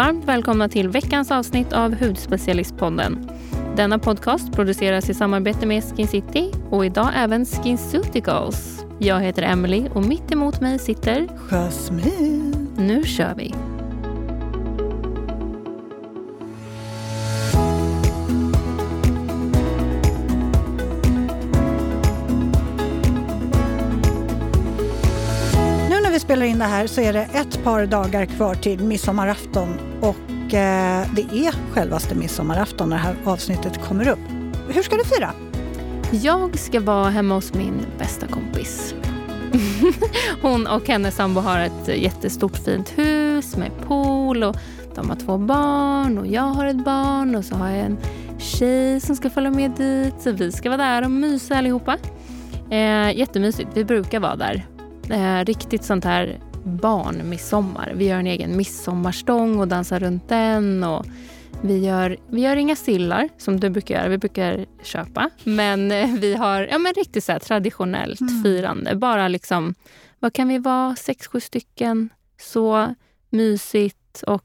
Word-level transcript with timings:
Varmt 0.00 0.24
välkomna 0.24 0.68
till 0.68 0.88
veckans 0.88 1.30
avsnitt 1.30 1.72
av 1.72 1.94
Hudspecialistpodden. 1.94 3.30
Denna 3.76 3.98
podcast 3.98 4.52
produceras 4.52 5.10
i 5.10 5.14
samarbete 5.14 5.66
med 5.66 5.84
Skin 5.84 6.08
City 6.08 6.52
och 6.70 6.86
idag 6.86 7.08
även 7.16 7.46
SkinCeuticals. 7.46 8.84
Jag 8.98 9.20
heter 9.20 9.42
Emily 9.42 9.88
och 9.94 10.06
mitt 10.06 10.32
emot 10.32 10.60
mig 10.60 10.78
sitter 10.78 11.28
Jasmine. 11.50 12.68
Nu 12.76 13.04
kör 13.04 13.34
vi! 13.34 13.54
Spelar 26.30 26.46
in 26.46 26.58
det 26.58 26.64
här 26.64 26.86
så 26.86 27.00
är 27.00 27.12
det 27.12 27.28
ett 27.34 27.64
par 27.64 27.86
dagar 27.86 28.26
kvar 28.26 28.54
till 28.54 28.84
midsommarafton 28.84 29.78
och 30.00 30.54
eh, 30.54 31.06
det 31.14 31.22
är 31.22 31.72
självaste 31.72 32.14
midsommarafton 32.14 32.88
när 32.88 32.96
det 32.96 33.02
här 33.02 33.16
avsnittet 33.24 33.84
kommer 33.88 34.08
upp. 34.08 34.18
Hur 34.68 34.82
ska 34.82 34.96
du 34.96 35.04
fira? 35.04 35.30
Jag 36.12 36.58
ska 36.58 36.80
vara 36.80 37.10
hemma 37.10 37.34
hos 37.34 37.54
min 37.54 37.86
bästa 37.98 38.26
kompis. 38.26 38.94
Hon 40.42 40.66
och 40.66 40.88
hennes 40.88 41.16
sambo 41.16 41.40
har 41.40 41.58
ett 41.58 41.88
jättestort 41.88 42.56
fint 42.56 42.98
hus 42.98 43.56
med 43.56 43.70
pool 43.86 44.44
och 44.44 44.56
de 44.94 45.08
har 45.08 45.16
två 45.16 45.38
barn 45.38 46.18
och 46.18 46.26
jag 46.26 46.42
har 46.42 46.66
ett 46.66 46.84
barn 46.84 47.34
och 47.34 47.44
så 47.44 47.54
har 47.54 47.68
jag 47.68 47.78
en 47.78 47.98
tjej 48.38 49.00
som 49.00 49.16
ska 49.16 49.30
följa 49.30 49.50
med 49.50 49.70
dit. 49.70 50.14
Så 50.20 50.32
vi 50.32 50.52
ska 50.52 50.68
vara 50.70 50.82
där 50.82 51.04
och 51.04 51.10
mysa 51.10 51.56
allihopa. 51.56 51.96
Eh, 52.70 53.18
jättemysigt. 53.18 53.70
Vi 53.74 53.84
brukar 53.84 54.20
vara 54.20 54.36
där. 54.36 54.66
Eh, 55.10 55.44
riktigt 55.44 55.84
sånt 55.84 56.04
här 56.04 56.40
barnmidsommar. 56.64 57.92
Vi 57.96 58.08
gör 58.08 58.18
en 58.18 58.26
egen 58.26 58.56
midsommarstång 58.56 59.60
och 59.60 59.68
dansar 59.68 60.00
runt 60.00 60.28
den. 60.28 60.84
Och 60.84 61.06
vi 61.62 61.78
gör, 61.78 62.16
vi 62.28 62.40
gör 62.40 62.56
inga 62.56 62.76
sillar 62.76 63.28
som 63.38 63.60
du 63.60 63.70
brukar 63.70 63.94
göra. 63.94 64.08
Vi 64.08 64.18
brukar 64.18 64.66
köpa. 64.82 65.30
Men 65.44 65.92
eh, 65.92 66.14
vi 66.14 66.34
har 66.34 66.62
ja, 66.62 66.78
men 66.78 66.92
riktigt 66.92 67.24
så 67.24 67.38
traditionellt 67.38 68.20
mm. 68.20 68.42
firande. 68.42 68.96
Bara 68.96 69.28
liksom, 69.28 69.74
vad 70.18 70.32
kan 70.32 70.48
vi 70.48 70.58
vara? 70.58 70.96
Sex, 70.96 71.26
sju 71.26 71.40
stycken. 71.40 72.08
Så 72.40 72.94
mysigt 73.30 74.22
och 74.26 74.44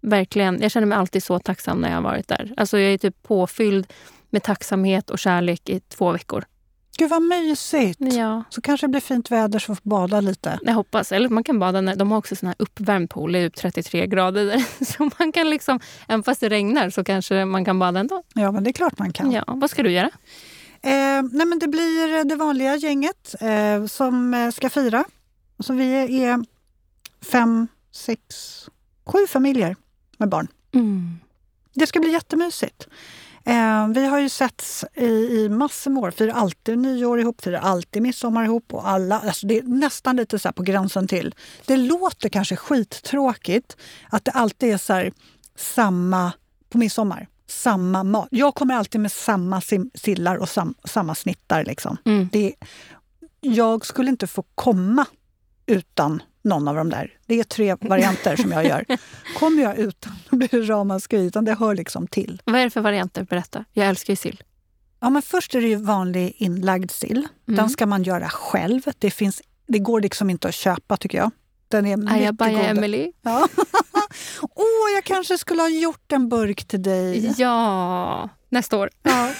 verkligen, 0.00 0.62
jag 0.62 0.70
känner 0.70 0.86
mig 0.86 0.98
alltid 0.98 1.22
så 1.22 1.38
tacksam 1.38 1.80
när 1.80 1.88
jag 1.88 1.96
har 1.96 2.02
varit 2.02 2.28
där. 2.28 2.54
Alltså 2.56 2.78
jag 2.78 2.92
är 2.92 2.98
typ 2.98 3.22
påfylld 3.22 3.86
med 4.30 4.42
tacksamhet 4.42 5.10
och 5.10 5.18
kärlek 5.18 5.68
i 5.68 5.80
två 5.80 6.12
veckor. 6.12 6.44
Gud 6.96 7.10
vad 7.10 7.22
mysigt! 7.22 8.00
Ja. 8.00 8.44
Så 8.50 8.60
kanske 8.60 8.86
det 8.86 8.90
blir 8.90 9.00
fint 9.00 9.30
väder 9.30 9.58
så 9.58 9.74
får 9.74 9.88
bada 9.88 10.20
lite. 10.20 10.58
Jag 10.62 10.72
hoppas. 10.72 11.12
Eller 11.12 11.28
man 11.28 11.44
kan 11.44 11.58
bada 11.58 11.80
när, 11.80 11.96
de 11.96 12.10
har 12.10 12.18
också 12.18 12.36
sån 12.36 12.46
här 12.46 12.56
uppvärmd 12.58 13.10
pool, 13.10 13.32
det 13.32 13.38
är 13.38 13.50
33 13.50 14.06
grader 14.06 14.44
där. 14.44 14.84
Så 14.84 15.10
man 15.18 15.32
kan 15.32 15.50
liksom, 15.50 15.80
även 16.08 16.22
fast 16.22 16.40
det 16.40 16.48
regnar 16.48 16.90
så 16.90 17.04
kanske 17.04 17.44
man 17.44 17.64
kan 17.64 17.78
bada 17.78 18.00
ändå. 18.00 18.22
Ja, 18.34 18.52
men 18.52 18.64
det 18.64 18.70
är 18.70 18.72
klart 18.72 18.98
man 18.98 19.12
kan. 19.12 19.32
Ja. 19.32 19.44
Vad 19.46 19.70
ska 19.70 19.82
du 19.82 19.90
göra? 19.90 20.10
Eh, 20.82 21.22
nej 21.32 21.46
men 21.46 21.58
det 21.58 21.68
blir 21.68 22.24
det 22.24 22.36
vanliga 22.36 22.76
gänget 22.76 23.34
eh, 23.40 23.86
som 23.86 24.34
eh, 24.34 24.50
ska 24.50 24.70
fira. 24.70 25.04
Så 25.58 25.72
vi 25.72 26.24
är 26.24 26.44
fem, 27.24 27.68
sex, 27.92 28.20
sju 29.06 29.26
familjer 29.26 29.76
med 30.16 30.28
barn. 30.28 30.48
Mm. 30.74 31.18
Det 31.74 31.86
ska 31.86 32.00
bli 32.00 32.12
jättemysigt. 32.12 32.88
Eh, 33.44 33.88
vi 33.88 34.06
har 34.06 34.18
ju 34.18 34.28
setts 34.28 34.84
i, 34.94 35.06
i 35.06 35.48
massor 35.48 35.90
med 35.90 36.02
år, 36.02 36.10
firar 36.10 36.32
alltid 36.32 36.78
nyår 36.78 37.20
ihop, 37.20 37.40
firar 37.40 37.60
alltid 37.60 38.02
midsommar 38.02 38.44
ihop. 38.44 38.74
Och 38.74 38.88
alla, 38.88 39.20
alltså 39.20 39.46
det 39.46 39.58
är 39.58 39.62
nästan 39.62 40.16
lite 40.16 40.38
så 40.38 40.52
på 40.52 40.62
gränsen 40.62 41.08
till. 41.08 41.34
Det 41.66 41.76
låter 41.76 42.28
kanske 42.28 42.56
skittråkigt 42.56 43.76
att 44.10 44.24
det 44.24 44.30
alltid 44.30 44.72
är 44.72 44.78
så 44.78 45.10
samma 45.56 46.32
på 46.68 46.78
midsommar. 46.78 47.28
Samma 47.46 48.04
mat. 48.04 48.28
Jag 48.30 48.54
kommer 48.54 48.74
alltid 48.74 49.00
med 49.00 49.12
samma 49.12 49.62
sillar 49.94 50.36
och 50.36 50.48
sam, 50.48 50.74
samma 50.84 51.14
snittar. 51.14 51.64
Liksom. 51.64 51.96
Mm. 52.04 52.28
Det, 52.32 52.54
jag 53.40 53.86
skulle 53.86 54.10
inte 54.10 54.26
få 54.26 54.44
komma 54.54 55.06
utan 55.66 56.22
någon 56.44 56.68
av 56.68 56.74
de 56.74 56.90
där. 56.90 57.10
Det 57.26 57.40
är 57.40 57.44
tre 57.44 57.76
varianter 57.80 58.36
som 58.36 58.52
jag 58.52 58.66
gör. 58.66 58.84
Kommer 59.38 59.62
jag 59.62 59.78
utan 59.78 60.12
då 60.30 60.36
blir 60.36 60.48
det 60.48 60.60
ramaskri, 60.60 61.26
utan 61.26 61.44
det 61.44 61.54
hör 61.54 61.74
liksom 61.74 62.06
till. 62.06 62.42
Vad 62.44 62.60
är 62.60 62.64
det 62.64 62.70
för 62.70 62.80
varianter? 62.80 63.22
Berätta. 63.22 63.64
Jag 63.72 63.86
älskar 63.86 64.12
ju 64.12 64.16
sill. 64.16 64.42
Ja, 65.00 65.10
men 65.10 65.22
först 65.22 65.54
är 65.54 65.60
det 65.60 65.76
vanlig 65.76 66.34
inlagd 66.36 66.90
sill. 66.90 67.28
Mm. 67.48 67.56
Den 67.56 67.70
ska 67.70 67.86
man 67.86 68.02
göra 68.02 68.28
själv. 68.28 68.82
Det, 68.98 69.10
finns, 69.10 69.42
det 69.66 69.78
går 69.78 70.00
liksom 70.00 70.30
inte 70.30 70.48
att 70.48 70.54
köpa 70.54 70.96
tycker 70.96 71.18
jag. 71.18 71.30
Den 71.68 71.86
är 71.86 71.96
mycket 71.96 72.14
Ajabaja 72.14 72.58
god. 72.58 72.78
Emily. 72.78 73.12
Ja. 73.22 73.48
oh, 74.42 74.94
jag 74.94 75.04
kanske 75.04 75.38
skulle 75.38 75.62
ha 75.62 75.68
gjort 75.68 76.12
en 76.12 76.28
burk 76.28 76.64
till 76.64 76.82
dig. 76.82 77.34
Ja, 77.38 78.28
nästa 78.48 78.76
år. 78.76 78.90
Ja. 79.02 79.30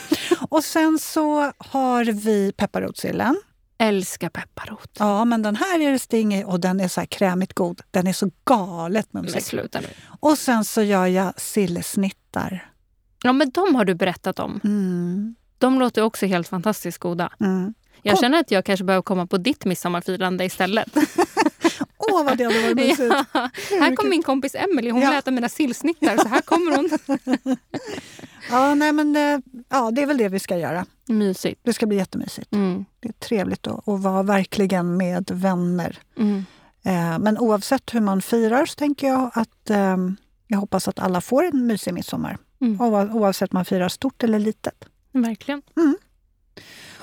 Och 0.49 0.65
sen 0.65 0.99
så 0.99 1.53
har 1.59 2.05
vi 2.05 2.53
pepparrotssillen 2.53 3.37
älskar 3.83 4.29
pepparrot. 4.29 4.91
Ja, 4.99 5.25
men 5.25 5.43
den 5.43 5.57
här 5.57 5.81
är 5.81 5.93
det 5.93 5.99
sting 5.99 6.35
i 6.35 6.45
och 6.45 6.61
den 6.61 6.81
är 6.81 6.89
så 6.89 7.01
här 7.01 7.07
krämigt 7.07 7.53
god. 7.53 7.81
Den 7.91 8.07
är 8.07 8.13
så 8.13 8.31
galet 8.45 9.13
mumsig. 9.13 9.61
Och 10.21 10.39
sen 10.39 10.65
så 10.65 10.83
gör 10.83 11.07
jag 11.07 11.41
sillsnittar. 11.41 12.73
Ja, 13.23 13.33
men 13.33 13.51
de 13.51 13.75
har 13.75 13.85
du 13.85 13.95
berättat 13.95 14.39
om. 14.39 14.61
Mm. 14.65 15.35
De 15.59 15.79
låter 15.79 16.03
också 16.03 16.27
helt 16.27 16.49
fantastiskt 16.49 16.99
goda. 16.99 17.33
Mm. 17.41 17.75
Jag 18.03 18.19
känner 18.19 18.39
att 18.39 18.51
jag 18.51 18.65
kanske 18.65 18.85
behöver 18.85 19.03
komma 19.03 19.27
på 19.27 19.37
ditt 19.37 19.65
midsommarfirande 19.65 20.45
istället. 20.45 20.89
Åh, 22.11 22.25
vad 22.25 22.39
det 22.39 22.45
hade 22.45 22.63
varit 22.63 22.77
mysigt. 22.77 23.15
Ja. 23.33 23.51
Här 23.81 23.97
kommer 23.97 24.11
min 24.11 24.23
kompis 24.23 24.55
Emily. 24.55 24.91
Hon 24.91 25.03
ja. 25.03 25.11
vill 25.11 25.19
äta 25.19 25.31
mina 25.31 25.49
sillsnittar, 25.49 26.17
så 26.17 26.29
här 26.29 26.41
kommer 26.41 26.77
hon. 26.77 26.91
ja, 28.51 28.75
nej, 28.75 28.93
men, 28.93 29.17
eh, 29.17 29.39
ja, 29.69 29.91
det 29.91 30.03
är 30.03 30.07
väl 30.07 30.17
det 30.17 30.29
vi 30.29 30.39
ska 30.39 30.59
göra. 30.59 30.87
Mysigt. 31.09 31.61
Det 31.65 31.73
ska 31.73 31.87
bli 31.87 31.97
jättemysigt. 31.97 32.53
Mm. 32.53 32.85
Det 33.01 33.09
är 33.09 33.13
trevligt 33.13 33.67
att, 33.67 33.89
att 33.89 34.01
vara 34.01 34.23
verkligen 34.23 34.97
med 34.97 35.31
vänner. 35.31 35.99
Mm. 36.19 36.45
Eh, 36.83 37.19
men 37.19 37.39
oavsett 37.39 37.95
hur 37.95 38.01
man 38.01 38.23
firar 38.23 38.67
så 38.67 38.75
tänker 38.75 39.07
jag 39.07 39.31
att 39.35 39.71
eh, 39.71 39.97
jag 40.47 40.59
hoppas 40.59 40.89
att 40.89 40.99
alla 40.99 41.21
får 41.21 41.45
en 41.45 41.67
mysig 41.67 41.95
midsommar. 41.95 42.39
Mm. 42.61 42.81
Oavsett 43.17 43.53
om 43.53 43.57
man 43.57 43.65
firar 43.65 43.89
stort 43.89 44.23
eller 44.23 44.39
litet. 44.39 44.85
Verkligen. 45.13 45.63
Mm. 45.77 45.97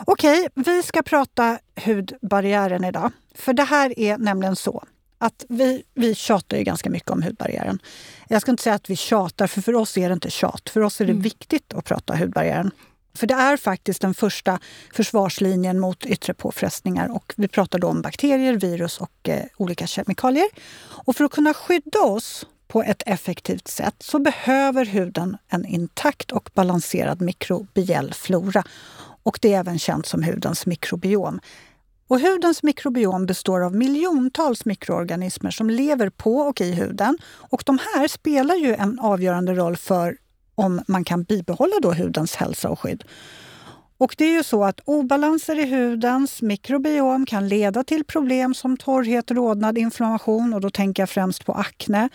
Okej, 0.05 0.47
vi 0.55 0.83
ska 0.83 1.01
prata 1.01 1.59
hudbarriären 1.85 2.83
idag. 2.83 3.11
För 3.39 3.53
det 3.53 3.63
här 3.63 3.99
är 3.99 4.17
nämligen 4.17 4.55
så 4.55 4.83
att 5.17 5.45
vi, 5.49 5.83
vi 5.93 6.15
tjatar 6.15 6.57
ju 6.57 6.63
ganska 6.63 6.89
mycket 6.89 7.11
om 7.11 7.23
hudbarriären. 7.23 7.79
Jag 8.27 8.41
ska 8.41 8.51
inte 8.51 8.63
säga 8.63 8.75
att 8.75 8.89
vi 8.89 8.95
tjatar, 8.95 9.47
för 9.47 9.61
för 9.61 9.75
oss 9.75 9.97
är 9.97 10.09
det 10.09 10.13
inte 10.13 10.29
tjat. 10.29 10.69
För 10.69 10.81
oss 10.81 11.01
är 11.01 11.05
det 11.05 11.11
mm. 11.11 11.23
viktigt 11.23 11.73
att 11.73 11.85
prata 11.85 12.15
hudbarriären. 12.15 12.71
För 13.15 13.27
det 13.27 13.33
är 13.33 13.57
faktiskt 13.57 14.01
den 14.01 14.13
första 14.13 14.59
försvarslinjen 14.93 15.79
mot 15.79 16.05
yttre 16.05 16.33
påfrestningar. 16.33 17.11
Och 17.15 17.33
vi 17.37 17.47
pratar 17.47 17.79
då 17.79 17.87
om 17.87 18.01
bakterier, 18.01 18.53
virus 18.53 18.97
och 18.97 19.29
eh, 19.29 19.43
olika 19.57 19.87
kemikalier. 19.87 20.47
Och 20.87 21.15
för 21.15 21.23
att 21.23 21.31
kunna 21.31 21.53
skydda 21.53 21.99
oss 21.99 22.45
på 22.67 22.83
ett 22.83 23.03
effektivt 23.05 23.67
sätt 23.67 23.95
så 23.99 24.19
behöver 24.19 24.85
huden 24.85 25.37
en 25.47 25.65
intakt 25.65 26.31
och 26.31 26.49
balanserad 26.53 27.21
mikrobiell 27.21 28.13
flora. 28.13 28.63
Och 29.23 29.39
det 29.41 29.53
är 29.53 29.59
även 29.59 29.79
känt 29.79 30.05
som 30.05 30.23
hudens 30.23 30.65
mikrobiom. 30.65 31.39
Och 32.09 32.19
hudens 32.19 32.63
mikrobiom 32.63 33.25
består 33.25 33.61
av 33.61 33.75
miljontals 33.75 34.65
mikroorganismer 34.65 35.51
som 35.51 35.69
lever 35.69 36.09
på 36.09 36.37
och 36.37 36.61
i 36.61 36.71
huden. 36.71 37.17
Och 37.23 37.63
de 37.65 37.79
här 37.93 38.07
spelar 38.07 38.55
ju 38.55 38.75
en 38.75 38.99
avgörande 38.99 39.53
roll 39.53 39.77
för 39.77 40.17
om 40.55 40.81
man 40.87 41.03
kan 41.03 41.23
bibehålla 41.23 41.73
då 41.81 41.93
hudens 41.93 42.35
hälsa 42.35 42.69
och 42.69 42.79
skydd. 42.79 43.03
Och 43.97 44.15
det 44.17 44.25
är 44.25 44.31
ju 44.31 44.43
så 44.43 44.63
att 44.63 44.79
obalanser 44.85 45.59
i 45.59 45.65
hudens 45.65 46.41
mikrobiom 46.41 47.25
kan 47.25 47.47
leda 47.47 47.83
till 47.83 48.03
problem 48.03 48.53
som 48.53 48.77
torrhet, 48.77 49.31
rodnad, 49.31 49.77
inflammation 49.77 50.53
och 50.53 50.61
då 50.61 50.69
tänker 50.69 51.01
jag 51.01 51.09
främst 51.09 51.45
på 51.45 51.53
akne 51.53 52.09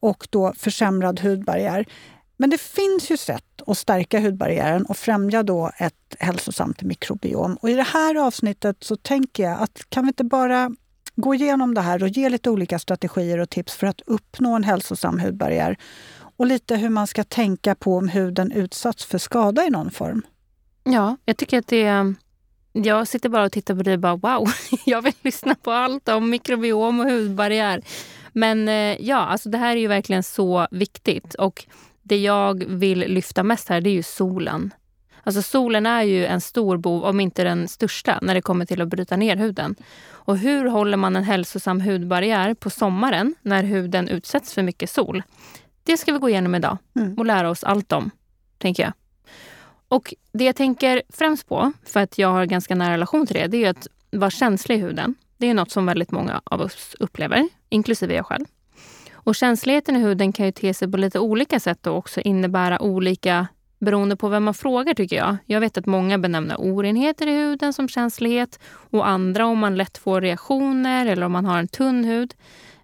och 0.00 0.28
då 0.30 0.52
försämrad 0.56 1.20
hudbarriär. 1.20 1.86
Men 2.36 2.50
det 2.50 2.60
finns 2.60 3.10
ju 3.10 3.16
sätt 3.16 3.62
att 3.66 3.78
stärka 3.78 4.20
hudbarriären 4.20 4.86
och 4.86 4.96
främja 4.96 5.42
då 5.42 5.70
ett 5.78 6.16
hälsosamt 6.18 6.82
mikrobiom. 6.82 7.56
Och 7.56 7.70
I 7.70 7.74
det 7.74 7.82
här 7.82 8.14
avsnittet 8.14 8.76
så 8.80 8.96
tänker 8.96 9.42
jag 9.42 9.62
att 9.62 9.90
kan 9.90 10.04
vi 10.04 10.08
inte 10.08 10.24
bara 10.24 10.70
gå 11.14 11.34
igenom 11.34 11.74
det 11.74 11.80
här 11.80 12.02
och 12.02 12.08
ge 12.08 12.28
lite 12.28 12.50
olika 12.50 12.78
strategier 12.78 13.38
och 13.38 13.50
tips 13.50 13.74
för 13.74 13.86
att 13.86 14.00
uppnå 14.06 14.56
en 14.56 14.64
hälsosam 14.64 15.20
hudbarriär 15.20 15.76
och 16.36 16.46
lite 16.46 16.76
hur 16.76 16.88
man 16.88 17.06
ska 17.06 17.24
tänka 17.24 17.74
på 17.74 17.96
om 17.96 18.08
huden 18.08 18.52
utsatts 18.52 19.04
för 19.04 19.18
skada 19.18 19.66
i 19.66 19.70
någon 19.70 19.90
form. 19.90 20.22
Ja, 20.84 21.16
jag 21.24 21.36
tycker 21.36 21.58
att 21.58 21.66
det 21.66 22.14
jag 22.72 23.08
sitter 23.08 23.28
bara 23.28 23.44
och 23.44 23.52
tittar 23.52 23.74
på 23.74 23.82
dig 23.82 23.94
och 23.94 24.00
bara 24.00 24.16
wow, 24.16 24.48
jag 24.86 25.02
vill 25.02 25.14
lyssna 25.22 25.54
på 25.54 25.70
allt 25.70 26.08
om 26.08 26.30
mikrobiom 26.30 27.00
och 27.00 27.10
hudbarriär. 27.10 27.82
Men 28.32 28.68
eh, 28.68 28.96
ja, 29.00 29.16
alltså 29.16 29.48
det 29.48 29.58
här 29.58 29.76
är 29.76 29.80
ju 29.80 29.86
verkligen 29.86 30.22
så 30.22 30.66
viktigt. 30.70 31.34
Och 31.34 31.66
det 32.08 32.16
jag 32.16 32.64
vill 32.64 32.98
lyfta 32.98 33.42
mest 33.42 33.68
här 33.68 33.80
det 33.80 33.90
är 33.90 33.94
ju 33.94 34.02
solen. 34.02 34.74
Alltså 35.22 35.42
solen 35.42 35.86
är 35.86 36.02
ju 36.02 36.26
en 36.26 36.40
stor 36.40 36.76
bov, 36.76 37.04
om 37.04 37.20
inte 37.20 37.44
den 37.44 37.68
största, 37.68 38.18
när 38.22 38.34
det 38.34 38.42
kommer 38.42 38.66
till 38.66 38.80
att 38.80 38.88
bryta 38.88 39.16
ner 39.16 39.36
huden. 39.36 39.76
Och 40.08 40.38
hur 40.38 40.64
håller 40.64 40.96
man 40.96 41.16
en 41.16 41.24
hälsosam 41.24 41.80
hudbarriär 41.80 42.54
på 42.54 42.70
sommaren 42.70 43.34
när 43.42 43.62
huden 43.62 44.08
utsätts 44.08 44.54
för 44.54 44.62
mycket 44.62 44.90
sol? 44.90 45.22
Det 45.82 45.96
ska 45.96 46.12
vi 46.12 46.18
gå 46.18 46.28
igenom 46.28 46.54
idag 46.54 46.78
Mm. 46.96 47.18
och 47.18 47.26
lära 47.26 47.50
oss 47.50 47.64
allt 47.64 47.92
om, 47.92 48.10
tänker 48.58 48.82
jag. 48.82 48.92
Och 49.88 50.14
det 50.32 50.44
jag 50.44 50.56
tänker 50.56 51.02
främst 51.08 51.48
på, 51.48 51.72
för 51.84 52.00
att 52.00 52.18
jag 52.18 52.28
har 52.28 52.46
ganska 52.46 52.74
nära 52.74 52.92
relation 52.92 53.26
till 53.26 53.36
det, 53.36 53.46
det 53.46 53.64
är 53.64 53.70
att 53.70 53.86
vara 54.10 54.30
känslig 54.30 54.76
i 54.76 54.78
huden. 54.78 55.14
Det 55.36 55.46
är 55.46 55.54
något 55.54 55.70
som 55.70 55.86
väldigt 55.86 56.10
många 56.10 56.40
av 56.44 56.60
oss 56.60 56.96
upplever, 57.00 57.48
inklusive 57.68 58.14
jag 58.14 58.26
själv. 58.26 58.44
Och 59.26 59.34
känsligheten 59.34 59.96
i 59.96 59.98
huden 59.98 60.32
kan 60.32 60.46
ju 60.46 60.52
te 60.52 60.74
sig 60.74 60.90
på 60.90 60.96
lite 60.96 61.18
olika 61.18 61.60
sätt 61.60 61.86
och 61.86 61.96
också 61.96 62.20
innebära 62.20 62.82
olika 62.82 63.46
beroende 63.78 64.16
på 64.16 64.28
vem 64.28 64.44
man 64.44 64.54
frågar 64.54 64.94
tycker 64.94 65.16
jag. 65.16 65.36
Jag 65.46 65.60
vet 65.60 65.78
att 65.78 65.86
många 65.86 66.18
benämner 66.18 66.56
orenheter 66.58 67.26
i 67.26 67.30
huden 67.30 67.72
som 67.72 67.88
känslighet 67.88 68.58
och 68.90 69.08
andra 69.08 69.46
om 69.46 69.58
man 69.58 69.76
lätt 69.76 69.98
får 69.98 70.20
reaktioner 70.20 71.06
eller 71.06 71.26
om 71.26 71.32
man 71.32 71.44
har 71.44 71.58
en 71.58 71.68
tunn 71.68 72.04
hud. 72.04 72.34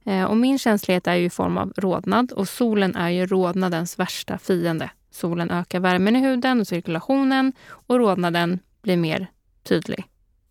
Eh, 0.05 0.25
Och 0.25 0.37
min 0.37 0.59
känslighet 0.59 1.07
är 1.07 1.15
ju 1.15 1.25
i 1.25 1.31
form 1.31 1.59
av 1.59 1.73
rodnad 1.77 2.33
och 2.33 2.49
solen 2.49 2.97
är 2.97 3.09
ju 3.09 3.27
rodnadens 3.27 3.99
värsta 3.99 4.39
fiende. 4.39 4.91
Solen 5.11 5.51
ökar 5.51 5.81
värmen 5.81 6.17
i 6.17 6.21
huden 6.21 6.61
och 6.61 6.67
cirkulationen 6.69 7.53
och 7.71 7.99
rodnaden 7.99 8.59
blir 8.83 8.97
mer 8.97 9.27
tydlig. 9.63 10.05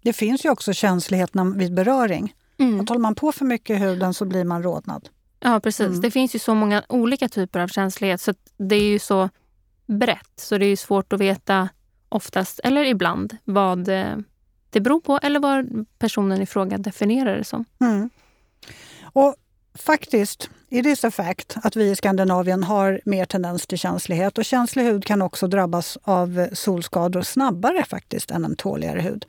Det 0.03 0.13
finns 0.13 0.45
ju 0.45 0.49
också 0.49 0.73
känslighet 0.73 1.31
vid 1.55 1.73
beröring. 1.73 2.33
Att 2.81 2.89
håller 2.89 3.01
man 3.01 3.15
på 3.15 3.31
för 3.31 3.45
mycket 3.45 3.75
i 3.75 3.79
huden 3.79 4.13
så 4.13 4.25
blir 4.25 4.43
man 4.43 4.63
rodnad. 4.63 5.09
Ja, 5.43 5.59
precis. 5.59 5.87
Mm. 5.87 6.01
Det 6.01 6.11
finns 6.11 6.35
ju 6.35 6.39
så 6.39 6.55
många 6.55 6.83
olika 6.89 7.29
typer 7.29 7.59
av 7.59 7.67
känslighet 7.67 8.21
så 8.21 8.33
det 8.57 8.75
är 8.75 8.89
ju 8.89 8.99
så 8.99 9.29
brett 9.85 10.33
så 10.35 10.57
det 10.57 10.65
är 10.65 10.75
svårt 10.75 11.13
att 11.13 11.19
veta 11.19 11.69
oftast, 12.09 12.59
eller 12.63 12.85
ibland, 12.85 13.37
vad 13.43 13.89
eh, 13.89 14.17
det 14.69 14.79
beror 14.79 14.99
på 14.99 15.19
eller 15.23 15.39
vad 15.39 15.85
personen 15.99 16.41
i 16.41 16.45
fråga 16.45 16.77
definierar 16.77 17.37
det 17.37 17.43
som. 17.43 17.65
Mm. 17.81 18.09
Och 19.03 19.35
faktiskt, 19.73 20.49
it 20.69 20.85
is 20.85 21.05
a 21.05 21.11
fact 21.11 21.57
att 21.63 21.75
vi 21.75 21.89
i 21.89 21.95
Skandinavien 21.95 22.63
har 22.63 23.01
mer 23.05 23.25
tendens 23.25 23.67
till 23.67 23.77
känslighet 23.77 24.37
och 24.37 24.45
känslig 24.45 24.83
hud 24.83 25.05
kan 25.05 25.21
också 25.21 25.47
drabbas 25.47 25.97
av 26.03 26.47
solskador 26.53 27.21
snabbare 27.21 27.85
faktiskt 27.85 28.31
än 28.31 28.45
en 28.45 28.55
tåligare 28.55 29.01
hud. 29.01 29.25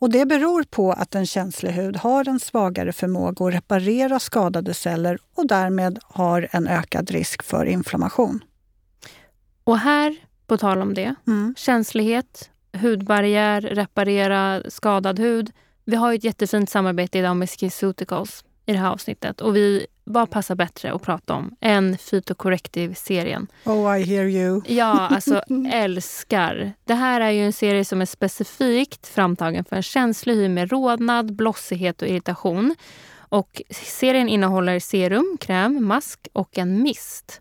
Och 0.00 0.10
det 0.10 0.26
beror 0.26 0.62
på 0.62 0.92
att 0.92 1.14
en 1.14 1.26
känslig 1.26 1.70
hud 1.70 1.96
har 1.96 2.28
en 2.28 2.40
svagare 2.40 2.92
förmåga 2.92 3.46
att 3.46 3.54
reparera 3.54 4.18
skadade 4.18 4.74
celler 4.74 5.18
och 5.34 5.46
därmed 5.46 5.98
har 6.02 6.48
en 6.50 6.66
ökad 6.68 7.10
risk 7.10 7.42
för 7.42 7.64
inflammation. 7.66 8.40
Och 9.64 9.78
här, 9.78 10.16
på 10.46 10.56
tal 10.56 10.82
om 10.82 10.94
det, 10.94 11.14
Mm. 11.26 11.54
känslighet, 11.58 12.50
hudbarriär, 12.72 13.60
reparera 13.60 14.62
skadad 14.70 15.18
hud. 15.18 15.52
Vi 15.84 15.96
har 15.96 16.14
ett 16.14 16.24
jättefint 16.24 16.70
samarbete 16.70 17.18
idag 17.18 17.36
med 17.36 17.50
SkinCeuticals 17.50 18.44
i 18.66 18.72
det 18.72 18.78
här 18.78 18.90
avsnittet 18.90 19.40
och 19.40 19.56
vi, 19.56 19.86
vad 20.04 20.30
passar 20.30 20.54
bättre 20.54 20.92
att 20.92 21.02
prata 21.02 21.34
om 21.34 21.56
än 21.60 21.96
Phytocorrective-serien? 21.96 23.46
Oh, 23.64 24.00
I 24.00 24.02
hear 24.02 24.24
you. 24.24 24.62
Ja, 24.66 25.08
alltså 25.08 25.42
älskar. 25.72 26.72
Det 26.84 26.94
här 26.94 27.20
är 27.20 27.30
ju 27.30 27.44
en 27.44 27.52
serie 27.52 27.84
som 27.84 28.00
är 28.00 28.06
specifikt 28.06 29.06
framtagen 29.06 29.64
för 29.64 29.76
en 29.76 29.82
känslig 29.82 30.34
hy 30.34 30.48
med 30.48 30.70
rodnad, 30.72 31.36
blossighet 31.36 32.02
och 32.02 32.08
irritation. 32.08 32.76
Och 33.18 33.62
serien 33.70 34.28
innehåller 34.28 34.78
serum, 34.78 35.36
kräm, 35.40 35.86
mask 35.86 36.28
och 36.32 36.58
en 36.58 36.82
mist. 36.82 37.40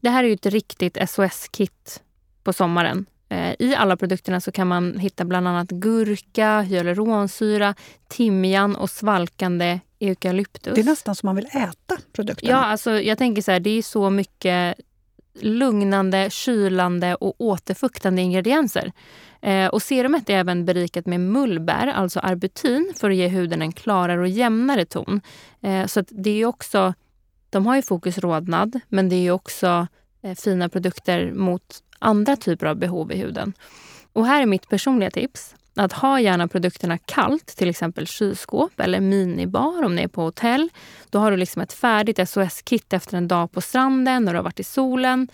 Det 0.00 0.10
här 0.10 0.24
är 0.24 0.28
ju 0.28 0.34
ett 0.34 0.46
riktigt 0.46 1.10
SOS-kit 1.10 2.02
på 2.42 2.52
sommaren. 2.52 3.06
Eh, 3.28 3.54
I 3.58 3.74
alla 3.74 3.96
produkterna 3.96 4.40
så 4.40 4.52
kan 4.52 4.68
man 4.68 4.98
hitta 4.98 5.24
bland 5.24 5.48
annat 5.48 5.70
gurka, 5.70 6.60
hyaluronsyra, 6.60 7.74
timjan 8.08 8.76
och 8.76 8.90
svalkande 8.90 9.80
eukalyptus. 10.08 10.74
Det 10.74 10.80
är 10.80 10.84
nästan 10.84 11.14
som 11.14 11.26
man 11.26 11.36
vill 11.36 11.46
äta 11.46 11.96
produkterna. 12.12 12.50
Ja, 12.50 12.56
alltså 12.56 13.00
jag 13.00 13.18
tänker 13.18 13.42
så 13.42 13.52
här, 13.52 13.60
det 13.60 13.70
är 13.70 13.82
så 13.82 14.10
mycket 14.10 14.76
lugnande, 15.40 16.30
kylande 16.30 17.14
och 17.14 17.34
återfuktande 17.38 18.22
ingredienser. 18.22 18.92
Eh, 19.42 19.66
och 19.66 19.82
serumet 19.82 20.30
är 20.30 20.34
även 20.34 20.64
berikat 20.64 21.06
med 21.06 21.20
mullbär, 21.20 21.86
alltså 21.86 22.20
arbutin, 22.20 22.92
för 22.96 23.10
att 23.10 23.16
ge 23.16 23.28
huden 23.28 23.62
en 23.62 23.72
klarare 23.72 24.20
och 24.20 24.28
jämnare 24.28 24.84
ton. 24.84 25.20
Eh, 25.60 25.86
så 25.86 26.04
det 26.08 26.42
är 26.42 26.46
också, 26.46 26.94
de 27.50 27.66
har 27.66 27.76
ju 27.76 27.82
fokus 27.82 28.18
rodnad, 28.18 28.80
men 28.88 29.08
det 29.08 29.26
är 29.26 29.30
också 29.30 29.86
eh, 30.22 30.34
fina 30.34 30.68
produkter 30.68 31.32
mot 31.32 31.82
andra 31.98 32.36
typer 32.36 32.66
av 32.66 32.76
behov 32.76 33.12
i 33.12 33.16
huden. 33.16 33.52
Och 34.12 34.26
här 34.26 34.42
är 34.42 34.46
mitt 34.46 34.68
personliga 34.68 35.10
tips. 35.10 35.54
Att 35.76 35.92
ha 35.92 36.20
gärna 36.20 36.48
produkterna 36.48 36.98
kallt, 36.98 37.46
till 37.46 37.68
exempel 37.68 38.06
kylskåp 38.06 38.80
eller 38.80 39.00
minibar 39.00 39.82
om 39.84 39.94
ni 39.96 40.02
är 40.02 40.08
på 40.08 40.22
hotell. 40.22 40.68
Då 41.10 41.18
har 41.18 41.30
du 41.30 41.36
liksom 41.36 41.62
ett 41.62 41.72
färdigt 41.72 42.28
SOS-kit 42.28 42.92
efter 42.92 43.16
en 43.16 43.28
dag 43.28 43.52
på 43.52 43.60
stranden 43.60 44.24
när 44.24 44.32
du 44.32 44.38
har 44.38 44.44
varit 44.44 44.60
i 44.60 44.64
solen. 44.64 45.28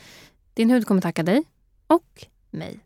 Din 0.55 0.71
hud 0.71 0.87
kommer 0.87 1.01
tacka 1.01 1.23
dig 1.23 1.43
och 1.87 2.27
mig. 2.51 2.81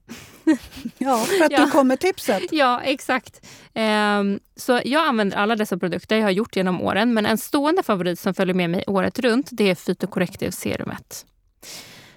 Ja, 0.98 1.18
för 1.18 1.44
att 1.44 1.52
Ja. 1.52 1.60
då 1.64 1.66
kommer 1.70 1.96
tipset. 1.96 2.42
Ja, 2.52 2.80
exakt. 2.80 3.46
Ehm, 3.74 4.40
så 4.56 4.80
jag 4.84 5.06
använder 5.06 5.36
alla 5.36 5.56
dessa 5.56 5.78
produkter. 5.78 6.16
Jag 6.16 6.22
har 6.24 6.30
gjort 6.30 6.56
genom 6.56 6.80
åren. 6.80 7.14
Men 7.14 7.26
en 7.26 7.38
stående 7.38 7.82
favorit 7.82 8.18
som 8.20 8.34
följer 8.34 8.54
med 8.54 8.70
mig 8.70 8.84
året 8.86 9.18
runt 9.18 9.48
det 9.52 9.70
är 9.70 9.74
Phytocorrective-serumet. 9.74 11.26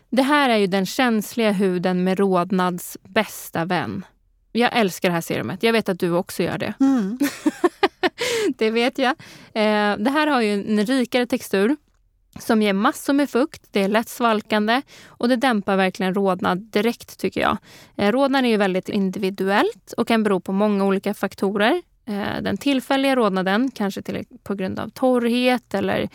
Det 0.09 0.21
här 0.21 0.49
är 0.49 0.57
ju 0.57 0.67
den 0.67 0.85
känsliga 0.85 1.51
huden 1.51 2.03
med 2.03 2.19
rodnads 2.19 2.97
bästa 3.03 3.65
vän. 3.65 4.05
Jag 4.57 4.77
älskar 4.77 5.09
det 5.09 5.13
här 5.13 5.21
serumet. 5.21 5.63
Jag 5.63 5.73
vet 5.73 5.89
att 5.89 5.99
du 5.99 6.11
också 6.11 6.43
gör 6.43 6.57
det. 6.57 6.73
Mm. 6.79 7.19
det 8.57 8.71
vet 8.71 8.97
jag. 8.97 9.11
Eh, 9.53 9.97
det 9.97 10.09
här 10.09 10.27
har 10.27 10.41
ju 10.41 10.53
en 10.53 10.85
rikare 10.85 11.25
textur 11.25 11.75
som 12.39 12.61
ger 12.61 12.73
massor 12.73 13.13
med 13.13 13.29
fukt. 13.29 13.61
Det 13.71 13.83
är 13.83 13.87
lätt 13.87 14.09
svalkande 14.09 14.81
och 15.07 15.29
det 15.29 15.35
dämpar 15.35 15.77
verkligen 15.77 16.13
rodnad 16.13 16.57
direkt 16.57 17.19
tycker 17.19 17.41
jag. 17.41 17.57
Eh, 17.95 18.11
rodnad 18.11 18.45
är 18.45 18.49
ju 18.49 18.57
väldigt 18.57 18.89
individuellt 18.89 19.93
och 19.97 20.07
kan 20.07 20.23
bero 20.23 20.39
på 20.39 20.51
många 20.51 20.85
olika 20.85 21.13
faktorer. 21.13 21.81
Eh, 22.05 22.41
den 22.41 22.57
tillfälliga 22.57 23.15
rodnaden, 23.15 23.71
kanske 23.71 24.01
till, 24.01 24.25
på 24.43 24.55
grund 24.55 24.79
av 24.79 24.89
torrhet 24.89 25.73
eller 25.73 26.09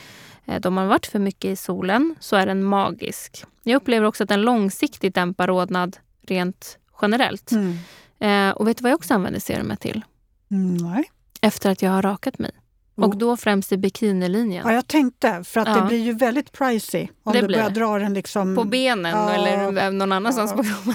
eh, 0.45 0.61
då 0.61 0.71
man 0.71 0.89
varit 0.89 1.07
för 1.07 1.19
mycket 1.19 1.51
i 1.51 1.57
solen, 1.57 2.15
så 2.21 2.37
är 2.37 2.47
den 2.47 2.65
magisk. 2.65 3.45
Jag 3.63 3.77
upplever 3.77 4.07
också 4.07 4.23
att 4.23 4.29
den 4.29 4.43
långsiktigt 4.43 5.15
dämpar 5.15 5.47
rodnad 5.47 5.97
rent 6.27 6.79
generellt. 7.03 7.53
Mm. 7.53 7.79
Eh, 8.23 8.51
och 8.51 8.69
vet 8.69 8.77
du 8.79 8.83
vad 8.83 8.91
jag 8.93 8.97
också 8.99 9.15
använder 9.15 9.41
serumet 9.41 9.81
till? 9.81 10.05
Mm, 10.51 10.77
nej. 10.77 11.05
Efter 11.41 11.71
att 11.71 11.83
jag 11.83 11.91
har 11.91 12.03
rakat 12.03 12.39
mig. 12.39 12.51
Och 12.95 13.05
Oh. 13.09 13.19
då 13.19 13.37
främst 13.37 13.73
i 13.73 13.77
bikinilinjen. 13.77 14.63
Ja, 14.67 14.75
jag 14.75 14.87
tänkte, 14.87 15.45
för 15.45 15.61
att 15.61 15.69
Ja. 15.69 15.75
det 15.75 15.83
blir 15.87 15.99
ju 15.99 16.13
väldigt 16.13 16.53
pricey 16.53 17.09
om 17.23 17.33
Det 17.33 17.41
du 17.41 17.47
börjar 17.47 17.69
det. 17.71 17.75
dra 17.81 17.99
den 17.99 18.15
liksom... 18.15 18.57
På 18.57 18.65
benen 18.65 19.13
Ja. 19.13 19.31
eller 19.33 19.91
någon 19.91 20.13
annanstans 20.13 20.55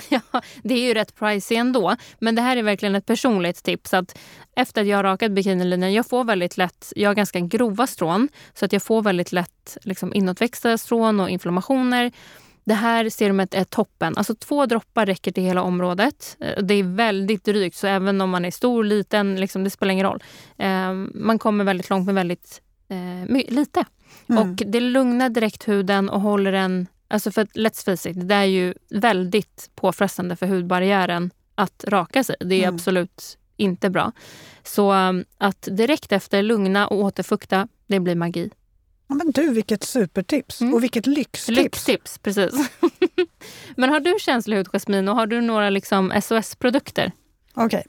Ja. 0.09 0.19
Ja, 0.31 0.41
det 0.63 0.73
är 0.73 0.87
ju 0.87 0.93
rätt 0.93 1.15
pricey 1.15 1.57
ändå. 1.57 1.95
Men 2.19 2.35
det 2.35 2.41
här 2.41 2.57
är 2.57 2.63
verkligen 2.63 2.95
ett 2.95 3.05
personligt 3.05 3.63
tips. 3.63 3.93
Att 3.93 4.17
efter 4.55 4.81
att 4.81 4.87
jag 4.87 4.97
har 4.97 5.03
rakat 5.03 5.31
bikinilinjen, 5.31 5.93
jag 5.93 6.05
får 6.09 6.23
väldigt 6.23 6.57
lätt, 6.57 6.93
jag 6.95 7.09
har 7.09 7.15
ganska 7.15 7.39
grova 7.39 7.87
strån, 7.87 8.29
så 8.53 8.65
att 8.65 8.73
jag 8.73 8.83
får 8.83 9.01
väldigt 9.01 9.31
lätt 9.31 9.77
liksom, 9.83 10.13
inåtväxta 10.13 10.77
strån 10.77 11.19
och 11.19 11.29
inflammationer. 11.29 12.11
Det 12.67 12.73
här 12.73 13.09
serumet 13.09 13.53
är 13.53 13.63
toppen. 13.63 14.17
Alltså 14.17 14.35
två 14.35 14.65
droppar 14.65 15.05
räcker 15.05 15.31
till 15.31 15.43
hela 15.43 15.61
området. 15.61 16.37
Eh, 16.39 16.63
Det 16.63 16.73
är 16.73 16.83
väldigt 16.83 17.43
drygt, 17.45 17.75
så 17.75 17.87
även 17.87 18.21
om 18.21 18.29
man 18.29 18.45
är 18.45 18.51
stor, 18.51 18.83
liten, 18.83 19.35
liksom, 19.35 19.63
det 19.63 19.69
spelar 19.69 19.91
ingen 19.93 20.05
roll. 20.05 20.23
Eh, 20.57 20.93
man 21.13 21.39
kommer 21.39 21.63
väldigt 21.63 21.89
långt 21.89 22.05
med 22.05 22.15
väldigt 22.15 22.61
eh, 22.89 23.49
lite. 23.49 23.85
Mm. 24.29 24.41
Och 24.51 24.55
det 24.65 24.79
lugnar 24.79 25.29
direkt 25.29 25.67
huden 25.67 26.09
och 26.09 26.21
håller 26.21 26.51
den... 26.51 26.87
Alltså 27.07 27.31
för 27.31 27.45
let's 27.45 27.85
face 27.85 28.09
it, 28.09 28.27
det 28.29 28.35
är 28.35 28.43
ju 28.43 28.73
väldigt 28.89 29.69
påfrestande 29.75 30.35
för 30.35 30.47
hudbarriären 30.47 31.31
att 31.55 31.83
raka 31.87 32.23
sig. 32.23 32.35
Det 32.39 32.55
är 32.55 32.63
Mm. 32.63 32.75
absolut 32.75 33.37
inte 33.57 33.89
bra. 33.89 34.11
Så 34.63 34.93
um, 34.93 35.25
att 35.37 35.67
direkt 35.71 36.11
efter 36.11 36.41
lugna 36.41 36.87
och 36.87 36.97
återfukta, 36.97 37.67
det 37.87 37.99
blir 37.99 38.15
magi. 38.15 38.49
Ja, 39.07 39.15
men 39.15 39.31
du, 39.31 39.53
vilket 39.53 39.83
supertips! 39.83 40.61
Mm. 40.61 40.73
Och 40.73 40.83
vilket 40.83 41.07
lyxtips! 41.07 41.57
Lyxtips, 41.57 42.17
precis. 42.17 42.53
Men 43.75 43.89
har 43.89 43.99
du 43.99 44.15
känslig 44.19 44.57
hud, 44.57 44.67
Jasmin, 44.73 45.07
och 45.07 45.15
har 45.15 45.27
du 45.27 45.41
några 45.41 45.69
liksom 45.69 46.21
SOS-produkter? 46.21 47.11
Okej. 47.53 47.85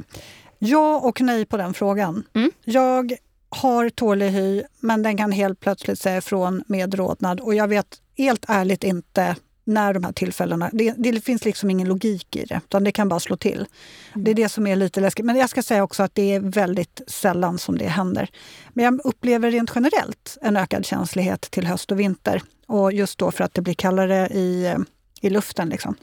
Ja 0.58 1.00
och 1.00 1.20
nej 1.20 1.46
på 1.46 1.56
den 1.56 1.74
frågan. 1.74 2.24
Mm. 2.34 2.50
Jag 2.64 3.12
har 3.48 3.88
tålig 3.88 4.30
hy, 4.30 4.62
men 4.80 5.02
den 5.02 5.16
kan 5.16 5.32
helt 5.32 5.60
plötsligt 5.60 5.98
säga 5.98 6.18
ifrån 6.18 6.64
med 6.66 6.94
rodnad. 6.94 7.40
Och 7.40 7.54
jag 7.54 7.68
vet 7.68 8.00
helt 8.18 8.44
ärligt 8.48 8.84
inte 8.84 9.36
när 9.68 9.94
de 9.94 10.04
här 10.04 10.12
tillfällena... 10.12 10.70
Det, 10.72 10.92
det 10.92 11.20
finns 11.20 11.44
liksom 11.44 11.70
ingen 11.70 11.88
logik 11.88 12.36
i 12.36 12.44
det, 12.44 12.60
utan 12.64 12.84
det 12.84 12.92
kan 12.92 13.08
bara 13.08 13.20
slå 13.20 13.36
till. 13.36 13.66
Det 14.14 14.30
är 14.30 14.34
det 14.34 14.48
som 14.48 14.66
är 14.66 14.76
lite 14.76 15.00
läskigt. 15.00 15.24
Men 15.24 15.36
jag 15.36 15.50
ska 15.50 15.62
säga 15.62 15.82
också 15.82 16.02
att 16.02 16.14
det 16.14 16.34
är 16.34 16.40
väldigt 16.40 17.00
sällan 17.06 17.58
som 17.58 17.78
det 17.78 17.86
händer. 17.86 18.28
Men 18.72 18.84
jag 18.84 19.00
upplever 19.04 19.50
rent 19.50 19.72
generellt 19.74 20.38
en 20.42 20.56
ökad 20.56 20.86
känslighet 20.86 21.40
till 21.40 21.66
höst 21.66 21.92
och 21.92 22.00
vinter. 22.00 22.42
Och 22.66 22.92
just 22.92 23.18
då 23.18 23.30
för 23.30 23.44
att 23.44 23.54
det 23.54 23.62
blir 23.62 23.74
kallare 23.74 24.28
i, 24.28 24.66
eh, 24.66 24.78
i 25.20 25.30
luften. 25.30 25.68
Liksom. 25.68 25.94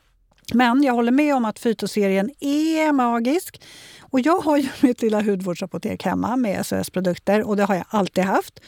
Men 0.54 0.84
jag 0.84 0.94
håller 0.94 1.12
med 1.12 1.36
om 1.36 1.46
att 1.46 1.60
fytoserien 1.60 2.32
är 2.40 2.92
magisk. 2.92 3.62
Och 4.02 4.20
jag 4.20 4.40
har 4.40 4.58
ju 4.58 4.68
mitt 4.82 5.02
lilla 5.02 5.22
hudvårdsapotek 5.22 6.04
hemma 6.04 6.36
med 6.36 6.66
SOS-produkter 6.66 7.44
och 7.44 7.58
det 7.58 7.64
har 7.64 7.76
jag 7.76 7.86
alltid 7.90 8.24
haft. 8.24 8.60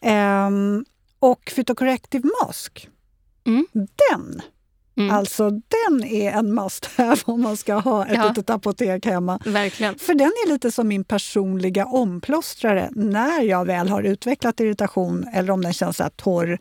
Ehm, 0.00 0.84
och 1.18 1.52
Phytocorrective 1.54 2.28
Mask, 2.42 2.88
Mm. 3.46 3.66
den 3.74 4.42
Mm. 4.96 5.10
Alltså 5.14 5.50
den 5.50 6.04
är 6.04 6.32
en 6.32 6.54
must 6.54 6.84
have 6.84 7.16
om 7.24 7.42
man 7.42 7.56
ska 7.56 7.74
ha 7.74 8.06
ett 8.06 8.14
Ja. 8.16 8.28
litet 8.28 8.50
apotek 8.50 9.06
hemma. 9.06 9.38
Verkligen. 9.44 9.98
För 9.98 10.14
den 10.14 10.26
är 10.26 10.48
lite 10.48 10.70
som 10.70 10.88
min 10.88 11.04
personliga 11.04 11.86
omplåstrare 11.86 12.88
när 12.92 13.42
jag 13.42 13.64
väl 13.64 13.88
har 13.88 14.02
utvecklat 14.02 14.60
irritation 14.60 15.26
eller 15.34 15.50
om 15.52 15.62
den 15.62 15.72
känns 15.72 15.96
så 15.96 16.08
torr, 16.16 16.58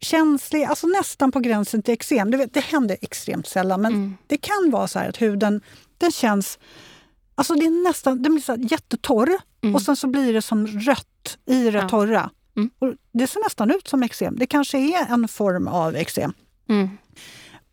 känslig, 0.00 0.64
alltså 0.64 0.86
nästan 0.86 1.32
på 1.32 1.40
gränsen 1.40 1.82
till 1.82 1.94
eksem. 1.94 2.30
Du 2.30 2.36
vet, 2.38 2.54
Det 2.54 2.60
händer 2.64 2.96
extremt 3.00 3.46
sällan 3.46 3.80
men 3.82 3.92
Mm. 3.92 4.16
det 4.26 4.36
kan 4.36 4.70
vara 4.70 4.88
så 4.88 4.98
här 4.98 5.08
att 5.08 5.22
huden 5.22 5.60
den 5.98 6.10
känns 6.12 6.58
Alltså 7.34 7.54
det 7.54 7.66
är 7.66 7.84
nästan, 7.88 8.22
den 8.22 8.32
blir 8.34 8.42
så 8.42 8.54
jättetorr 8.58 9.30
Mm. 9.62 9.74
och 9.74 9.82
sen 9.82 9.96
så 9.96 10.06
blir 10.06 10.32
det 10.32 10.42
som 10.42 10.66
rött 10.66 11.38
i 11.46 11.70
det 11.70 11.78
Ja. 11.78 11.88
torra. 11.88 12.30
Mm. 12.60 12.70
Och 12.78 12.94
det 13.12 13.26
ser 13.26 13.40
nästan 13.44 13.70
ut 13.70 13.88
som 13.88 14.02
eksem. 14.02 14.36
Det 14.38 14.46
kanske 14.46 14.78
är 14.78 15.12
en 15.12 15.28
form 15.28 15.68
av 15.68 15.96
eksem. 15.96 16.32
Mm. 16.68 16.88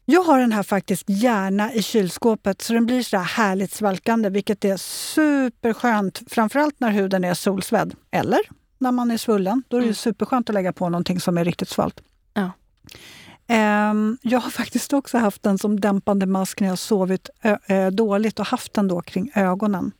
Jag 0.06 0.24
har 0.24 0.39
den 0.39 0.51
här 0.51 0.63
faktiskt 0.63 1.03
gärna 1.10 1.74
i 1.74 1.82
kylskåpet 1.84 2.62
så 2.62 2.74
den 2.74 2.86
blir 2.86 3.03
så 3.03 3.17
här 3.17 3.24
härligt 3.24 3.72
svalkande 3.72 4.29
vilket 4.29 4.65
är 4.65 4.77
superskönt. 4.77 6.22
Framförallt 6.27 6.79
när 6.79 6.91
huden 6.91 7.24
är 7.24 7.34
solsvedd 7.34 7.96
eller 8.12 8.39
när 8.77 8.91
man 8.91 9.12
är 9.12 9.17
svullen. 9.17 9.63
Då 9.67 9.77
är 9.77 9.82
det 9.82 9.86
Mm. 9.86 9.96
superskönt 9.96 10.50
att 10.50 10.53
lägga 10.53 10.74
på 10.74 10.89
någonting 10.89 11.20
som 11.20 11.38
är 11.38 11.46
riktigt 11.46 11.70
svalt. 11.70 12.01
Ja. 12.34 12.51
Ehm, 13.48 14.17
jag 14.22 14.39
har 14.39 14.50
faktiskt 14.50 14.94
också 14.94 15.17
haft 15.17 15.44
den 15.44 15.58
som 15.58 15.79
dämpande 15.79 16.25
mask 16.25 16.60
när 16.62 16.67
jag 16.67 16.79
sovit 16.79 17.29
dåligt 17.91 18.39
och 18.39 18.46
haft 18.48 18.74
den 18.74 18.88
då 18.88 19.01
kring 19.01 19.32
ögonen. 19.36 19.91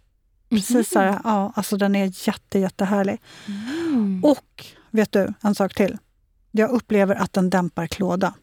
Precis 0.50 0.90
så 0.90 1.00
här, 1.00 1.20
ja, 1.24 1.54
alltså 1.56 1.78
den 1.78 1.96
är 1.96 2.28
jätte, 2.28 2.60
jättehärlig. 2.60 3.22
Mm. 3.48 4.24
Och 4.24 4.66
vet 4.92 5.12
du, 5.12 5.34
en 5.44 5.56
sak 5.56 5.74
till. 5.74 5.98
Jag 6.52 6.70
upplever 6.70 7.16
att 7.16 7.34
den 7.34 7.50
dämpar 7.50 7.88
klåda. 7.88 8.34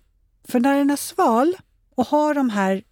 För 0.48 0.60
när 0.60 0.78
den 0.78 0.90
är 0.90 0.96
sval 0.96 1.56
och 1.94 2.06
har 2.06 2.34
de 2.34 2.50
här 2.50 2.82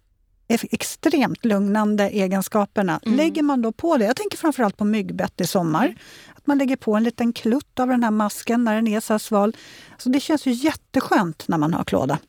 extremt 0.47 1.45
lugnande 1.45 2.09
egenskaperna, 2.09 2.99
Mm. 3.05 3.17
lägger 3.17 3.41
man 3.43 3.61
då 3.61 3.71
på 3.71 3.97
det, 3.97 4.05
jag 4.05 4.15
tänker 4.15 4.37
framförallt 4.37 4.77
på 4.77 4.85
myggbett 4.85 5.41
i 5.41 5.47
sommar, 5.47 5.85
Mm. 5.85 5.97
att 6.35 6.47
man 6.47 6.57
lägger 6.57 6.75
på 6.75 6.95
en 6.95 7.03
liten 7.03 7.33
klutt 7.33 7.79
av 7.79 7.87
den 7.87 8.03
här 8.03 8.11
masken 8.11 8.63
när 8.63 8.75
den 8.75 8.87
är 8.87 8.99
så 8.99 9.13
här 9.13 9.17
sval. 9.17 9.55
Så 9.97 10.09
det 10.09 10.19
känns 10.19 10.45
ju 10.45 10.51
jätteskönt 10.51 11.47
när 11.47 11.57
man 11.57 11.73
har 11.73 11.83
klåda. 11.83 12.19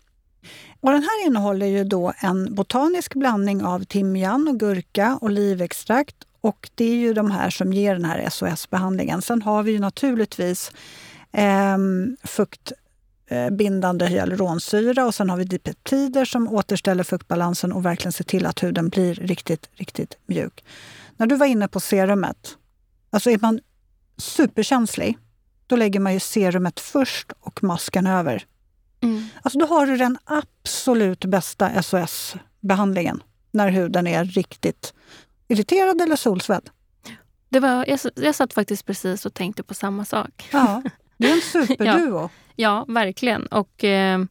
Och 0.81 0.93
den 0.93 1.03
här 1.03 1.27
innehåller 1.27 1.67
ju 1.67 1.85
då 1.85 2.13
en 2.19 2.55
botanisk 2.55 3.15
blandning 3.15 3.65
av 3.65 3.85
timjan 3.85 4.49
och 4.49 4.61
gurka, 4.61 5.19
olivextrakt 5.21 6.17
och 6.41 6.71
det 6.75 6.85
är 6.85 6.95
ju 6.97 7.15
de 7.15 7.31
här 7.31 7.51
som 7.51 7.73
ger 7.73 7.95
den 7.95 8.05
här 8.05 8.31
SOS-behandlingen. 8.31 9.23
Sen 9.23 9.43
har 9.43 9.63
vi 9.63 9.73
ju 9.73 9.79
naturligtvis 9.79 10.73
ehm, 11.35 12.17
fuktbindande 12.25 14.07
hyaluronsyra 14.07 15.07
och 15.07 15.15
sen 15.15 15.31
har 15.31 15.37
vi 15.37 15.45
dipeptider 15.45 16.25
som 16.25 16.49
återställer 16.49 17.05
fuktbalansen 17.05 17.73
och 17.73 17.85
verkligen 17.85 18.13
ser 18.13 18.25
till 18.25 18.47
att 18.47 18.63
huden 18.63 18.89
blir 18.89 19.15
riktigt, 19.15 19.71
riktigt 19.73 20.19
mjuk. 20.27 20.65
När 21.17 21.27
du 21.27 21.37
var 21.37 21.47
inne 21.47 21.69
på 21.69 21.81
serumet, 21.81 22.57
alltså 23.11 23.31
är 23.31 23.39
man 23.43 23.61
superkänslig, 24.17 25.19
då 25.67 25.77
lägger 25.77 26.01
man 26.01 26.13
ju 26.15 26.21
serumet 26.21 26.81
först 26.81 27.33
och 27.41 27.63
masken 27.63 28.07
över. 28.07 28.47
Mm. 29.01 29.29
Alltså 29.43 29.59
då 29.59 29.67
har 29.67 29.87
du 29.87 29.97
den 29.97 30.19
absolut 30.25 31.25
bästa 31.25 31.83
SOS-behandlingen 31.83 33.23
när 33.51 33.69
huden 33.69 34.07
är 34.07 34.25
riktigt 34.25 34.95
irriterad 35.49 36.01
eller 36.01 36.17
solsvedd. 36.17 36.71
Det 37.49 37.61
var, 37.61 37.85
jag, 37.89 38.01
jag 38.15 38.35
satt 38.35 38.53
faktiskt 38.53 38.87
precis 38.87 39.27
och 39.27 39.35
tänkte 39.35 39.63
på 39.63 39.75
samma 39.75 40.05
sak. 40.05 40.49
Ja, 40.53 40.83
det 41.17 41.31
är 41.31 41.35
en 41.35 41.41
superduo. 41.41 42.31
Ja, 42.57 42.85
verkligen. 42.89 43.47
Och 43.47 43.85
eh, 43.85 44.25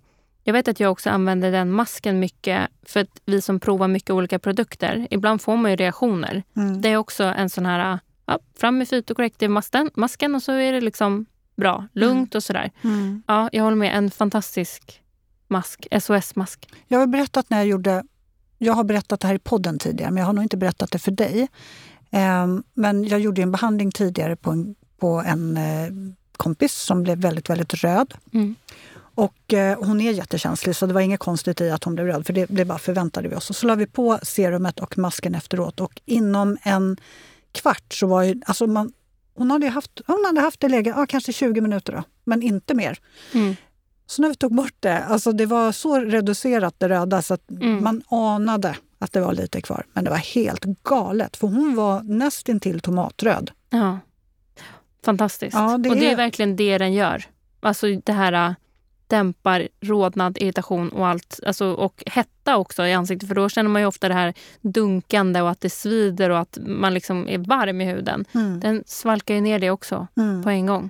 jag 0.44 0.54
vet 0.54 0.68
att 0.68 0.80
jag 0.80 0.92
också 0.92 1.10
använder 1.10 1.52
den 1.52 1.72
masken 1.72 2.20
mycket 2.20 2.70
för 2.84 3.00
att 3.00 3.22
vi 3.26 3.42
som 3.42 3.60
provar 3.60 3.88
mycket 3.88 4.10
olika 4.10 4.40
produkter, 4.40 5.08
ibland 5.10 5.42
får 5.42 5.58
man 5.58 5.72
ju 5.72 5.78
reaktioner. 5.78 6.44
Mm. 6.56 6.82
Det 6.82 6.90
är 6.90 6.98
också 6.98 7.24
en 7.24 7.50
sån 7.50 7.66
här, 7.66 8.00
ja, 8.26 8.40
fram 8.56 8.78
med 8.78 8.90
Phytocorrective-masken 8.90 9.92
masken 9.96 10.36
och 10.36 10.44
så 10.44 10.52
är 10.52 10.74
det 10.74 10.82
liksom 10.82 11.26
bra, 11.56 11.88
lugnt 11.94 12.36
och 12.36 12.44
sådär. 12.44 12.72
Mm. 12.82 13.24
Ja, 13.28 13.50
jag 13.52 13.64
håller 13.64 13.78
med. 13.78 13.98
En 13.98 14.12
fantastisk 14.12 15.02
mask, 15.48 15.88
SOS-mask. 16.02 16.70
Jag 16.88 17.00
har 17.00 17.08
berättat 17.08 17.50
när 17.50 17.58
jag 17.58 17.68
gjorde... 17.68 18.04
Jag 18.58 18.74
har 18.74 18.84
berättat 18.84 19.20
det 19.20 19.28
här 19.28 19.36
i 19.36 19.40
podden 19.40 19.80
tidigare, 19.80 20.12
men 20.12 20.18
jag 20.18 20.26
har 20.26 20.34
nog 20.34 20.44
inte 20.44 20.58
berättat 20.58 20.92
det 20.92 21.00
för 21.00 21.12
dig. 21.12 21.48
Ehm, 22.12 22.64
men 22.74 23.04
jag 23.04 23.20
gjorde 23.20 23.42
en 23.42 23.52
behandling 23.52 23.92
tidigare 23.92 24.36
på 24.36 24.52
en, 24.52 24.76
på 24.98 25.24
en 25.26 25.58
eh, 25.58 25.92
kompis 26.38 26.74
som 26.74 27.04
blev 27.04 27.18
väldigt, 27.18 27.50
väldigt 27.50 27.74
röd. 27.74 28.14
Mm. 28.34 28.56
Och 29.16 29.54
eh, 29.54 29.80
hon 29.84 30.02
är 30.02 30.12
jättekänslig 30.12 30.76
så 30.76 30.86
det 30.86 30.94
var 30.94 31.02
inget 31.02 31.20
konstigt 31.20 31.62
i 31.62 31.70
att 31.70 31.84
hon 31.84 31.96
blev 31.96 32.08
röd, 32.08 32.26
för 32.26 32.34
det, 32.34 32.46
det 32.50 32.66
bara 32.66 32.78
förväntade 32.78 33.28
vi 33.30 33.36
oss. 33.36 33.50
Och 33.50 33.56
så 33.56 33.68
la 33.68 33.76
vi 33.76 33.86
på 33.88 34.20
serumet 34.24 34.80
och 34.80 34.98
masken 34.98 35.36
efteråt 35.36 35.80
och 35.80 36.02
inom 36.06 36.58
en 36.64 36.98
kvart 37.52 37.94
så 37.94 38.08
var 38.08 38.24
ju... 38.24 38.42
Alltså 38.46 38.68
man, 38.68 38.92
hon, 39.36 39.52
hade 39.52 39.68
haft, 39.68 40.02
hon 40.08 40.24
hade 40.26 40.42
haft 40.42 40.60
det 40.60 40.70
läge, 40.70 40.94
ja, 40.98 41.06
kanske 41.06 41.34
20 41.34 41.62
minuter 41.62 41.94
då, 41.94 42.04
men 42.24 42.42
inte 42.42 42.74
mer. 42.74 43.00
Mm. 43.34 43.56
Så 44.06 44.22
när 44.22 44.30
vi 44.30 44.36
tog 44.36 44.56
bort 44.56 44.76
det, 44.80 45.04
alltså 45.04 45.32
det 45.32 45.46
var 45.46 45.72
så 45.72 46.00
reducerat 46.00 46.76
det 46.78 46.90
röda 46.90 47.22
så 47.22 47.34
att 47.34 47.52
Mm. 47.52 47.84
man 47.84 48.02
anade 48.10 48.76
att 49.00 49.12
det 49.14 49.20
var 49.22 49.34
lite 49.34 49.62
kvar. 49.62 49.86
Men 49.94 50.04
det 50.04 50.10
var 50.10 50.18
helt 50.18 50.64
galet, 50.84 51.38
för 51.38 51.48
hon 51.48 51.76
var 51.76 52.04
nästintill 52.04 52.80
tomatröd. 52.80 53.52
Ja. 53.70 54.00
Fantastiskt. 55.06 55.54
Ja, 55.54 55.78
det 55.78 55.90
och 55.90 55.96
det 55.96 56.08
är- 56.08 56.12
är 56.12 56.16
verkligen 56.16 56.56
det 56.56 56.78
den 56.78 56.94
gör. 56.94 57.24
Alltså 57.60 57.88
det 58.06 58.12
här 58.14 58.34
äh, 58.34 58.54
dämpar 59.08 59.68
rodnad, 59.82 60.38
irritation 60.38 60.90
och 60.90 61.08
allt. 61.08 61.40
Alltså, 61.46 61.66
och 61.74 62.04
hetta 62.06 62.58
också 62.58 62.86
i 62.86 62.94
ansiktet. 62.94 63.28
För 63.28 63.36
då 63.36 63.50
känner 63.50 63.70
man 63.70 63.82
ju 63.82 63.86
ofta 63.88 64.08
det 64.08 64.14
här 64.14 64.34
dunkande 64.62 65.42
och 65.42 65.50
att 65.50 65.62
det 65.62 65.70
svider 65.70 66.30
och 66.30 66.40
att 66.40 66.58
man 66.66 66.94
liksom 66.94 67.30
är 67.30 67.38
varm 67.38 67.82
i 67.82 67.86
huden. 67.86 68.26
Mm. 68.34 68.60
Den 68.60 68.84
svalkar 68.86 69.36
ju 69.36 69.42
ner 69.42 69.60
det 69.60 69.70
också 69.70 70.08
Mm. 70.18 70.44
på 70.44 70.50
en 70.50 70.66
gång. 70.66 70.90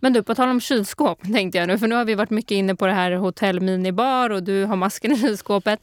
Men 0.00 0.12
du, 0.12 0.22
på 0.22 0.34
tal 0.34 0.48
om 0.48 0.60
kylskåp 0.60 1.22
tänkte 1.34 1.58
jag 1.58 1.66
nu. 1.68 1.78
För 1.78 1.86
nu 1.88 1.94
har 1.94 2.04
vi 2.04 2.14
varit 2.14 2.30
mycket 2.30 2.50
inne 2.50 2.74
på 2.74 2.86
det 2.86 2.92
här 2.92 3.12
hotell 3.12 3.60
minibar 3.60 4.30
och 4.30 4.42
du 4.42 4.64
har 4.64 4.76
masken 4.76 5.12
i 5.12 5.18
kylskåpet. 5.18 5.80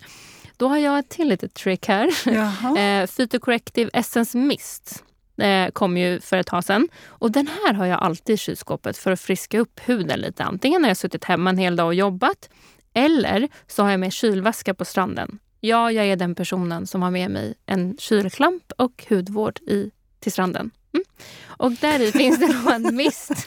Då 0.58 0.68
har 0.68 0.78
jag 0.78 1.00
ett 1.00 1.10
till 1.10 1.28
litet 1.28 1.54
trick 1.54 1.88
här. 1.88 2.10
Jaha. 2.26 2.78
Eh, 3.02 3.08
Phytocorrective 3.08 3.90
Essence 3.94 4.38
Mist 4.38 5.04
eh, 5.38 5.72
kom 5.72 5.98
ju 5.98 6.20
för 6.20 6.38
ett 6.38 6.48
tag 6.48 6.64
sedan. 6.64 6.88
Och 7.08 7.32
den 7.32 7.48
här 7.48 7.74
har 7.74 7.86
jag 7.86 8.00
alltid 8.00 8.34
i 8.34 8.38
kylskåpet 8.38 8.98
för 8.98 9.12
att 9.12 9.22
friska 9.22 9.60
upp 9.60 9.80
huden 9.86 10.20
lite. 10.20 10.44
Antingen 10.44 10.82
när 10.82 10.90
jag 10.90 10.98
suttit 10.98 11.24
hemma 11.24 11.50
en 11.50 11.58
hel 11.58 11.76
dag 11.76 11.88
och 11.88 11.96
jobbat 11.96 12.50
eller 12.94 13.50
så 13.68 13.84
har 13.84 13.92
jag 13.92 14.00
med 14.00 14.14
kylväska 14.14 14.74
på 14.74 14.86
stranden. 14.86 15.40
Ja, 15.60 15.92
jag 15.92 16.06
är 16.06 16.16
den 16.16 16.36
personen 16.36 16.88
som 16.88 17.02
har 17.02 17.12
med 17.12 17.32
mig 17.32 17.54
en 17.66 17.98
kylklamp 17.98 18.72
och 18.78 19.06
hudvård 19.10 19.60
i, 19.60 19.92
till 20.20 20.32
stranden. 20.32 20.72
Mm. 20.94 21.06
Och 21.48 21.72
där 21.72 22.02
i 22.02 22.12
finns 22.12 22.40
det 22.40 22.48
då 22.64 22.72
en 22.72 22.96
mist. 22.96 23.32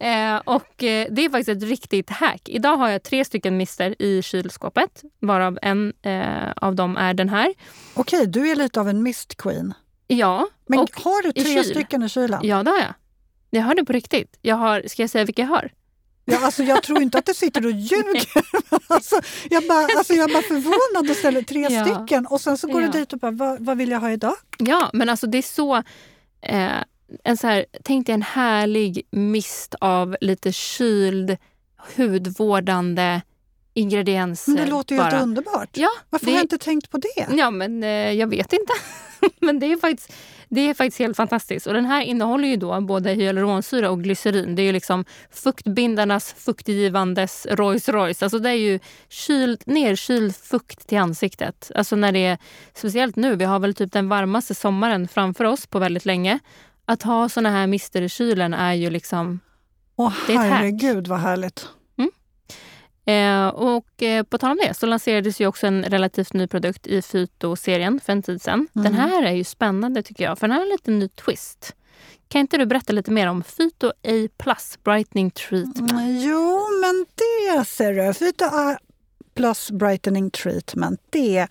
Eh, 0.00 0.36
och 0.36 0.82
eh, 0.82 1.06
det 1.10 1.24
är 1.24 1.30
faktiskt 1.30 1.48
ett 1.48 1.68
riktigt 1.68 2.10
hack. 2.10 2.48
Idag 2.48 2.76
har 2.76 2.88
jag 2.88 3.02
tre 3.02 3.24
stycken 3.24 3.56
mister 3.56 4.02
i 4.02 4.22
kylskåpet, 4.22 5.02
varav 5.20 5.58
en 5.62 5.92
eh, 6.02 6.50
av 6.56 6.74
dem 6.74 6.96
är 6.96 7.14
den 7.14 7.28
här. 7.28 7.54
Okej, 7.94 8.26
du 8.26 8.50
är 8.50 8.56
lite 8.56 8.80
av 8.80 8.88
en 8.88 9.02
mist 9.02 9.36
queen. 9.36 9.74
Ja, 10.16 10.48
Men 10.66 10.78
har 10.78 11.22
du 11.22 11.28
i 11.28 11.32
tre 11.32 11.44
kyl. 11.54 11.64
stycken 11.64 12.02
i 12.02 12.08
kylen? 12.08 12.40
Ja, 12.42 12.62
det 12.62 12.70
har 12.70 12.78
jag. 12.78 12.94
Jag 13.50 13.62
har 13.62 13.74
det 13.74 13.84
på 13.84 13.92
riktigt. 13.92 14.38
Jag 14.42 14.56
har, 14.56 14.82
ska 14.86 15.02
jag 15.02 15.10
säga 15.10 15.24
vilka 15.24 15.42
jag 15.42 15.48
har? 15.48 15.70
Ja, 16.24 16.44
alltså, 16.44 16.62
jag 16.62 16.82
tror 16.82 17.02
inte 17.02 17.18
att 17.18 17.26
du 17.26 17.34
sitter 17.34 17.64
och 17.66 17.70
ljuger. 17.72 18.22
alltså, 18.86 19.20
jag, 19.50 19.66
bara, 19.68 19.86
alltså, 19.98 20.12
jag 20.14 20.30
är 20.30 20.34
bara 20.34 20.42
förvånad 20.42 21.10
och 21.10 21.16
ställer 21.16 21.42
tre 21.42 21.66
Ja. 21.70 21.84
stycken 21.84 22.26
och 22.26 22.40
sen 22.40 22.58
så 22.58 22.66
går 22.68 22.82
Ja. 22.82 22.88
du 22.92 22.98
dit 22.98 23.12
och 23.12 23.18
bara, 23.18 23.30
vad, 23.30 23.64
vad 23.64 23.76
vill 23.78 23.90
jag 23.90 24.00
ha 24.00 24.10
idag? 24.10 24.34
Ja, 24.58 24.90
men 24.92 25.08
alltså 25.08 25.26
det 25.26 25.38
är 25.38 25.42
så... 25.42 25.76
Eh, 26.42 26.70
en 27.24 27.36
så 27.36 27.46
här, 27.46 27.66
tänk 27.84 28.06
dig 28.06 28.14
en 28.14 28.22
härlig 28.22 29.02
mist 29.10 29.74
av 29.80 30.16
lite 30.20 30.52
kyld, 30.52 31.36
hudvårdande 31.96 33.20
ingredienser. 33.74 34.52
Men 34.52 34.64
det 34.64 34.70
låter 34.70 34.94
ju 34.94 34.98
bara. 35.00 35.10
helt 35.10 35.22
underbart. 35.22 35.68
Ja, 35.76 35.88
Varför 36.10 36.26
det- 36.26 36.32
har 36.32 36.38
jag 36.38 36.44
inte 36.44 36.58
tänkt 36.58 36.90
på 36.90 36.98
det? 36.98 37.26
Ja, 37.36 37.50
men 37.50 37.82
eh, 37.82 37.88
jag 38.12 38.26
vet 38.26 38.52
inte. 38.52 38.72
men 39.40 39.58
det 39.58 39.66
är, 39.72 39.76
faktiskt, 39.76 40.12
det 40.48 40.60
är 40.60 40.74
faktiskt 40.74 40.98
helt 40.98 41.16
fantastiskt. 41.16 41.66
Och 41.66 41.74
den 41.74 41.84
här 41.84 42.02
innehåller 42.02 42.48
ju 42.48 42.56
då 42.56 42.80
både 42.80 43.10
hyaluronsyra 43.10 43.90
och 43.90 44.02
glycerin. 44.02 44.54
Det 44.54 44.62
är 44.62 44.64
ju 44.64 44.72
liksom 44.72 45.04
fuktbindarnas, 45.30 46.32
fuktgivandes 46.38 47.46
Rolls 47.50 47.88
Royce. 47.88 48.22
Alltså 48.22 48.38
det 48.38 48.50
är 48.50 48.54
ju 48.54 48.78
kyld, 49.08 49.62
nerkyld 49.66 50.36
fukt 50.36 50.86
till 50.88 50.98
ansiktet. 50.98 51.70
Alltså 51.74 51.96
när 51.96 52.12
det 52.12 52.26
är, 52.26 52.38
speciellt 52.74 53.16
nu, 53.16 53.36
vi 53.36 53.44
har 53.44 53.58
väl 53.58 53.74
typ 53.74 53.92
den 53.92 54.08
varmaste 54.08 54.54
sommaren 54.54 55.08
framför 55.08 55.44
oss 55.44 55.66
på 55.66 55.78
väldigt 55.78 56.04
länge. 56.04 56.38
Att 56.84 57.02
ha 57.02 57.28
såna 57.28 57.50
här 57.50 57.66
mister 57.66 58.02
i 58.02 58.08
kylen 58.08 58.54
är 58.54 58.72
ju 58.72 58.90
liksom... 58.90 59.40
Åh 59.96 60.12
Det 60.26 60.32
är 60.32 60.36
ett 60.36 60.42
hack. 60.42 60.52
herregud 60.52 61.06
vad 61.08 61.18
härligt. 61.18 61.68
Eh, 63.10 63.48
och 63.48 64.02
eh, 64.02 64.22
på 64.22 64.38
tal 64.38 64.50
om 64.50 64.58
det 64.66 64.74
så 64.74 64.86
lanserades 64.86 65.40
ju 65.40 65.46
också 65.46 65.66
en 65.66 65.84
relativt 65.84 66.32
ny 66.32 66.46
produkt 66.46 66.86
i 66.86 67.02
Fyto-serien 67.02 68.00
för 68.00 68.12
en 68.12 68.22
tid 68.22 68.42
sedan. 68.42 68.68
Mm. 68.76 68.84
Den 68.84 68.94
här 68.94 69.22
är 69.22 69.32
ju 69.32 69.44
spännande 69.44 70.02
tycker 70.02 70.24
jag, 70.24 70.38
för 70.38 70.48
den 70.48 70.56
har 70.56 70.62
en 70.62 70.68
lite 70.68 70.90
ny 70.90 71.08
twist. 71.08 71.74
Kan 72.28 72.40
inte 72.40 72.58
du 72.58 72.66
berätta 72.66 72.92
lite 72.92 73.10
mer 73.10 73.26
om 73.26 73.42
Fyto 73.42 73.88
A 73.88 74.28
Plus 74.38 74.78
Brightening 74.84 75.30
Treatment? 75.30 75.92
Mm, 75.92 76.18
jo, 76.20 76.68
men 76.80 77.06
det 77.14 77.64
ser 77.64 77.92
du. 77.92 78.14
Fyto 78.14 78.44
A 78.44 78.78
Plus 79.34 79.70
Brightening 79.70 80.30
Treatment, 80.30 81.00
det 81.10 81.48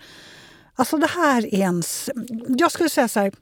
Alltså 0.74 0.96
det 0.96 1.06
här 1.06 1.54
är 1.54 1.66
en... 1.66 1.82
Jag 2.48 2.72
skulle 2.72 2.88
säga 2.88 3.08
så 3.08 3.20
här, 3.20 3.32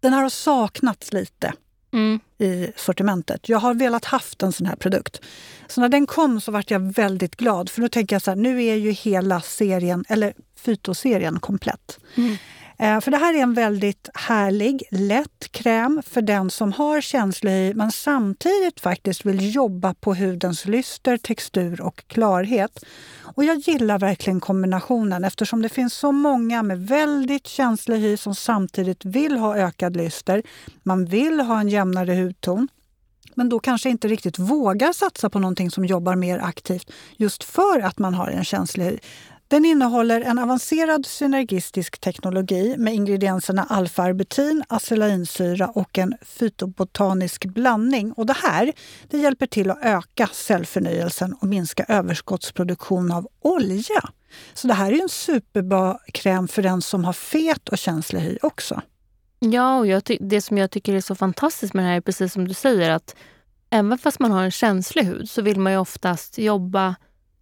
den 0.00 0.12
här 0.12 0.22
har 0.22 0.30
saknats 0.30 1.12
lite 1.12 1.52
mm. 1.92 2.20
i 2.38 2.72
sortimentet. 2.76 3.48
Jag 3.48 3.58
har 3.58 3.74
velat 3.74 4.04
haft 4.04 4.42
en 4.42 4.52
sån 4.52 4.66
här 4.66 4.76
produkt. 4.76 5.20
Så 5.66 5.80
när 5.80 5.88
den 5.88 6.06
kom 6.06 6.40
så 6.40 6.52
vart 6.52 6.70
jag 6.70 6.92
väldigt 6.92 7.36
glad. 7.36 7.70
För 7.70 7.82
då 7.82 7.88
tänker 7.88 8.14
jag 8.14 8.22
så 8.22 8.30
här, 8.30 8.36
nu 8.36 8.64
är 8.64 8.74
ju 8.74 8.90
hela 8.90 9.40
serien, 9.40 10.04
eller 10.08 10.32
Fytoserien 10.56 11.40
komplett. 11.40 11.98
Mm. 12.14 12.36
Eh, 12.78 13.00
för 13.00 13.10
det 13.10 13.16
här 13.16 13.34
är 13.34 13.42
en 13.42 13.54
väldigt 13.54 14.08
härlig, 14.14 14.82
lätt 14.90 15.52
kräm 15.52 16.02
för 16.06 16.22
den 16.22 16.50
som 16.50 16.72
har 16.72 17.00
känslig 17.00 17.50
hy 17.50 17.74
men 17.74 17.92
samtidigt 17.92 18.80
faktiskt 18.80 19.26
vill 19.26 19.54
jobba 19.54 19.94
på 19.94 20.14
hudens 20.14 20.64
lyster, 20.64 21.16
textur 21.16 21.80
och 21.80 22.04
klarhet. 22.06 22.84
Och 23.22 23.44
jag 23.44 23.58
gillar 23.58 23.98
verkligen 23.98 24.40
kombinationen 24.40 25.24
eftersom 25.24 25.62
det 25.62 25.68
finns 25.68 25.94
så 25.94 26.12
många 26.12 26.62
med 26.62 26.86
väldigt 26.86 27.46
känslig 27.46 27.98
hy 27.98 28.16
som 28.16 28.34
samtidigt 28.34 29.04
vill 29.04 29.38
ha 29.38 29.56
ökad 29.56 29.96
lyster. 29.96 30.42
Man 30.82 31.04
vill 31.04 31.40
ha 31.40 31.60
en 31.60 31.68
jämnare 31.68 32.14
hudton 32.14 32.68
men 33.34 33.48
då 33.48 33.58
kanske 33.58 33.90
inte 33.90 34.08
riktigt 34.08 34.38
vågar 34.38 34.92
satsa 34.92 35.30
på 35.30 35.38
någonting 35.38 35.70
som 35.70 35.84
jobbar 35.84 36.16
mer 36.16 36.38
aktivt 36.38 36.90
just 37.16 37.44
för 37.44 37.80
att 37.80 37.98
man 37.98 38.14
har 38.14 38.28
en 38.28 38.44
känslig 38.44 38.84
hy. 38.84 38.98
Den 39.48 39.64
innehåller 39.64 40.20
en 40.20 40.38
avancerad 40.38 41.06
synergistisk 41.06 41.98
teknologi 41.98 42.74
med 42.78 42.94
ingredienserna 42.94 43.64
alfa-arbutin, 43.64 44.64
acelainsyra 44.68 45.68
och 45.68 45.98
en 45.98 46.14
fytobotanisk 46.22 47.44
blandning. 47.44 48.12
Och 48.12 48.26
det 48.26 48.36
här 48.42 48.72
det 49.08 49.18
hjälper 49.18 49.46
till 49.46 49.70
att 49.70 49.78
öka 49.82 50.26
cellförnyelsen 50.32 51.32
och 51.40 51.48
minska 51.48 51.84
överskottsproduktion 51.88 53.12
av 53.12 53.28
olja. 53.40 54.02
Så 54.54 54.68
det 54.68 54.74
här 54.74 54.92
är 54.92 55.02
en 55.02 55.08
superbra 55.08 55.98
kräm 56.12 56.48
för 56.48 56.62
den 56.62 56.82
som 56.82 57.04
har 57.04 57.12
fet 57.12 57.68
och 57.68 57.78
känslig 57.78 58.20
hy 58.20 58.38
också. 58.42 58.82
Ja, 59.38 59.78
och 59.78 59.86
jag 59.86 60.02
det 60.20 60.40
som 60.40 60.58
jag 60.58 60.70
tycker 60.70 60.94
är 60.94 61.00
så 61.00 61.14
fantastiskt 61.14 61.74
med 61.74 61.84
det 61.84 61.88
här 61.88 61.96
är 61.96 62.00
precis 62.00 62.32
som 62.32 62.48
du 62.48 62.54
säger 62.54 62.90
att 62.90 63.16
även 63.70 63.98
fast 63.98 64.18
man 64.18 64.32
har 64.32 64.42
en 64.42 64.50
känslig 64.50 65.04
hud 65.04 65.30
så 65.30 65.42
vill 65.42 65.60
man 65.60 65.72
ju 65.72 65.78
oftast 65.78 66.38
jobba 66.38 66.96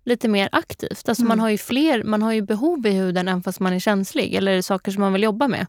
lite 0.06 0.28
mer 0.28 0.48
aktivt. 0.52 1.08
Alltså 1.08 1.22
mm. 1.22 1.28
man, 1.28 1.40
har 1.40 1.48
ju 1.48 1.58
fler, 1.58 2.04
man 2.04 2.22
har 2.22 2.32
ju 2.32 2.42
behov 2.42 2.86
i 2.86 2.90
huden 2.90 3.28
än 3.28 3.42
fast 3.42 3.60
man 3.60 3.72
är 3.72 3.78
känslig 3.78 4.34
eller 4.34 4.62
saker 4.62 4.92
som 4.92 5.00
man 5.00 5.12
vill 5.12 5.22
jobba 5.22 5.48
med. 5.48 5.66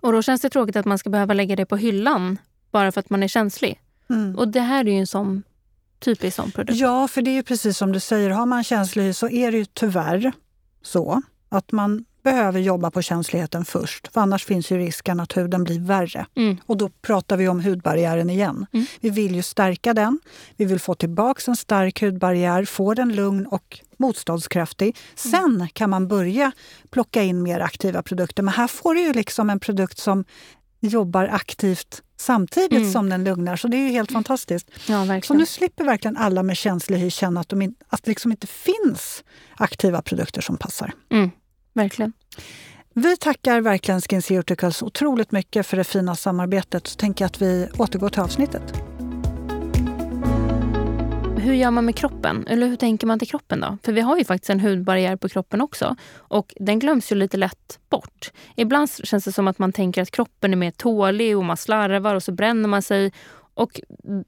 Och 0.00 0.12
Då 0.12 0.22
känns 0.22 0.40
det 0.40 0.50
tråkigt 0.50 0.76
att 0.76 0.86
man 0.86 0.98
ska 0.98 1.10
behöva 1.10 1.34
lägga 1.34 1.56
det 1.56 1.66
på 1.66 1.76
hyllan 1.76 2.38
bara 2.70 2.92
för 2.92 3.00
att 3.00 3.10
man 3.10 3.22
är 3.22 3.28
känslig. 3.28 3.80
Mm. 4.10 4.38
Och 4.38 4.48
Det 4.48 4.60
här 4.60 4.84
är 4.84 4.92
ju 4.92 4.98
en 4.98 5.06
sån 5.06 5.42
typisk 5.98 6.36
sån 6.36 6.50
produkt. 6.50 6.78
Ja, 6.78 7.08
för 7.08 7.22
det 7.22 7.30
är 7.30 7.34
ju 7.34 7.42
precis 7.42 7.78
som 7.78 7.92
du 7.92 8.00
säger. 8.00 8.30
Har 8.30 8.46
man 8.46 8.64
känslig 8.64 9.16
så 9.16 9.28
är 9.28 9.52
det 9.52 9.58
ju 9.58 9.64
tyvärr 9.64 10.32
så 10.82 11.22
att 11.48 11.72
man 11.72 12.04
behöver 12.22 12.60
jobba 12.60 12.90
på 12.90 13.02
känsligheten 13.02 13.64
först. 13.64 14.12
För 14.12 14.20
annars 14.20 14.44
finns 14.44 14.72
ju 14.72 14.78
risken 14.78 15.20
att 15.20 15.36
huden 15.36 15.64
blir 15.64 15.80
värre. 15.80 16.26
Mm. 16.36 16.56
Och 16.66 16.76
då 16.76 16.88
pratar 16.88 17.36
vi 17.36 17.48
om 17.48 17.60
hudbarriären 17.60 18.30
igen. 18.30 18.66
Mm. 18.72 18.86
Vi 19.00 19.10
vill 19.10 19.34
ju 19.34 19.42
stärka 19.42 19.94
den. 19.94 20.20
Vi 20.56 20.64
vill 20.64 20.80
få 20.80 20.94
tillbaka 20.94 21.42
en 21.46 21.56
stark 21.56 22.02
hudbarriär, 22.02 22.64
få 22.64 22.94
den 22.94 23.14
lugn 23.14 23.46
och 23.46 23.80
motståndskraftig. 23.96 24.86
Mm. 24.86 24.96
Sen 25.14 25.68
kan 25.72 25.90
man 25.90 26.08
börja 26.08 26.52
plocka 26.90 27.22
in 27.22 27.42
mer 27.42 27.60
aktiva 27.60 28.02
produkter. 28.02 28.42
Men 28.42 28.54
här 28.54 28.66
får 28.66 28.94
du 28.94 29.00
ju 29.00 29.12
liksom 29.12 29.50
en 29.50 29.60
produkt 29.60 29.98
som 29.98 30.24
jobbar 30.80 31.24
aktivt 31.32 32.02
samtidigt 32.16 32.72
mm. 32.72 32.92
som 32.92 33.08
den 33.08 33.24
lugnar. 33.24 33.56
Så 33.56 33.68
det 33.68 33.76
är 33.76 33.86
ju 33.86 33.88
helt 33.88 34.12
fantastiskt. 34.12 34.70
Ja, 34.88 35.20
så 35.22 35.34
nu 35.34 35.46
slipper 35.46 35.84
verkligen 35.84 36.16
alla 36.16 36.42
med 36.42 36.56
känslig 36.56 36.98
hy 36.98 37.10
känna 37.10 37.40
att, 37.40 37.48
de 37.48 37.62
in, 37.62 37.74
att 37.88 38.02
det 38.02 38.10
liksom 38.10 38.30
inte 38.30 38.46
finns 38.46 39.24
aktiva 39.56 40.02
produkter 40.02 40.40
som 40.40 40.56
passar. 40.56 40.92
Mm. 41.10 41.30
Verkligen. 41.72 42.12
Vi 42.94 43.16
tackar 43.16 43.60
verkligen 43.60 44.00
SkinCeuticals 44.00 44.82
otroligt 44.82 45.32
mycket 45.32 45.66
för 45.66 45.76
det 45.76 45.84
fina 45.84 46.16
samarbetet. 46.16 46.86
Så 46.86 46.96
tänker 46.96 47.24
jag 47.24 47.26
att 47.26 47.42
vi 47.42 47.68
återgår 47.78 48.08
till 48.08 48.20
avsnittet. 48.20 48.62
Hur 51.38 51.54
gör 51.54 51.70
man 51.70 51.84
med 51.84 51.96
kroppen? 51.96 52.46
Eller 52.46 52.66
hur 52.66 52.76
tänker 52.76 53.06
man 53.06 53.18
till 53.18 53.28
kroppen 53.28 53.60
då? 53.60 53.78
För 53.82 53.92
vi 53.92 54.00
har 54.00 54.18
ju 54.18 54.24
faktiskt 54.24 54.50
en 54.50 54.60
hudbarriär 54.60 55.16
på 55.16 55.28
kroppen 55.28 55.60
också. 55.60 55.96
Och 56.16 56.54
den 56.60 56.78
glöms 56.78 57.12
ju 57.12 57.16
lite 57.16 57.36
lätt 57.36 57.78
bort. 57.88 58.32
Ibland 58.56 58.90
känns 58.90 59.24
det 59.24 59.32
som 59.32 59.48
att 59.48 59.58
man 59.58 59.72
tänker 59.72 60.02
att 60.02 60.10
kroppen 60.10 60.52
är 60.52 60.56
mer 60.56 60.70
tålig 60.70 61.36
och 61.36 61.44
man 61.44 61.56
slarvar 61.56 62.14
och 62.14 62.22
så 62.22 62.32
bränner 62.32 62.68
man 62.68 62.82
sig. 62.82 63.12
Och 63.54 63.80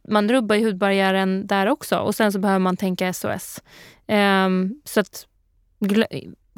man 0.09 0.29
rubbar 0.29 0.57
ju 0.57 0.65
hudbarriären 0.65 1.47
där 1.47 1.67
också. 1.67 1.99
Och 1.99 2.15
sen 2.15 2.33
så 2.33 2.39
behöver 2.39 2.59
man 2.59 2.77
tänka 2.77 3.13
SOS. 3.13 3.63
Um, 4.09 4.15
ehm, 4.17 4.75
så 4.85 5.01
att 5.01 5.27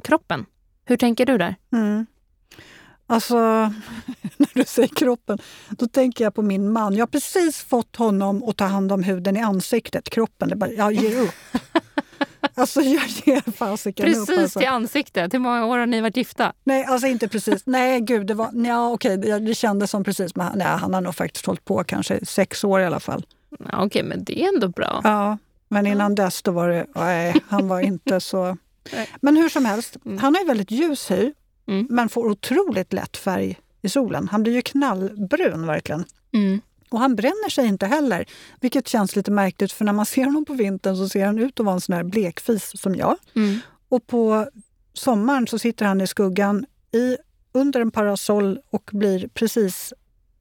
kroppen, 0.03 0.47
hur 0.85 0.97
tänker 0.97 1.27
du 1.27 1.39
där? 1.39 1.55
Mm. 1.73 2.07
Alltså, 3.07 3.37
när 4.37 4.55
du 4.55 4.65
säger 4.65 4.89
kroppen, 4.89 5.39
då 5.71 5.87
tänker 5.87 6.25
jag 6.25 6.35
på 6.35 6.43
min 6.43 6.73
man. 6.73 6.95
Jag 6.95 7.03
har 7.03 7.07
precis 7.07 7.59
fått 7.59 7.97
honom 7.97 8.43
att 8.49 8.57
ta 8.57 8.65
hand 8.65 8.93
om 8.93 9.03
huden 9.03 9.37
i 9.37 9.41
ansiktet, 9.41 10.11
kroppen. 10.11 10.49
Det 10.49 10.57
bara, 10.57 10.71
jag 10.71 10.93
ger 10.93 11.21
upp. 11.21 11.35
Alltså 12.57 12.81
jag 12.81 13.09
ger 13.09 13.51
fasiken 13.53 14.07
Precis 14.07 14.29
upp. 14.31 14.39
Alltså. 14.39 14.59
till 14.59 14.69
ansiktet. 14.69 15.35
Hur 15.35 15.39
många 15.39 15.67
år 15.67 15.79
har 15.79 15.87
ni 15.87 16.01
varit 16.01 16.17
gifta? 16.17 16.53
Nej, 16.65 16.85
alltså 16.85 17.07
inte 17.07 17.29
precis. 17.29 17.63
Nej, 17.67 18.01
gud, 18.01 18.27
det 18.27 18.35
var... 18.35 18.51
Ja, 18.55 18.91
okej, 18.91 19.17
det, 19.17 19.39
det 19.39 19.55
kändes 19.55 19.91
som 19.91 20.05
precis. 20.05 20.37
Men 20.37 20.59
nej, 20.59 20.67
han 20.67 20.95
har 20.95 21.01
nog 21.01 21.15
faktiskt 21.15 21.47
hållit 21.47 21.65
på 21.65 21.85
kanske 21.85 22.27
sex 22.27 22.65
år 22.65 22.81
i 22.81 22.85
alla 22.85 23.01
fall. 23.01 23.27
Ja, 23.59 23.85
okej, 23.85 24.03
men 24.03 24.25
det 24.25 24.43
är 24.43 24.49
ändå 24.55 24.69
bra. 24.69 25.01
Ja, 25.05 25.39
men 25.69 25.87
innan 25.87 26.15
dess 26.15 26.43
då 26.43 26.51
var 26.51 26.69
det... 26.69 26.87
Nej, 26.95 27.35
han 27.49 27.69
var 27.69 27.81
inte 27.81 28.21
så... 28.21 28.57
Men 29.21 29.37
hur 29.37 29.49
som 29.49 29.65
helst, 29.65 29.97
mm. 30.05 30.19
han 30.19 30.35
har 30.35 30.43
ju 30.43 30.47
väldigt 30.47 30.71
ljus 30.71 31.11
hy 31.11 31.33
mm. 31.69 31.87
men 31.91 32.09
får 32.09 32.27
otroligt 32.31 32.93
lätt 32.93 33.17
färg 33.17 33.59
i 33.83 33.89
solen. 33.89 34.29
Han 34.29 34.43
blir 34.43 34.53
ju 34.53 34.63
knallbrun 34.63 35.67
verkligen. 35.67 36.05
Mm. 36.33 36.61
Och 36.89 37.01
han 37.01 37.17
bränner 37.17 37.51
sig 37.51 37.67
inte 37.67 37.87
heller, 37.87 38.27
vilket 38.61 38.89
känns 38.89 39.17
lite 39.17 39.31
märkligt 39.31 39.73
för 39.73 39.85
när 39.85 39.93
man 39.93 40.07
ser 40.07 40.25
honom 40.25 40.45
på 40.45 40.53
vintern 40.53 40.97
så 40.97 41.09
ser 41.09 41.27
han 41.27 41.39
ut 41.39 41.61
att 41.61 41.67
vara 41.67 41.75
en 41.75 41.81
sån 41.81 41.95
här 41.95 42.05
blekfis 42.05 42.81
som 42.81 42.95
jag. 42.95 43.17
Mm. 43.37 43.59
Och 43.89 44.07
på 44.07 44.51
sommaren 44.93 45.47
så 45.47 45.59
sitter 45.59 45.87
han 45.87 46.01
i 46.01 46.07
skuggan 46.07 46.67
i, 46.93 47.17
under 47.53 47.81
en 47.81 47.91
parasoll 47.91 48.61
och 48.71 48.91
blir 48.93 49.29
precis 49.29 49.93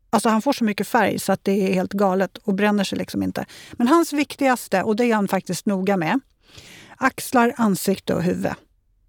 Alltså 0.10 0.30
han 0.30 0.42
får 0.42 0.54
så 0.54 0.64
mycket 0.64 0.88
färg 0.88 1.20
så 1.20 1.32
att 1.32 1.44
det 1.44 1.52
är 1.52 1.74
helt 1.74 1.94
galet 1.94 2.38
och 2.38 2.54
bränner 2.54 2.84
sig 2.84 2.98
liksom 2.98 3.24
inte. 3.24 3.46
Men 3.72 3.88
hans 3.88 4.14
viktigaste, 4.14 4.84
och 4.84 4.96
det 4.96 5.06
är 5.06 5.16
han 5.16 5.28
faktiskt 5.28 5.66
noga 5.66 5.98
med, 5.98 6.20
axlar, 7.04 7.54
ansikte 7.58 8.13
och 8.13 8.24
huvud. 8.24 8.54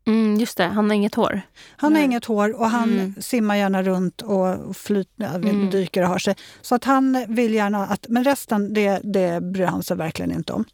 Mm, 0.06 0.36
just 0.36 0.56
det, 0.56 0.64
han 0.64 0.90
har 0.90 0.96
inget 0.96 1.14
hår. 1.14 1.40
Han 1.76 1.94
har 1.94 2.02
inget 2.02 2.24
hår 2.24 2.60
och 2.60 2.70
han 2.70 2.92
mm. 2.92 3.14
simmar 3.20 3.56
gärna 3.56 3.82
runt 3.82 4.22
och 4.22 4.76
flyter, 4.76 5.34
mm. 5.34 5.70
dyker 5.70 6.02
och 6.02 6.08
har 6.08 6.18
sig. 6.18 6.34
Så 6.62 6.74
att 6.74 6.84
han 6.84 7.24
vill 7.28 7.54
gärna 7.54 7.86
att... 7.86 8.06
Men 8.08 8.24
resten, 8.24 8.74
det, 8.74 9.00
det 9.04 9.40
bryr 9.40 9.66
han 9.66 9.82
sig 9.82 9.96
verkligen 9.96 10.32
inte 10.32 10.52
om. 10.52 10.64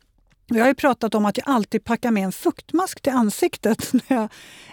Jag 0.46 0.60
har 0.60 0.68
ju 0.68 0.74
pratat 0.74 1.14
om 1.14 1.26
att 1.26 1.36
jag 1.36 1.48
alltid 1.48 1.84
packar 1.84 2.10
med 2.10 2.24
en 2.24 2.32
fuktmask 2.32 3.00
till 3.00 3.12
ansiktet 3.12 3.92
när 3.92 4.02
jag, 4.16 4.22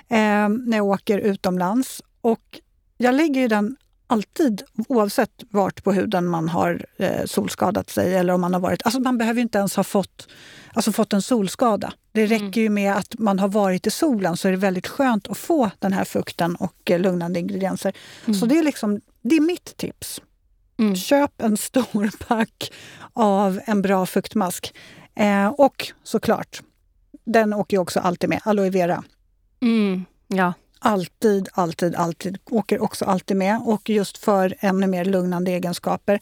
eh, 0.08 0.50
när 0.50 0.78
jag 0.78 0.86
åker 0.86 1.20
utomlands. 1.20 2.02
Och 2.22 2.60
jag 2.98 3.16
lägger 3.16 3.50
den 3.50 3.76
alltid, 4.08 4.64
oavsett 4.88 5.44
vart 5.50 5.84
på 5.84 5.94
huden 5.94 6.28
man 6.28 6.50
har 6.50 6.86
eh, 6.98 7.26
solskadat 7.26 7.90
sig. 7.90 8.16
eller 8.16 8.34
om 8.34 8.42
Man 8.42 8.54
har 8.54 8.62
varit, 8.62 8.82
alltså 8.86 9.00
man 9.00 9.18
behöver 9.18 9.42
inte 9.42 9.58
ens 9.58 9.76
ha 9.76 9.84
fått, 9.84 10.28
alltså 10.74 10.92
fått 10.92 11.14
en 11.14 11.22
solskada. 11.22 11.94
Det 12.12 12.24
mm. 12.24 12.40
räcker 12.40 12.62
ju 12.62 12.70
med 12.70 12.96
att 12.96 13.20
man 13.20 13.40
har 13.40 13.48
varit 13.48 13.88
i 13.88 13.92
solen 13.92 14.38
så 14.38 14.48
är 14.48 14.52
det 14.52 14.58
väldigt 14.58 14.88
skönt 14.88 15.28
att 15.28 15.38
få 15.38 15.72
den 15.80 15.94
här 15.94 16.06
fukten 16.06 16.56
och 16.56 16.92
eh, 16.92 17.00
lugnande 17.00 17.40
ingredienser. 17.40 17.94
Mm. 18.26 18.40
Så 18.40 18.46
det 18.46 18.58
är, 18.58 18.64
liksom, 18.64 19.02
det 19.22 19.36
är 19.36 19.42
mitt 19.42 19.78
tips. 19.78 20.22
Mm. 20.80 20.96
Köp 20.96 21.42
en 21.42 21.58
stor 21.58 22.10
pack 22.28 22.72
av 23.14 23.60
en 23.66 23.82
bra 23.82 24.06
fuktmask. 24.06 24.76
Eh, 25.16 25.48
och 25.48 25.92
såklart, 26.04 26.62
den 27.26 27.54
åker 27.54 27.78
ju 27.78 27.82
också 27.82 28.00
alltid 28.00 28.30
med, 28.30 28.42
aloe 28.44 28.70
vera. 28.70 29.04
Mm. 29.62 30.06
Ja. 30.28 30.54
Alltid, 30.80 31.50
alltid, 31.54 31.96
alltid. 31.96 32.38
Åker 32.50 32.84
också 32.84 33.06
alltid 33.06 33.38
med. 33.38 33.62
Och 33.66 33.90
just 33.90 34.18
för 34.18 34.56
ännu 34.60 34.88
mer 34.88 35.06
lugnande 35.06 35.52
egenskaper. 35.52 36.20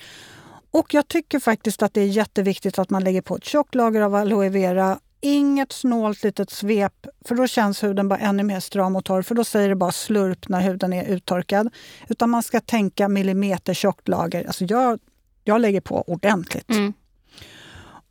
Och 0.71 0.93
jag 0.93 1.07
tycker 1.07 1.39
faktiskt 1.39 1.83
att 1.83 1.93
det 1.93 2.01
är 2.01 2.07
jätteviktigt 2.07 2.79
att 2.79 2.89
man 2.89 3.03
lägger 3.03 3.21
på 3.21 3.35
ett 3.35 3.45
tjockt 3.45 3.75
lager 3.75 4.01
av 4.01 4.15
aloe 4.15 4.49
vera. 4.49 4.99
Inget 5.21 5.71
snålt 5.71 6.23
litet 6.23 6.49
svep, 6.49 7.07
för 7.25 7.35
då 7.35 7.47
känns 7.47 7.83
huden 7.83 8.07
bara 8.07 8.19
ännu 8.19 8.43
mer 8.43 8.59
stram 8.59 8.95
och 8.95 9.05
torr. 9.05 9.21
För 9.21 9.35
då 9.35 9.43
säger 9.43 9.69
det 9.69 9.75
bara 9.75 9.91
slurp 9.91 10.49
när 10.49 10.61
huden 10.61 10.93
är 10.93 11.05
uttorkad. 11.05 11.69
Utan 12.07 12.29
man 12.29 12.43
ska 12.43 12.59
tänka 12.59 13.07
millimeter 13.07 13.73
tjockt 13.73 14.07
lager. 14.07 14.45
Alltså 14.47 14.65
jag, 14.65 14.99
jag 15.43 15.61
lägger 15.61 15.81
på 15.81 16.01
ordentligt. 16.01 16.69
Mm. 16.69 16.93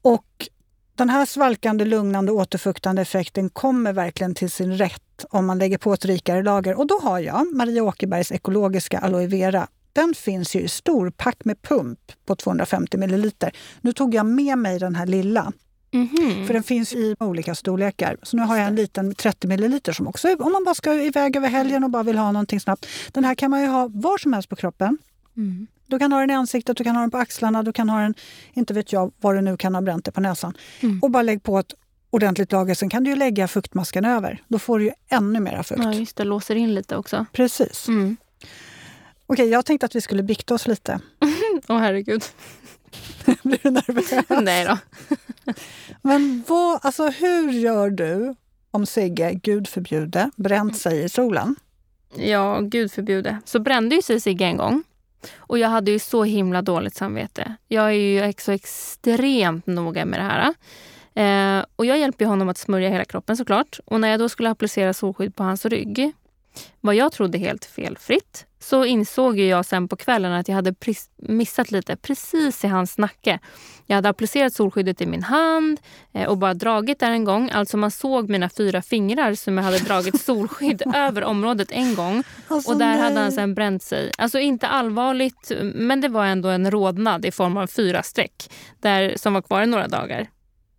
Och 0.02 0.48
den 0.96 1.10
här 1.10 1.26
svalkande, 1.26 1.84
lugnande, 1.84 2.32
återfuktande 2.32 3.02
effekten 3.02 3.50
kommer 3.50 3.92
verkligen 3.92 4.34
till 4.34 4.50
sin 4.50 4.78
rätt 4.78 5.24
om 5.30 5.46
man 5.46 5.58
lägger 5.58 5.78
på 5.78 5.92
ett 5.92 6.04
rikare 6.04 6.42
lager. 6.42 6.78
Och 6.78 6.86
då 6.86 7.00
har 7.02 7.18
jag 7.18 7.54
Maria 7.54 7.82
Åkerbergs 7.82 8.32
ekologiska 8.32 8.98
aloe 8.98 9.26
vera. 9.26 9.68
Den 9.92 10.14
finns 10.14 10.56
ju 10.56 10.60
i 10.60 10.68
storpack 10.68 11.44
med 11.44 11.62
pump 11.62 11.98
på 12.26 12.36
250 12.36 12.96
ml. 12.96 13.30
Nu 13.80 13.92
tog 13.92 14.14
jag 14.14 14.26
med 14.26 14.58
mig 14.58 14.78
den 14.78 14.94
här 14.94 15.06
lilla. 15.06 15.52
Mhm. 15.92 16.46
För 16.46 16.54
den 16.54 16.62
finns 16.62 16.92
i 16.92 17.16
olika 17.20 17.54
storlekar. 17.54 18.16
Så 18.22 18.36
nu 18.36 18.42
har 18.42 18.56
jag 18.56 18.66
en 18.66 18.76
liten 18.76 19.14
30 19.14 19.46
ml 19.46 19.80
som 19.94 20.08
också, 20.08 20.34
om 20.34 20.52
man 20.52 20.64
bara 20.64 20.74
ska 20.74 20.94
iväg 20.94 21.36
över 21.36 21.48
helgen 21.48 21.84
och 21.84 21.90
bara 21.90 22.02
vill 22.02 22.18
ha 22.18 22.32
någonting 22.32 22.60
snabbt. 22.60 22.86
Den 23.12 23.24
här 23.24 23.34
kan 23.34 23.50
man 23.50 23.60
ju 23.60 23.66
ha 23.66 23.88
var 23.92 24.18
som 24.18 24.32
helst 24.32 24.48
på 24.48 24.56
kroppen. 24.56 24.98
Mm. 25.36 25.66
Du 25.94 25.98
kan 25.98 26.12
ha 26.12 26.20
den 26.20 26.30
i 26.30 26.34
ansiktet, 26.34 26.76
du 26.76 26.84
kan 26.84 26.96
ha 26.96 27.00
den 27.00 27.10
på 27.10 27.18
axlarna, 27.18 27.62
du 27.62 27.72
kan 27.72 27.88
ha 27.88 28.00
den, 28.00 28.14
inte 28.52 28.74
vet 28.74 28.92
jag, 28.92 29.12
var 29.20 29.34
du 29.34 29.40
nu 29.40 29.56
kan 29.56 29.74
ha 29.74 29.82
bränt 29.82 30.04
det 30.04 30.12
på 30.12 30.20
näsan. 30.20 30.56
Mm. 30.80 31.00
Och 31.02 31.10
bara 31.10 31.22
lägg 31.22 31.42
på 31.42 31.58
ett 31.58 31.74
ordentligt 32.10 32.52
lager. 32.52 32.74
Sen 32.74 32.90
kan 32.90 33.04
du 33.04 33.10
ju 33.10 33.16
lägga 33.16 33.48
fuktmasken 33.48 34.04
över. 34.04 34.42
Då 34.48 34.58
får 34.58 34.78
du 34.78 34.84
ju 34.84 34.92
ännu 35.08 35.40
mera 35.40 35.62
fukt. 35.62 35.80
Ja, 35.84 35.94
just 35.94 36.16
det. 36.16 36.24
Låser 36.24 36.54
in 36.54 36.74
lite 36.74 36.96
också. 36.96 37.26
Precis. 37.32 37.88
Mm. 37.88 38.16
Okej, 39.26 39.48
jag 39.48 39.66
tänkte 39.66 39.86
att 39.86 39.94
vi 39.94 40.00
skulle 40.00 40.22
bikta 40.22 40.54
oss 40.54 40.66
lite. 40.66 41.00
Åh 41.68 41.78
herregud. 41.78 42.24
Blir 43.42 43.58
du 43.62 43.70
nervös? 43.70 44.42
Nej 44.42 44.64
då. 44.64 44.78
Men 46.02 46.44
vad, 46.48 46.78
alltså, 46.82 47.08
hur 47.08 47.50
gör 47.50 47.90
du 47.90 48.34
om 48.70 48.86
Sigge, 48.86 49.34
gud 49.42 49.68
förbjude, 49.68 50.30
bränt 50.36 50.76
sig 50.76 51.04
i 51.04 51.08
solen? 51.08 51.56
Ja, 52.16 52.60
gud 52.60 52.92
förbjude. 52.92 53.38
Så 53.44 53.60
brände 53.60 53.94
ju 53.94 54.02
sig 54.02 54.20
Sigge 54.20 54.44
en 54.44 54.56
gång. 54.56 54.82
Och 55.36 55.58
jag 55.58 55.68
hade 55.68 55.90
ju 55.90 55.98
så 55.98 56.24
himla 56.24 56.62
dåligt 56.62 56.94
samvete. 56.94 57.54
Jag 57.68 57.84
är 57.84 57.90
ju 57.90 58.32
så 58.38 58.52
extremt 58.52 59.66
noga 59.66 60.04
med 60.04 60.20
det 60.20 60.24
här. 60.24 60.54
Eh, 61.14 61.64
och 61.76 61.86
jag 61.86 61.98
hjälper 61.98 62.24
honom 62.24 62.48
att 62.48 62.58
smörja 62.58 62.88
hela 62.88 63.04
kroppen 63.04 63.36
såklart. 63.36 63.80
Och 63.84 64.00
när 64.00 64.08
jag 64.08 64.20
då 64.20 64.28
skulle 64.28 64.50
applicera 64.50 64.92
solskydd 64.92 65.36
på 65.36 65.42
hans 65.42 65.64
rygg, 65.64 66.12
vad 66.80 66.94
jag 66.94 67.12
trodde 67.12 67.38
helt 67.38 67.64
felfritt, 67.64 68.46
så 68.64 68.84
insåg 68.84 69.38
jag 69.38 69.66
sen 69.66 69.88
på 69.88 69.96
kvällen 69.96 70.32
att 70.32 70.48
jag 70.48 70.54
hade 70.54 70.74
missat 71.16 71.70
lite 71.70 71.96
precis 71.96 72.64
i 72.64 72.66
hans 72.66 72.98
nacke. 72.98 73.38
Jag 73.86 73.94
hade 73.94 74.08
applicerat 74.08 74.54
solskyddet 74.54 75.00
i 75.00 75.06
min 75.06 75.22
hand 75.22 75.80
eh, 76.12 76.28
och 76.28 76.38
bara 76.38 76.54
dragit 76.54 77.00
där 77.00 77.10
en 77.10 77.24
gång. 77.24 77.50
Alltså 77.50 77.76
man 77.76 77.90
såg 77.90 78.30
mina 78.30 78.48
fyra 78.48 78.82
fingrar 78.82 79.34
som 79.34 79.56
jag 79.58 79.64
hade 79.64 79.78
dragit 79.78 80.20
solskydd 80.24 80.82
över 80.94 81.24
området 81.24 81.68
en 81.70 81.94
gång. 81.94 82.22
Alltså, 82.48 82.72
Och 82.72 82.78
där 82.78 82.90
nej. 82.90 83.00
hade 83.00 83.20
han 83.20 83.32
sen 83.32 83.54
bränt 83.54 83.82
sig. 83.82 84.10
Alltså 84.18 84.38
inte 84.38 84.68
allvarligt, 84.68 85.52
men 85.74 86.00
det 86.00 86.08
var 86.08 86.26
ändå 86.26 86.48
en 86.48 86.70
rodnad 86.70 87.24
i 87.24 87.30
form 87.30 87.56
av 87.56 87.66
fyra 87.66 88.02
streck 88.02 88.50
där, 88.80 89.14
som 89.16 89.34
var 89.34 89.42
kvar 89.42 89.62
i 89.62 89.66
några 89.66 89.88
dagar. 89.88 90.28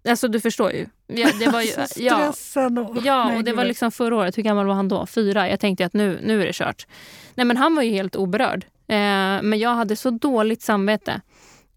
Alltså 0.09 0.27
du 0.27 0.41
förstår 0.41 0.71
ju. 0.71 0.85
Ja, 1.07 1.29
det 1.39 1.47
var 1.47 1.61
ju 1.61 1.73
Alltså, 1.81 1.99
ja, 2.01 2.31
stressen 2.31 2.77
och... 2.77 2.97
ja, 3.03 3.35
och 3.37 3.43
det 3.43 3.53
var 3.53 3.65
liksom 3.65 3.91
förra 3.91 4.15
året. 4.15 4.37
Hur 4.37 4.43
gammal 4.43 4.65
var 4.65 4.73
han 4.73 4.87
då? 4.87 5.05
Fyra. 5.05 5.49
Jag 5.49 5.59
tänkte 5.59 5.85
att 5.85 5.93
nu, 5.93 6.19
nu 6.23 6.41
är 6.41 6.45
det 6.45 6.55
kört. 6.55 6.87
Nej, 7.35 7.45
men 7.45 7.57
han 7.57 7.75
var 7.75 7.83
ju 7.83 7.91
helt 7.91 8.15
oberörd. 8.15 8.65
Eh, 8.87 8.95
men 9.41 9.59
jag 9.59 9.75
hade 9.75 9.95
så 9.95 10.09
dåligt 10.09 10.61
samvete. 10.61 11.21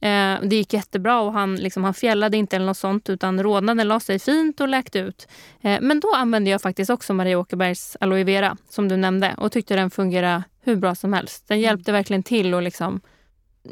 Eh, 0.01 0.37
det 0.43 0.57
gick 0.57 0.73
jättebra 0.73 1.21
och 1.21 1.33
han, 1.33 1.57
liksom, 1.57 1.85
han 1.85 1.95
fjällade 1.95 2.37
inte 2.37 2.57
eller 2.57 2.67
något 2.67 2.77
sånt 2.77 3.11
utan 3.11 3.43
rodnaden 3.43 3.89
la 3.89 4.01
sig 4.01 4.19
fint 4.19 4.61
och 4.61 4.69
läkte 4.69 4.99
ut. 4.99 5.29
Eh, 5.61 5.79
men 5.81 6.01
då 6.01 6.15
använde 6.15 6.51
jag 6.51 6.63
faktiskt 6.63 6.91
också 6.91 7.15
Maria 7.15 7.39
Åkerbergs 7.39 7.97
aloe 8.01 8.25
vera 8.25 8.57
som 8.69 8.89
du 8.89 8.97
nämnde 8.97 9.35
och 9.37 9.53
tyckte 9.53 9.77
den 9.77 9.91
fungerade 9.91 10.43
hur 10.63 10.77
bra 10.77 10.95
som 10.95 11.13
helst. 11.13 11.49
Den 11.49 11.61
hjälpte 11.61 11.93
verkligen 11.93 12.23
till 12.23 12.55
att 12.55 12.65
liksom, 12.65 13.01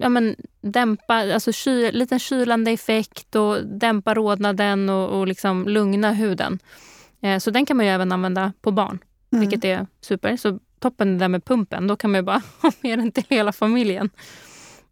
ja, 0.00 0.09
men, 0.09 0.37
dämpa, 0.61 1.14
alltså 1.14 1.52
ky, 1.52 1.90
liten 1.92 2.18
kylande 2.18 2.70
effekt 2.70 3.35
och 3.37 3.66
dämpa 3.66 4.14
rodnaden 4.14 4.88
och, 4.88 5.18
och 5.20 5.26
liksom 5.26 5.68
lugna 5.68 6.12
huden. 6.12 6.59
Eh, 7.22 7.38
så 7.38 7.50
den 7.50 7.66
kan 7.66 7.76
man 7.76 7.87
ju 7.87 7.92
även 7.92 8.12
använda 8.12 8.52
på 8.61 8.70
barn, 8.70 8.98
Mm. 9.32 9.40
vilket 9.48 9.64
är 9.64 9.87
super. 10.00 10.37
Så 10.37 10.59
toppen 10.80 11.12
det 11.12 11.18
där 11.18 11.28
med 11.28 11.44
pumpen, 11.44 11.87
då 11.87 11.96
kan 11.96 12.11
man 12.11 12.18
ju 12.18 12.22
bara 12.22 12.42
ha 12.62 12.72
med 12.80 12.98
den 12.98 13.12
till 13.12 13.24
hela 13.28 13.52
familjen. 13.52 14.11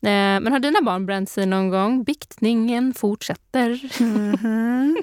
Eh, 0.02 0.40
men 0.40 0.52
har 0.52 0.58
dina 0.58 0.80
barn 0.82 1.06
bränt 1.06 1.30
sig 1.30 1.46
någon 1.46 1.70
gång? 1.70 2.04
Biktningen 2.04 2.94
fortsätter. 2.94 3.80
Mhm. 4.02 4.96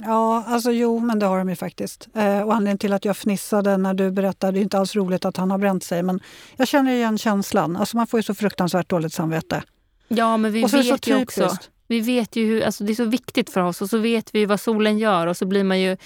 Ja, 0.00 0.44
alltså 0.46 0.70
jo, 0.72 0.98
men 1.00 1.18
det 1.18 1.26
har 1.26 1.38
de 1.38 1.48
ju 1.48 1.56
faktiskt. 1.56 2.08
Eh, 2.14 2.40
och 2.40 2.54
anledningen 2.54 2.78
till 2.78 2.92
att 2.92 3.04
jag 3.04 3.16
fnissade 3.16 3.76
när 3.76 3.94
du 3.94 4.10
berättade, 4.10 4.52
det 4.52 4.58
är 4.58 4.62
inte 4.62 4.78
alls 4.78 4.94
roligt 4.96 5.24
att 5.24 5.36
han 5.36 5.50
har 5.50 5.58
bränt 5.58 5.84
sig, 5.84 6.02
men 6.02 6.20
jag 6.56 6.68
känner 6.68 6.92
igen 6.92 7.18
känslan. 7.18 7.76
Alltså 7.76 7.96
man 7.96 8.06
får 8.06 8.18
ju 8.18 8.22
så 8.22 8.34
fruktansvärt 8.34 8.88
dåligt 8.88 9.12
samvete. 9.12 9.62
Ja, 10.08 10.36
men 10.36 10.52
vi 10.52 10.62
vet 10.62 11.06
ju 11.06 11.22
också. 11.22 11.40
typiskt. 11.42 11.70
Vi 11.88 12.00
vet 12.00 12.36
ju 12.36 12.46
hur, 12.46 12.62
alltså 12.62 12.84
det 12.84 12.92
är 12.92 12.94
så 12.94 13.04
viktigt 13.04 13.50
för 13.50 13.60
oss 13.60 13.82
och 13.82 13.90
så 13.90 13.98
vet 13.98 14.34
vi 14.34 14.44
vad 14.46 14.60
solen 14.60 14.98
gör 14.98 15.26
och 15.26 15.36
så 15.36 15.46
blir 15.46 15.64
man 15.64 15.80
ju, 15.80 15.96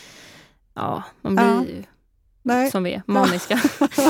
ja, 0.74 1.02
man 1.20 1.36
blir 1.36 1.46
Ja. 1.46 1.64
ju 1.64 1.84
Nej, 2.42 2.70
som 2.70 2.82
vi 2.82 2.92
är, 2.92 3.02
maniska. 3.06 3.60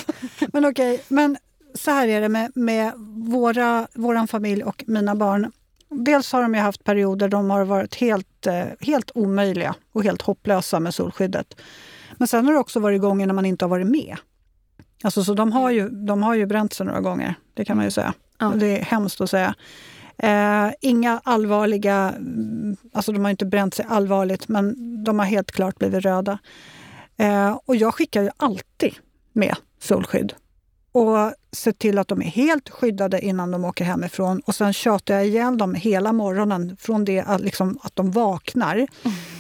men 0.53 0.65
okej. 0.65 1.03
Men 1.09 1.37
så 1.75 1.91
här 1.91 2.09
är 2.09 2.21
det 2.21 2.29
med, 2.29 2.53
med 2.55 2.93
våra, 3.31 3.87
våran 3.95 4.29
familj 4.29 4.65
och 4.65 4.85
mina 4.87 5.15
barn. 5.15 5.53
Dels 5.91 6.33
har 6.33 6.43
de 6.43 6.55
haft 6.55 6.85
perioder 6.85 7.29
de 7.29 7.51
har 7.51 7.65
varit 7.65 7.95
helt, 7.95 8.47
eh, 8.47 8.65
helt 8.81 9.11
omöjliga 9.15 9.75
och 9.93 10.05
helt 10.05 10.23
hopplösa 10.23 10.81
med 10.81 10.95
solskyddet. 10.95 11.61
Men 12.19 12.29
sen 12.29 12.47
har 12.47 12.53
det 12.53 12.59
också 12.59 12.81
varit 12.81 13.01
gånger 13.01 13.27
när 13.27 13.35
man 13.35 13.47
inte 13.47 13.65
har 13.65 13.71
varit 13.71 13.87
med. 13.87 14.17
Alltså, 15.05 15.25
så 15.25 15.35
de 15.35 15.53
har, 15.53 15.71
ju, 15.71 15.89
de 15.89 16.23
har 16.23 16.35
ju 16.35 16.47
bränt 16.47 16.73
sig 16.73 16.87
några 16.87 17.01
gånger, 17.01 17.35
det 17.55 17.65
kan 17.65 17.77
man 17.77 17.85
ju 17.85 17.91
säga. 17.91 18.15
Ja. 18.39 18.53
Det 18.57 18.79
är 18.79 18.85
hemskt 18.85 19.21
att 19.21 19.31
säga. 19.31 19.55
Eh, 20.19 20.73
inga 20.81 21.21
allvarliga, 21.25 22.15
mm, 22.17 22.77
alltså 22.93 23.13
de 23.13 23.25
har 23.25 23.31
inte 23.31 23.47
bränt 23.47 23.75
sig 23.75 23.87
allvarligt, 23.89 24.49
men 24.49 24.75
de 25.05 25.19
har 25.19 25.27
helt 25.27 25.53
klart 25.53 25.79
blivit 25.79 26.05
röda. 26.05 26.39
Eh, 27.17 27.59
och 27.67 27.77
jag 27.77 27.95
skickar 27.95 28.23
ju 28.23 28.31
alltid 28.37 28.95
med 29.33 29.57
solskydd 29.79 30.35
och 30.93 31.33
ser 31.53 31.73
till 31.73 31.99
att 31.99 32.09
de 32.09 32.23
är 32.23 32.27
helt 32.27 32.69
skyddade 32.69 33.21
innan 33.21 33.51
de 33.51 33.65
åker 33.65 33.85
hemifrån. 33.85 34.41
Och 34.41 34.55
sen 34.55 34.73
tjatar 34.73 35.15
jag 35.15 35.27
ihjäl 35.27 35.59
dem 35.59 35.75
hela 35.75 36.13
morgonen 36.13 36.77
från 36.81 37.05
det 37.05 37.21
att, 37.21 37.41
liksom, 37.41 37.79
att 37.83 37.97
de 37.97 38.11
vaknar 38.11 38.87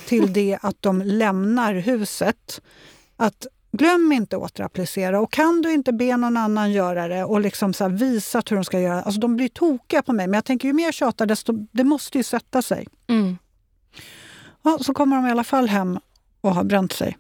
till 0.06 0.32
det 0.32 0.58
att 0.62 0.76
de 0.80 1.02
lämnar 1.02 1.74
huset. 1.74 2.60
Att 3.16 3.46
glöm 3.72 4.12
inte 4.12 4.36
att 4.36 4.42
återapplicera 4.42 5.20
och 5.20 5.32
kan 5.32 5.62
du 5.62 5.72
inte 5.72 5.92
be 5.92 6.16
någon 6.16 6.36
annan 6.36 6.72
göra 6.72 7.08
det 7.08 7.24
och 7.24 7.40
liksom 7.40 7.74
så 7.74 7.88
visa 7.88 8.42
hur 8.50 8.56
de 8.56 8.64
ska 8.64 8.80
göra. 8.80 9.02
Alltså 9.02 9.20
de 9.20 9.36
blir 9.36 9.48
tokiga 9.48 10.02
på 10.02 10.12
mig, 10.12 10.26
men 10.26 10.34
jag 10.34 10.44
tänker 10.44 10.68
ju 10.68 10.74
mer 10.74 10.84
jag 10.84 10.94
tjatar 10.94 11.26
desto 11.26 11.52
det 11.72 11.84
måste 11.84 12.18
ju 12.18 12.24
sätta 12.24 12.62
sig. 12.62 12.86
Mm. 13.06 13.38
Ja, 14.62 14.78
så 14.80 14.94
kommer 14.94 15.16
de 15.16 15.26
i 15.26 15.30
alla 15.30 15.44
fall 15.44 15.68
hem 15.68 15.98
och 16.40 16.54
har 16.54 16.64
bränt 16.64 16.92
sig. 16.92 17.18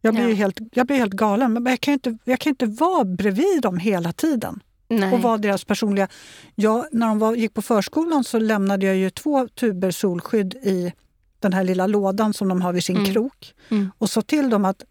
Jag 0.00 0.14
blir, 0.14 0.28
Ja. 0.28 0.34
helt, 0.34 0.58
jag 0.72 0.86
blir 0.86 0.96
helt 0.96 1.12
galen, 1.12 1.52
men 1.52 1.66
jag 1.66 1.80
kan, 1.80 1.94
inte, 1.94 2.18
jag 2.24 2.38
kan 2.40 2.50
inte 2.50 2.66
vara 2.66 3.04
bredvid 3.04 3.62
dem 3.62 3.78
hela 3.78 4.12
tiden 4.12 4.60
Nej. 4.88 5.12
och 5.12 5.22
vara 5.22 5.38
deras 5.38 5.64
personliga... 5.64 6.08
Jag, 6.54 6.86
när 6.92 7.06
de 7.06 7.18
var, 7.18 7.34
gick 7.34 7.54
på 7.54 7.62
förskolan 7.62 8.24
så 8.24 8.38
lämnade 8.38 8.86
jag 8.86 8.96
ju 8.96 9.10
två 9.10 9.48
tuber 9.48 9.90
solskydd 9.90 10.54
i 10.54 10.92
den 11.38 11.52
här 11.52 11.64
lilla 11.64 11.86
lådan 11.86 12.34
som 12.34 12.48
de 12.48 12.62
har 12.62 12.72
vid 12.72 12.84
sin 12.84 12.96
Mm. 12.96 13.12
krok 13.12 13.54
Mm. 13.68 13.90
och 13.98 14.10
sa 14.10 14.22
till 14.22 14.50
dem 14.50 14.64
att 14.64 14.84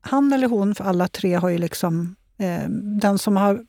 han 0.00 0.32
eller 0.32 0.48
hon, 0.48 0.74
för 0.74 0.84
alla 0.84 1.08
tre 1.08 1.34
har 1.34 1.48
ju 1.48 1.58
liksom... 1.58 2.16
Eh, 2.38 2.68
den 3.00 3.18
som 3.18 3.36
har, 3.36 3.64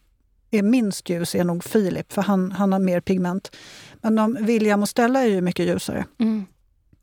är 0.52 0.64
minst 0.64 1.10
ljus 1.10 1.36
är 1.36 1.44
nog 1.44 1.64
Filip, 1.64 2.14
för 2.14 2.22
han, 2.22 2.52
han 2.52 2.72
har 2.72 2.80
mer 2.80 3.00
pigment. 3.02 3.56
Men 4.02 4.16
de, 4.16 4.38
William 4.42 4.82
och 4.82 4.90
Stella 4.90 5.22
är 5.24 5.28
ju 5.28 5.42
mycket 5.42 5.66
ljusare 5.68 6.06
Mm. 6.20 6.46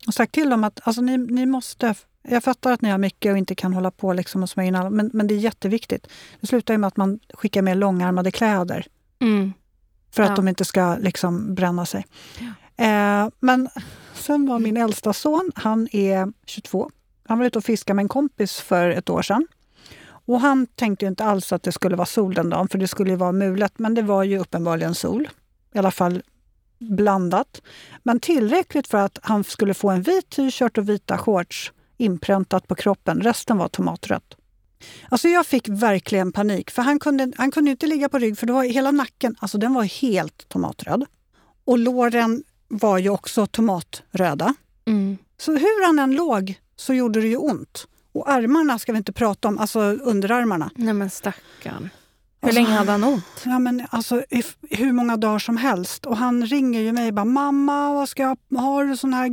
Och 0.07 0.13
sagt 0.13 0.31
till 0.33 0.49
dem 0.49 0.63
att 0.63 0.79
alltså, 0.83 1.01
ni, 1.01 1.17
ni 1.17 1.45
måste... 1.45 1.95
Jag 2.23 2.43
fattar 2.43 2.71
att 2.71 2.81
ni 2.81 2.89
har 2.89 2.97
mycket 2.97 3.31
och 3.31 3.37
inte 3.37 3.55
kan 3.55 3.73
hålla 3.73 3.91
på 3.91 4.13
liksom 4.13 4.43
och 4.43 4.49
smörja 4.49 4.67
in 4.67 4.75
alla, 4.75 4.89
men, 4.89 5.09
men 5.13 5.27
det 5.27 5.33
är 5.33 5.37
jätteviktigt. 5.37 6.07
Det 6.39 6.47
slutar 6.47 6.73
ju 6.73 6.77
med 6.77 6.87
att 6.87 6.97
man 6.97 7.19
skickar 7.33 7.61
med 7.61 7.77
långärmade 7.77 8.31
kläder 8.31 8.85
Mm. 9.19 9.53
för 10.11 10.23
att 10.23 10.29
Ja. 10.29 10.35
de 10.35 10.47
inte 10.47 10.65
ska 10.65 10.95
liksom 10.95 11.55
bränna 11.55 11.85
sig. 11.85 12.05
Eh, 12.77 13.27
men 13.39 13.69
sen 14.13 14.45
var 14.47 14.59
min 14.59 14.77
äldsta 14.77 15.13
son, 15.13 15.51
han 15.55 15.87
är 15.91 16.33
22. 16.45 16.91
Han 17.27 17.39
var 17.39 17.45
ute 17.45 17.57
och 17.57 17.63
fiskade 17.65 17.95
med 17.95 18.03
en 18.03 18.09
kompis 18.09 18.59
för 18.59 18.89
ett 18.89 19.09
år 19.09 19.21
sedan. 19.21 19.47
Och 20.25 20.41
han 20.41 20.67
tänkte 20.67 21.05
inte 21.05 21.25
alls 21.25 21.53
att 21.53 21.63
det 21.63 21.71
skulle 21.71 21.95
vara 21.95 22.05
sol 22.05 22.33
den 22.33 22.49
dagen, 22.49 22.67
för 22.67 22.77
det 22.77 22.87
skulle 22.87 23.09
ju 23.09 23.15
vara 23.15 23.31
mulet. 23.31 23.79
Men 23.79 23.93
det 23.95 24.01
var 24.01 24.23
ju 24.23 24.37
uppenbarligen 24.39 24.95
sol. 24.95 25.29
I 25.73 25.77
alla 25.79 25.91
fall 25.91 26.21
blandat. 26.81 27.61
Men 28.03 28.19
tillräckligt 28.19 28.87
för 28.87 28.97
att 28.97 29.19
han 29.21 29.43
skulle 29.43 29.73
få 29.73 29.89
en 29.89 30.01
vit 30.01 30.29
t-shirt 30.29 30.77
och 30.77 30.89
vita 30.89 31.17
shorts 31.17 31.71
inpräntat 31.97 32.67
på 32.67 32.75
kroppen. 32.75 33.21
Resten 33.21 33.57
var 33.57 33.67
tomatrött. 33.67 34.35
Alltså 35.09 35.27
jag 35.27 35.45
fick 35.45 35.67
verkligen 35.67 36.31
panik, 36.31 36.71
för 36.71 36.81
han 36.81 36.99
kunde, 36.99 37.31
han 37.37 37.51
kunde 37.51 37.71
inte 37.71 37.87
ligga 37.87 38.09
på 38.09 38.19
rygg 38.19 38.37
för 38.37 38.47
det 38.47 38.53
var 38.53 38.63
hela 38.63 38.91
nacken, 38.91 39.35
alltså 39.39 39.57
den 39.57 39.73
var 39.73 39.83
helt 39.83 40.49
tomatröd. 40.49 41.05
Och 41.65 41.77
låren 41.77 42.43
var 42.67 42.97
ju 42.97 43.09
också 43.09 43.47
tomatröda. 43.47 44.53
Mm. 44.85 45.17
Så 45.37 45.51
hur 45.51 45.85
han 45.85 45.99
än 45.99 46.15
låg 46.15 46.59
så 46.75 46.93
gjorde 46.93 47.21
det 47.21 47.27
ju 47.27 47.37
ont. 47.37 47.87
Och 48.11 48.29
armarna 48.29 48.79
ska 48.79 48.91
vi 48.91 48.97
inte 48.97 49.13
prata 49.13 49.47
om, 49.47 49.57
alltså 49.57 49.79
underarmarna. 49.79 50.71
Nej 50.75 50.93
men 50.93 51.09
stackarn. 51.09 51.89
Hur 52.43 52.47
Alltså, 52.49 52.61
länge 52.61 52.73
hade 52.77 52.91
han 52.91 53.03
ont? 53.03 53.23
Ja, 53.45 53.59
men 53.59 53.85
alltså, 53.89 54.23
i, 54.29 54.43
hur 54.69 54.91
många 54.91 55.17
dagar 55.17 55.39
som 55.39 55.57
helst. 55.57 56.05
Och 56.05 56.17
han 56.17 56.45
ringer 56.45 56.79
ju 56.81 56.91
mig 56.91 57.07
och 57.07 57.13
bara 57.13 57.25
“Mamma, 57.25 57.93
vad 57.93 58.09
ska 58.09 58.23
jag, 58.23 58.59
har 58.59 58.85
du 58.85 58.97
sån 58.97 59.13
här 59.13 59.29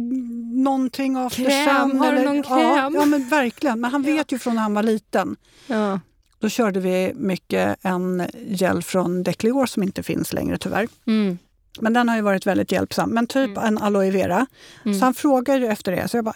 någonting 0.64 1.16
after 1.16 1.44
Kräm, 1.44 1.90
sun?” 1.90 1.98
har 2.00 2.12
du 2.12 2.24
någon 2.24 2.36
Ja, 2.36 2.42
kräm? 2.42 2.94
ja, 2.94 3.04
men 3.06 3.28
verkligen. 3.28 3.80
Men 3.80 3.90
han 3.90 4.02
vet 4.02 4.32
ju 4.32 4.38
från 4.38 4.54
när 4.54 4.62
han 4.62 4.74
var 4.74 4.82
liten. 4.82 5.36
Ja. 5.66 6.00
Då 6.40 6.48
körde 6.48 6.80
vi 6.80 7.12
mycket 7.16 7.76
en 7.84 8.22
gel 8.48 8.82
från 8.82 9.22
Declior 9.22 9.66
som 9.66 9.82
inte 9.82 10.02
finns 10.02 10.32
längre 10.32 10.58
tyvärr. 10.58 10.88
Mm. 11.06 11.38
Men 11.80 11.92
den 11.92 12.08
har 12.08 12.16
ju 12.16 12.22
varit 12.22 12.46
väldigt 12.46 12.72
hjälpsam. 12.72 13.10
Men 13.10 13.26
typ 13.26 13.50
Mm. 13.50 13.64
en 13.64 13.78
aloe 13.78 14.10
vera. 14.10 14.46
Mm. 14.84 14.98
Så 14.98 15.04
han 15.04 15.14
frågar 15.14 15.58
ju 15.58 15.66
efter 15.66 15.92
det. 15.92 16.08
Så 16.08 16.16
jag 16.16 16.24
bara, 16.24 16.34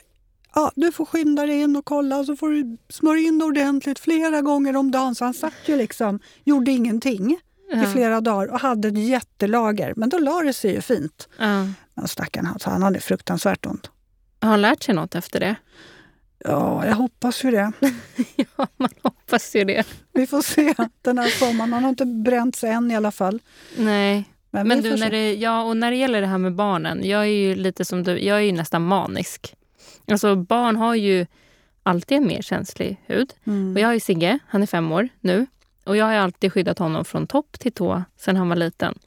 ja, 0.55 0.73
du 0.77 0.93
får 0.93 1.05
skynda 1.05 1.47
dig 1.47 1.61
in 1.61 1.77
och 1.77 1.85
kolla 1.85 2.25
så 2.25 2.37
får 2.37 2.51
du 2.51 2.77
smörja 2.89 3.29
in 3.29 3.43
ordentligt 3.43 3.99
flera 3.99 4.41
gånger 4.41 4.77
om 4.77 4.91
dagen. 4.91 5.15
Så 5.15 5.25
han 5.25 5.35
satt 5.35 5.55
ju 5.67 5.77
liksom, 5.77 6.21
gjorde 6.45 6.71
ingenting 6.71 7.39
i 7.75 7.87
flera 7.87 8.21
dagar 8.21 8.53
och 8.53 8.61
hade 8.61 8.89
ett 8.89 8.99
jättelager. 8.99 9.93
Men 9.97 10.09
då 10.09 10.19
la 10.19 10.41
det 10.41 10.53
sig 10.53 10.75
ju 10.75 10.81
fint. 10.81 11.29
Ja. 11.39 11.67
Men 11.95 12.09
stackaren, 12.09 12.47
alltså, 12.47 12.71
han 12.71 12.83
hade 12.83 13.01
fruktansvärt 13.01 13.67
ont. 13.67 13.91
Har 14.41 14.49
han 14.51 14.63
lärt 14.63 14.83
sig 14.83 14.95
något 14.95 15.15
efter 15.15 15.41
det? 15.41 15.57
Ja, 16.45 16.87
jag 16.87 16.95
hoppas 16.95 17.45
ju 17.45 17.51
det. 17.51 17.73
Ja, 18.57 18.67
man 18.77 18.91
hoppas 19.03 19.57
ju 19.57 19.65
det. 19.65 19.87
Vi 20.13 20.27
får 20.27 20.43
se 20.43 20.75
den 21.03 21.19
här 21.19 21.29
sommaren. 21.29 21.73
Han 21.73 21.83
har 21.83 21.91
inte 21.91 22.07
bränt 22.07 22.57
sig 22.57 22.71
än 22.71 22.91
i 22.91 22.97
alla 22.97 23.11
fall. 23.11 23.41
Nej. 23.77 24.25
Men, 24.51 24.69
Men 24.69 24.83
du, 24.83 24.97
när 24.97 25.11
det, 25.11 25.35
ja, 25.35 25.63
och 25.63 25.77
när 25.77 25.91
det 25.91 25.97
gäller 25.97 26.21
det 26.21 26.27
här 26.27 26.39
med 26.39 26.55
barnen. 26.55 27.05
Jag 27.05 27.21
är 27.21 27.27
ju 27.27 27.55
lite 27.55 27.85
som 27.85 28.03
du, 28.03 28.19
jag 28.19 28.37
är 28.37 28.43
ju 28.43 28.53
nästan 28.53 28.83
manisk. 28.83 29.55
Alltså 30.13 30.37
barn 30.37 30.77
har 30.77 30.95
ju 30.95 31.27
alltid 31.83 32.17
en 32.19 32.27
mer 32.27 32.43
känslig 32.43 33.01
hud. 33.07 33.33
Mm. 33.45 33.75
Och 33.75 33.81
jag 33.81 33.89
har 33.89 33.95
ju 33.95 34.01
Sigge, 34.01 34.39
han 34.49 34.63
är 34.63 34.67
fem 34.67 34.93
år 34.93 35.09
nu. 35.21 35.47
Och 35.85 35.97
jag 35.97 36.05
har 36.05 36.15
alltid 36.15 36.53
skyddat 36.53 36.79
honom 36.79 37.05
från 37.05 37.27
topp 37.27 37.59
till 37.59 37.73
tå 37.73 38.03
sedan 38.17 38.37
han 38.37 38.49
var 38.49 38.57
liten. 38.57 38.99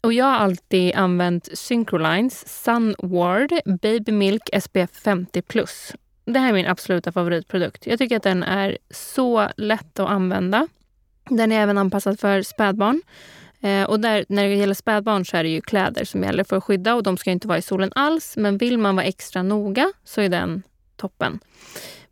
Och 0.00 0.12
jag 0.12 0.24
har 0.24 0.34
alltid 0.34 0.94
använt 0.94 1.48
Syncrolines 1.58 2.62
Sunward 2.64 3.52
Baby 3.82 4.12
Milk 4.12 4.50
SPF 4.62 4.90
50+. 5.04 5.96
Det 6.24 6.38
här 6.38 6.48
är 6.48 6.52
min 6.52 6.66
absoluta 6.66 7.12
favoritprodukt. 7.12 7.86
Jag 7.86 7.98
tycker 7.98 8.16
att 8.16 8.22
den 8.22 8.42
är 8.42 8.78
så 8.90 9.48
lätt 9.56 10.00
att 10.00 10.10
använda. 10.10 10.68
Den 11.28 11.52
är 11.52 11.62
även 11.62 11.78
anpassad 11.78 12.20
för 12.20 12.42
spädbarn. 12.42 13.02
Eh, 13.64 13.84
och 13.84 14.00
där, 14.00 14.24
när 14.28 14.48
det 14.48 14.54
gäller 14.54 14.74
spädbarn 14.74 15.24
så 15.24 15.36
är 15.36 15.42
det 15.42 15.48
ju 15.48 15.60
kläder 15.60 16.04
som 16.04 16.22
gäller 16.22 16.44
för 16.44 16.56
att 16.56 16.64
skydda 16.64 16.94
och 16.94 17.02
de 17.02 17.16
ska 17.16 17.30
inte 17.30 17.48
vara 17.48 17.58
i 17.58 17.62
solen 17.62 17.92
alls. 17.94 18.36
Men 18.36 18.58
vill 18.58 18.78
man 18.78 18.96
vara 18.96 19.06
extra 19.06 19.42
noga 19.42 19.92
så 20.04 20.20
är 20.20 20.28
den 20.28 20.62
toppen. 20.96 21.40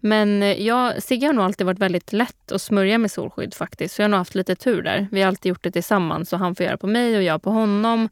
Men 0.00 0.42
eh, 0.42 0.62
jag, 0.62 1.02
Sigge 1.02 1.26
har 1.26 1.32
nog 1.32 1.44
alltid 1.44 1.66
varit 1.66 1.78
väldigt 1.78 2.12
lätt 2.12 2.52
att 2.52 2.62
smörja 2.62 2.98
med 2.98 3.10
solskydd 3.10 3.54
faktiskt. 3.54 3.94
Så 3.94 4.02
jag 4.02 4.04
har 4.04 4.10
nog 4.10 4.18
haft 4.18 4.34
lite 4.34 4.54
tur 4.54 4.82
där. 4.82 5.08
Vi 5.10 5.20
har 5.20 5.28
alltid 5.28 5.50
gjort 5.50 5.62
det 5.62 5.70
tillsammans 5.70 6.28
så 6.28 6.36
han 6.36 6.54
får 6.54 6.66
göra 6.66 6.76
på 6.76 6.86
mig 6.86 7.16
och 7.16 7.22
jag 7.22 7.42
på 7.42 7.50
honom. 7.50 8.08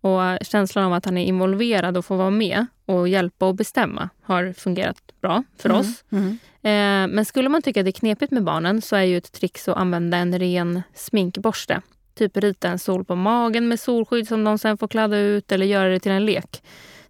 Och 0.00 0.20
känslan 0.42 0.84
av 0.84 0.92
att 0.92 1.04
han 1.04 1.18
är 1.18 1.24
involverad 1.24 1.96
och 1.96 2.04
får 2.04 2.16
vara 2.16 2.30
med 2.30 2.66
och 2.86 3.08
hjälpa 3.08 3.46
och 3.46 3.54
bestämma 3.54 4.08
har 4.22 4.52
fungerat 4.52 4.96
bra 5.20 5.42
för 5.58 5.68
Mm. 5.68 5.80
oss. 5.80 6.04
Mm. 6.12 6.38
Eh, 6.62 7.14
men 7.14 7.24
skulle 7.24 7.48
man 7.48 7.62
tycka 7.62 7.80
att 7.80 7.84
det 7.86 7.90
är 7.90 8.00
knepigt 8.00 8.32
med 8.32 8.44
barnen 8.44 8.82
så 8.82 8.96
är 8.96 9.02
ju 9.02 9.16
ett 9.16 9.32
trix 9.32 9.68
att 9.68 9.76
använda 9.76 10.16
en 10.16 10.38
ren 10.38 10.82
sminkborste. 10.94 11.82
Typ 12.18 12.36
rita 12.36 12.68
en 12.68 12.78
sol 12.78 13.04
på 13.04 13.14
magen 13.14 13.68
med 13.68 13.80
solskydd 13.80 14.28
som 14.28 14.44
de 14.44 14.58
sen 14.58 14.78
får 14.78 14.88
kladda 14.88 15.18
ut 15.18 15.52
eller 15.52 15.66
göra 15.66 15.88
det 15.88 16.00
till 16.00 16.12
en 16.12 16.26
lek. 16.26 16.62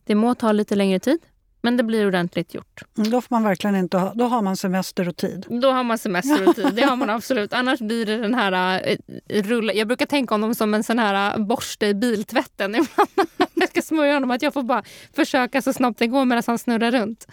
Det 0.05 0.15
må 0.15 0.35
ta 0.35 0.53
lite 0.53 0.75
längre 0.75 0.99
tid, 1.01 1.19
men 1.63 1.77
det 1.77 1.83
blir 1.83 2.07
ordentligt 2.07 2.55
gjort. 2.55 2.83
Mm, 2.99 3.11
Då 3.11 3.21
får 3.21 3.35
man 3.35 3.43
verkligen 3.43 3.77
inte 3.77 3.99
ha, 3.99 4.13
då 4.15 4.25
har 4.25 4.43
man 4.43 4.57
semester 4.57 5.09
och 5.09 5.17
tid. 5.17 5.47
Då 5.63 5.71
har 5.71 5.85
man 5.85 5.99
semester 5.99 6.49
och 6.49 6.57
tid. 6.57 6.75
Det 6.75 6.83
har 6.83 6.97
man 6.97 7.11
absolut. 7.11 7.53
Annars 7.53 7.81
blir 7.81 8.07
det 8.07 8.17
den 8.17 8.35
här 8.35 8.81
uh, 8.91 9.43
rulla. 9.43 9.73
Jag 9.73 9.87
brukar 9.89 10.07
tänka 10.07 10.35
om 10.35 10.41
dem 10.41 10.55
som 10.55 10.75
en 10.75 10.85
sån 10.85 10.99
här 10.99 11.39
uh, 11.39 11.47
borste 11.47 11.87
i 11.87 11.95
biltvätten. 11.95 12.75
Ibland 12.75 13.29
jag 13.55 13.69
ska 13.69 13.83
smörja 13.83 14.15
honom. 14.15 14.31
Att 14.31 14.43
jag 14.43 14.53
får 14.55 14.63
bara 14.63 14.83
försöka 15.17 15.63
så 15.63 15.73
snabbt 15.73 15.99
det 15.99 16.07
går 16.07 16.25
medan 16.25 16.43
han 16.47 16.59
snurrar 16.59 16.91
runt. 16.91 17.27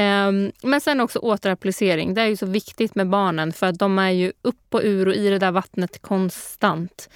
Ehm, 0.00 0.52
men 0.62 0.80
sen 0.80 1.00
också 1.00 1.18
återapplicering. 1.18 2.14
Det 2.14 2.22
är 2.22 2.26
ju 2.26 2.36
så 2.36 2.46
viktigt 2.46 2.94
med 2.94 3.08
barnen 3.08 3.52
för 3.52 3.66
att 3.66 3.78
de 3.78 3.98
är 3.98 4.10
ju 4.10 4.32
upp 4.42 4.74
och 4.74 4.80
ur 4.84 5.08
och 5.08 5.14
i 5.14 5.28
det 5.30 5.38
där 5.38 5.50
vattnet 5.50 6.02
konstant. 6.02 7.08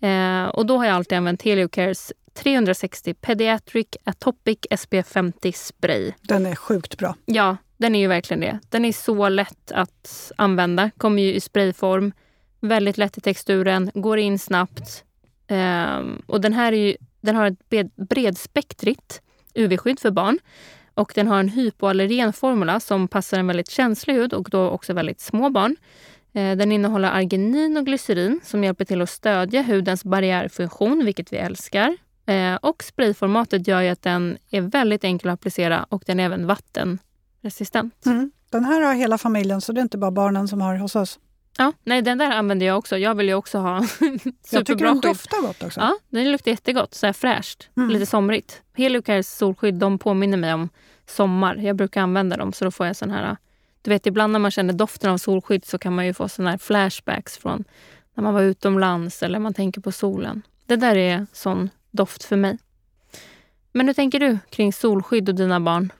Eh, 0.00 0.44
och 0.44 0.66
då 0.66 0.78
har 0.78 0.86
jag 0.86 0.94
alltid 0.94 1.18
använt 1.18 1.42
Heliocares 1.42 2.12
360 2.34 3.14
Pediatric 3.14 3.86
Atopic 4.04 4.58
SPF 4.78 5.06
50 5.06 5.52
spray. 5.52 6.12
Den 6.20 6.46
är 6.46 6.54
sjukt 6.54 6.98
bra. 6.98 7.14
Ja, 7.24 7.56
den 7.76 7.94
är 7.94 8.00
ju 8.00 8.06
verkligen 8.06 8.40
det. 8.40 8.58
Den 8.68 8.84
är 8.84 8.92
så 8.92 9.28
lätt 9.28 9.72
att 9.72 10.32
använda. 10.36 10.90
Kommer 10.96 11.22
ju 11.22 11.34
i 11.34 11.40
sprayform. 11.40 12.12
Väldigt 12.60 12.98
lätt 12.98 13.18
i 13.18 13.20
texturen. 13.20 13.90
Går 13.94 14.18
in 14.18 14.38
snabbt. 14.38 15.04
Ehm, 15.46 16.22
och 16.26 16.40
den 16.40 16.52
här 16.52 16.72
är 16.72 16.76
ju, 16.76 16.96
den 17.20 17.36
har 17.36 17.46
ett 17.46 17.68
bred, 17.68 17.90
bredspektrigt 17.96 19.22
UV-skydd 19.54 20.00
för 20.00 20.10
barn. 20.10 20.38
Och 21.00 21.12
den 21.14 21.28
har 21.28 21.40
en 21.40 21.48
hypoallergen 21.48 22.32
formula 22.32 22.80
som 22.80 23.08
passar 23.08 23.38
en 23.38 23.46
väldigt 23.46 23.70
känslig 23.70 24.14
hud 24.14 24.32
och 24.32 24.50
då 24.50 24.68
också 24.70 24.92
väldigt 24.92 25.20
små 25.20 25.50
barn. 25.50 25.76
Eh, 26.32 26.56
Den 26.56 26.72
innehåller 26.72 27.08
arginin 27.10 27.76
och 27.76 27.86
glycerin 27.86 28.40
som 28.44 28.64
hjälper 28.64 28.84
till 28.84 29.02
att 29.02 29.10
stödja 29.10 29.62
hudens 29.62 30.04
barriärfunktion, 30.04 31.04
vilket 31.04 31.32
vi 31.32 31.36
älskar. 31.36 31.96
Eh, 32.26 32.54
Och 32.54 32.82
sprayformatet 32.82 33.68
gör 33.68 33.80
ju 33.80 33.88
att 33.88 34.02
den 34.02 34.38
är 34.50 34.60
väldigt 34.60 35.04
enkel 35.04 35.28
att 35.30 35.34
applicera 35.34 35.86
och 35.88 36.02
den 36.06 36.20
är 36.20 36.24
även 36.24 36.46
vattenresistent. 36.46 38.06
Mm. 38.06 38.30
Den 38.50 38.64
här 38.64 38.80
har 38.80 38.94
hela 38.94 39.18
familjen, 39.18 39.60
så 39.60 39.72
det 39.72 39.80
är 39.80 39.82
inte 39.82 39.98
bara 39.98 40.10
barnen 40.10 40.48
som 40.48 40.60
har 40.60 40.76
hos 40.76 40.96
oss. 40.96 41.18
Ja, 41.58 41.72
nej, 41.84 42.02
den 42.02 42.18
där 42.18 42.30
använder 42.30 42.66
jag 42.66 42.78
också. 42.78 42.98
Jag 42.98 43.14
vill 43.14 43.28
ju 43.28 43.34
också 43.34 43.58
ha 43.58 43.74
Jag 44.00 44.20
tycker 44.20 44.40
superbra 44.58 44.88
den 44.88 45.00
doftar 45.00 45.42
gott 45.42 45.62
också. 45.62 45.80
Ja, 45.80 45.98
den 46.08 46.32
luktar 46.32 46.50
jättegott. 46.50 46.94
Så 46.94 47.06
här 47.06 47.12
fräscht. 47.12 47.68
Mm. 47.76 47.90
Lite 47.90 48.06
somrigt. 48.06 48.62
Heliocares 48.76 49.36
solskydd 49.36 49.74
de 49.74 49.98
påminner 49.98 50.36
mig 50.36 50.54
om 50.54 50.68
sommar. 51.10 51.56
Jag 51.56 51.76
brukar 51.76 52.00
använda 52.02 52.36
dem 52.36 52.52
så 52.52 52.64
då 52.64 52.70
får 52.70 52.86
jag 52.86 52.96
sån 52.96 53.10
här... 53.10 53.36
Du 53.82 53.90
vet, 53.90 54.06
ibland 54.06 54.32
när 54.32 54.38
man 54.40 54.50
känner 54.50 54.72
doften 54.72 55.10
av 55.10 55.18
solskydd 55.18 55.64
så 55.64 55.78
kan 55.78 55.94
man 55.94 56.06
ju 56.06 56.14
få 56.14 56.28
sån 56.28 56.46
här 56.46 56.58
flashbacks 56.58 57.38
från 57.38 57.64
när 58.14 58.24
man 58.24 58.34
var 58.34 58.42
utomlands 58.42 59.22
eller 59.22 59.38
man 59.38 59.54
tänker 59.54 59.80
på 59.80 59.92
solen. 59.92 60.42
Det 60.66 60.76
där 60.76 60.96
är 60.96 61.26
sån 61.32 61.70
doft 61.90 62.24
för 62.24 62.36
mig. 62.36 62.58
Men 63.72 63.86
hur 63.86 63.94
tänker 63.94 64.20
du 64.20 64.38
kring 64.50 64.72
solskydd 64.72 65.28
och 65.28 65.34
dina 65.34 65.60
barn? 65.60 65.92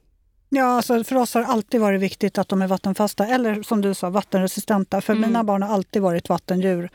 Ja, 0.49 0.65
alltså 0.77 1.05
för 1.05 1.17
oss 1.17 1.35
har 1.35 1.41
det 1.41 1.47
alltid 1.47 1.81
varit 1.81 2.01
viktigt 2.01 2.39
att 2.39 2.49
de 2.49 2.63
är 2.63 2.67
vattenfasta 2.67 3.27
eller 3.27 3.63
som 3.63 3.81
du 3.81 3.95
sa 3.95 4.11
vattenresistenta. 4.11 5.01
För 5.01 5.13
Mm. 5.13 5.29
mina 5.29 5.45
barn 5.45 5.63
har 5.63 5.75
alltid 5.75 6.03
varit 6.03 6.29
vattendjur. 6.29 6.91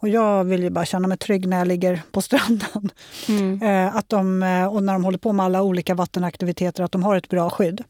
Och 0.00 0.08
jag 0.08 0.44
vill 0.44 0.62
ju 0.62 0.70
bara 0.70 0.84
känna 0.84 1.08
mig 1.08 1.18
trygg 1.18 1.48
när 1.48 1.58
jag 1.58 1.68
ligger 1.68 2.02
på 2.12 2.22
stranden. 2.22 2.90
Mm. 3.28 3.62
Eh, 3.62 3.96
att 3.96 4.08
de, 4.08 4.42
eh, 4.42 4.66
och 4.66 4.82
när 4.82 4.92
de 4.92 5.04
håller 5.04 5.18
på 5.18 5.32
med 5.32 5.46
alla 5.46 5.62
olika 5.62 5.94
vattenaktiviteter, 5.94 6.82
att 6.82 6.92
de 6.92 7.02
har 7.02 7.16
ett 7.16 7.28
bra 7.28 7.50
skydd. 7.50 7.84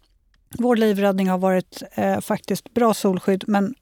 Vår 0.58 0.76
livräddning 0.76 1.28
har 1.28 1.38
varit 1.38 1.82
eh, 1.94 2.20
faktiskt 2.20 2.74
bra 2.74 2.94
solskydd 2.94 3.44
men 3.46 3.74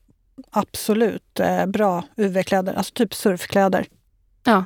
absolut 0.51 1.41
eh, 1.41 1.67
bra 1.67 2.05
UV-kläder, 2.17 2.75
alltså 2.75 2.95
typ 2.95 3.15
surfkläder. 3.15 3.87
Ja. 4.45 4.65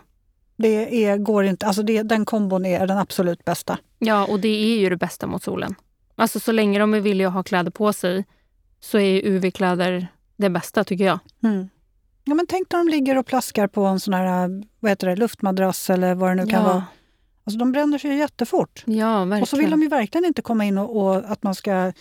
Det 0.56 1.04
är, 1.04 1.16
går 1.16 1.44
inte, 1.44 1.66
alltså 1.66 1.82
det, 1.82 2.02
den 2.02 2.24
kombon 2.24 2.66
är 2.66 2.86
den 2.86 2.98
absolut 2.98 3.44
bästa. 3.44 3.78
Ja, 3.98 4.26
och 4.26 4.40
det 4.40 4.48
är 4.48 4.78
ju 4.78 4.88
det 4.88 4.96
bästa 4.96 5.26
mot 5.26 5.42
solen. 5.42 5.74
Alltså 6.16 6.40
så 6.40 6.52
länge 6.52 6.78
de 6.78 6.94
är 6.94 7.00
villiga 7.00 7.28
att 7.28 7.34
ha 7.34 7.42
kläder 7.42 7.70
på 7.70 7.92
sig 7.92 8.24
så 8.80 8.98
är 8.98 9.26
UV-kläder 9.26 10.06
det 10.36 10.50
bästa 10.50 10.84
tycker 10.84 11.04
jag. 11.04 11.18
Mm. 11.44 11.68
Ja, 12.24 12.34
men 12.34 12.46
tänk 12.46 12.72
när 12.72 12.78
de 12.78 12.88
ligger 12.88 13.18
och 13.18 13.26
plaskar 13.26 13.66
på 13.66 13.84
en 13.84 14.00
sån 14.00 14.14
här 14.14 14.62
vad 14.80 14.90
heter 14.90 15.06
det, 15.06 15.16
luftmadrass 15.16 15.90
eller 15.90 16.14
vad 16.14 16.30
det 16.30 16.34
nu 16.34 16.46
kan 16.46 16.64
vara. 16.64 16.84
Alltså, 17.44 17.58
de 17.58 17.72
bränner 17.72 17.98
sig 17.98 18.10
ju 18.10 18.16
jättefort. 18.18 18.82
Ja, 18.86 19.18
verkligen. 19.18 19.42
Och 19.42 19.48
så 19.48 19.56
vill 19.56 19.70
de 19.70 19.82
ju 19.82 19.88
verkligen 19.88 20.24
inte 20.24 20.42
komma 20.42 20.64
in 20.64 20.78
och, 20.78 20.96
och 21.02 21.16
att 21.32 21.42
man 21.42 21.54
ska 21.54 21.92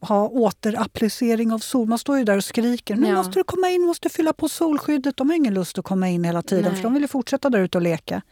ha 0.00 0.28
återapplicering 0.28 1.52
av 1.52 1.58
sol. 1.58 1.88
Man 1.88 1.98
står 1.98 2.18
ju 2.18 2.24
där 2.24 2.36
och 2.36 2.44
skriker. 2.44 2.96
Nu 2.96 3.08
Ja. 3.08 3.14
måste 3.14 3.32
du 3.40 3.44
komma 3.44 3.68
in, 3.70 3.82
måste 3.82 4.08
fylla 4.08 4.32
på 4.32 4.48
solskyddet. 4.48 5.16
De 5.16 5.28
har 5.30 5.36
ingen 5.36 5.54
lust 5.54 5.78
att 5.78 5.84
komma 5.84 6.08
in 6.08 6.24
hela 6.24 6.42
tiden 6.42 6.64
Nej. 6.64 6.74
för 6.76 6.82
de 6.82 6.92
vill 6.92 7.02
ju 7.02 7.08
fortsätta 7.08 7.50
där 7.50 7.58
ute 7.60 7.78
och 7.78 7.82
leka. 7.82 8.22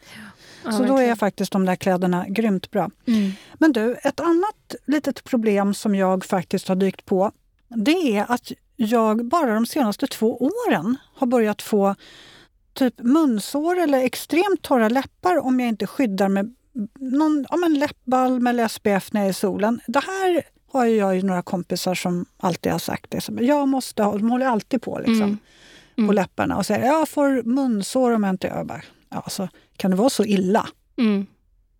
Ja, 0.63 0.71
så 0.71 0.77
då 0.77 0.83
verkligen. 0.83 1.11
är 1.11 1.15
faktiskt 1.15 1.51
de 1.51 1.65
där 1.65 1.75
kläderna 1.75 2.25
grymt 2.27 2.71
bra. 2.71 2.89
Mm. 3.07 3.31
Men 3.53 3.71
du, 3.73 3.95
ett 4.03 4.19
annat 4.19 4.75
litet 4.85 5.23
problem 5.23 5.73
som 5.73 5.95
jag 5.95 6.25
faktiskt 6.25 6.67
har 6.67 6.75
dykt 6.75 7.05
på 7.05 7.31
det 7.69 8.17
är 8.17 8.31
att 8.31 8.51
jag 8.85 9.25
bara 9.25 9.53
de 9.53 9.65
senaste 9.65 10.07
två 10.07 10.37
åren 10.67 10.97
har 11.15 11.27
börjat 11.27 11.61
få 11.61 11.95
typ 12.73 12.99
munsår 12.99 13.79
eller 13.79 14.03
extremt 14.03 14.61
torra 14.61 14.89
läppar 14.89 15.45
om 15.45 15.59
jag 15.59 15.69
inte 15.69 15.87
skyddar 15.87 16.29
med 16.29 16.55
någon 16.99 17.45
ja, 17.49 17.57
men 17.57 17.73
läppbalm 17.73 18.47
eller 18.47 18.67
SPF 18.67 19.13
när 19.13 19.21
jag 19.21 19.25
är 19.25 19.31
i 19.31 19.33
solen. 19.33 19.79
Det 19.87 19.99
här 19.99 20.43
har 20.71 20.85
jag 20.85 21.15
ju 21.15 21.21
några 21.21 21.41
kompisar 21.41 21.95
som 21.95 22.25
alltid 22.37 22.71
har 22.71 22.79
sagt 22.79 23.11
det. 23.11 23.29
Jag 23.43 23.67
måste 23.67 24.03
ha, 24.03 24.17
de 24.17 24.31
håller 24.31 24.45
alltid 24.45 24.81
på 24.81 24.99
liksom, 24.99 25.23
Mm. 25.23 25.37
Mm. 25.97 26.07
på 26.07 26.13
läpparna 26.13 26.57
och 26.57 26.65
säger 26.65 26.85
jag 26.85 27.09
får 27.09 27.43
munsår 27.43 28.11
om 28.11 28.23
jag 28.23 28.33
inte... 28.33 28.47
Jag 28.47 28.67
bara, 28.67 28.81
ja, 29.09 29.17
alltså, 29.17 29.47
kan 29.77 29.91
det 29.91 29.97
vara 29.97 30.09
så 30.09 30.23
illa? 30.25 30.67
Mm. 30.97 31.25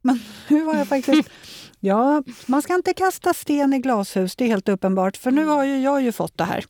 Nu 0.47 0.63
har 0.63 0.75
jag 0.75 0.87
faktiskt... 0.87 1.29
Ja, 1.79 2.23
man 2.45 2.61
ska 2.61 2.75
inte 2.75 2.93
kasta 2.93 3.33
sten 3.33 3.73
i 3.73 3.79
glashus, 3.79 4.35
det 4.35 4.43
är 4.43 4.47
helt 4.47 4.69
uppenbart. 4.69 5.17
För 5.17 5.31
nu 5.31 5.45
har 5.45 5.63
ju 5.63 5.81
jag 5.81 6.01
ju 6.01 6.11
fått 6.11 6.37
det 6.37 6.43
här. 6.43 6.65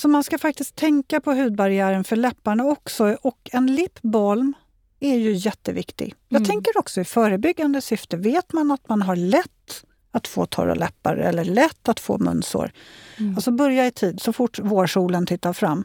Så 0.00 0.08
man 0.08 0.24
ska 0.24 0.38
faktiskt 0.38 0.76
tänka 0.76 1.20
på 1.20 1.32
hudbarriären 1.32 2.04
för 2.04 2.16
läpparna 2.16 2.64
också. 2.64 3.16
Och 3.22 3.50
en 3.52 3.74
lipbalm 3.74 4.52
är 5.00 5.16
ju 5.16 5.32
jätteviktig. 5.32 6.14
Jag 6.28 6.40
Mm. 6.40 6.48
tänker 6.48 6.78
också 6.78 7.00
i 7.00 7.04
förebyggande 7.04 7.80
syfte. 7.80 8.16
Vet 8.16 8.52
man 8.52 8.70
att 8.70 8.88
man 8.88 9.02
har 9.02 9.16
lätt 9.16 9.84
att 10.10 10.28
få 10.28 10.46
torra 10.46 10.74
läppar 10.74 11.16
eller 11.16 11.44
lätt 11.44 11.88
att 11.88 12.00
få 12.00 12.18
munsår, 12.18 12.72
Mm. 13.18 13.34
alltså 13.34 13.50
börja 13.50 13.86
i 13.86 13.90
tid 13.90 14.20
så 14.22 14.32
fort 14.32 14.58
vårsolen 14.58 15.26
tittar 15.26 15.52
fram. 15.52 15.84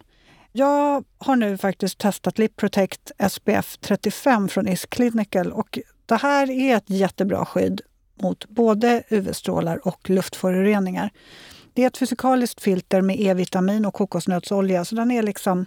Jag 0.51 1.03
har 1.17 1.35
nu 1.35 1.57
faktiskt 1.57 1.97
testat 1.97 2.37
Lip 2.37 2.55
Protect 2.55 3.11
SPF 3.29 3.77
35 3.81 4.47
från 4.49 4.67
Is 4.67 4.85
Clinical 4.85 5.51
och 5.51 5.79
det 6.05 6.15
här 6.15 6.49
är 6.51 6.77
ett 6.77 6.89
jättebra 6.89 7.45
skydd 7.45 7.81
mot 8.21 8.49
både 8.49 9.03
UV-strålar 9.09 9.87
och 9.87 10.09
luftföroreningar. 10.09 11.09
Det 11.73 11.83
är 11.83 11.87
ett 11.87 11.97
fysikaliskt 11.97 12.61
filter 12.61 13.01
med 13.01 13.19
E-vitamin 13.19 13.85
och 13.85 13.93
kokosnötsolja 13.93 14.85
så 14.85 14.95
den 14.95 15.11
är 15.11 15.23
liksom 15.23 15.65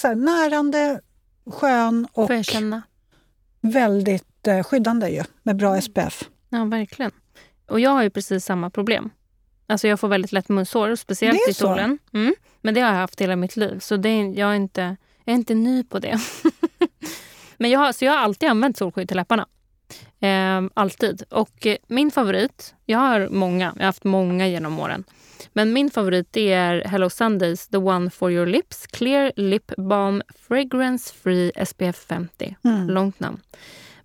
säga, 0.00 0.14
närande, 0.14 1.00
skön 1.46 2.08
och 2.12 2.30
väldigt 3.60 4.46
eh, 4.46 4.62
skyddande 4.62 5.08
ju, 5.08 5.22
med 5.42 5.56
bra 5.56 5.80
SPF. 5.80 6.28
Ja, 6.48 6.64
verkligen. 6.64 7.10
Och 7.68 7.80
jag 7.80 7.90
har 7.90 8.02
ju 8.02 8.10
precis 8.10 8.44
samma 8.44 8.70
problem. 8.70 9.10
Alltså 9.66 9.88
jag 9.88 10.00
får 10.00 10.08
väldigt 10.08 10.32
lätt 10.32 10.48
munsår, 10.48 10.96
speciellt 10.96 11.48
i 11.48 11.54
solen. 11.54 11.98
Mm. 12.12 12.34
Men 12.60 12.74
det 12.74 12.80
har 12.80 12.88
jag 12.88 12.96
haft 12.96 13.20
hela 13.20 13.36
mitt 13.36 13.56
liv, 13.56 13.78
så 13.78 13.96
det 13.96 14.08
är, 14.08 14.38
jag, 14.38 14.50
är 14.50 14.54
inte, 14.54 14.96
jag 15.24 15.32
är 15.32 15.36
inte 15.36 15.54
ny 15.54 15.84
på 15.84 15.98
det. 15.98 16.20
Men 17.56 17.70
jag 17.70 17.80
har, 17.80 17.92
så 17.92 18.04
jag 18.04 18.12
har 18.12 18.18
alltid 18.18 18.48
använt 18.48 18.76
solskydd 18.76 19.08
till 19.08 19.16
läpparna. 19.16 19.46
Ehm, 20.20 20.70
alltid. 20.74 21.22
Och 21.30 21.66
eh, 21.66 21.76
min 21.86 22.10
favorit, 22.10 22.74
jag 22.84 22.98
har 22.98 23.28
många, 23.28 23.72
jag 23.74 23.82
har 23.82 23.86
haft 23.86 24.04
många 24.04 24.48
genom 24.48 24.78
åren. 24.78 25.04
Men 25.52 25.72
min 25.72 25.90
favorit 25.90 26.36
är 26.36 26.84
Hello 26.84 27.10
Sundays 27.10 27.68
The 27.68 27.76
One 27.76 28.10
for 28.10 28.32
your 28.32 28.46
lips 28.46 28.86
Clear 28.86 29.32
Lip 29.36 29.72
Balm 29.76 30.22
Fragrance 30.48 31.14
Free 31.14 31.52
SPF 31.66 31.96
50. 31.96 32.56
Mm. 32.64 32.90
Långt 32.90 33.20
namn. 33.20 33.40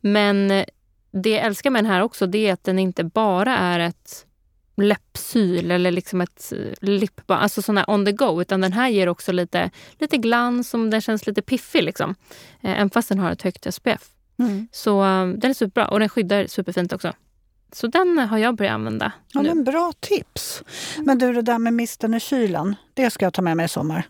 Men 0.02 0.52
eh, 0.52 0.66
det 1.12 1.30
jag 1.30 1.46
älskar 1.46 1.70
med 1.70 1.84
den 1.84 1.92
här 1.92 2.02
också 2.02 2.28
det 2.28 2.48
är 2.48 2.54
att 2.54 2.64
den 2.64 2.80
inte 2.80 3.04
bara 3.04 3.58
är 3.58 3.80
ett 3.80 4.26
läppsyl 4.78 5.72
eller 5.72 5.92
liksom 5.92 6.22
ett 6.22 6.54
eh, 6.56 6.90
lipbalm, 6.90 7.42
alltså 7.42 7.62
sån 7.62 7.78
här 7.78 7.90
on 7.90 8.06
the 8.06 8.12
go. 8.12 8.42
Utan 8.42 8.62
den 8.62 8.74
här 8.74 8.90
ger 8.90 9.10
också 9.10 9.32
lite, 9.32 9.72
lite 10.00 10.18
glans 10.18 10.74
och 10.74 10.80
den 10.90 11.02
känns 11.02 11.28
lite 11.28 11.42
piffig. 11.42 11.84
Liksom. 11.84 12.16
Eh, 12.62 12.72
även 12.72 12.90
fast 12.90 13.10
den 13.10 13.20
har 13.20 13.32
ett 13.32 13.42
högt 13.42 13.74
SPF. 13.74 14.02
Mm. 14.40 14.68
Så 14.72 15.02
den 15.38 15.50
är 15.50 15.54
superbra 15.54 15.88
och 15.88 16.00
den 16.00 16.10
skyddar 16.10 16.48
superfint 16.48 16.94
också. 16.94 17.14
Så 17.72 17.88
den 17.88 18.18
har 18.18 18.38
jag 18.38 18.56
börjat 18.56 18.74
använda 18.74 19.12
Ja, 19.32 19.42
nu. 19.42 19.50
men 19.50 19.64
bra 19.64 19.94
tips. 20.00 20.64
Men 20.98 21.18
du, 21.20 21.34
det 21.34 21.42
där 21.42 21.60
med 21.60 21.74
misten 21.74 22.14
i 22.14 22.20
kylen, 22.20 22.76
det 22.94 23.10
ska 23.10 23.26
jag 23.26 23.34
ta 23.34 23.42
med 23.42 23.58
mig 23.58 23.66
i 23.66 23.70
sommar. 23.70 24.08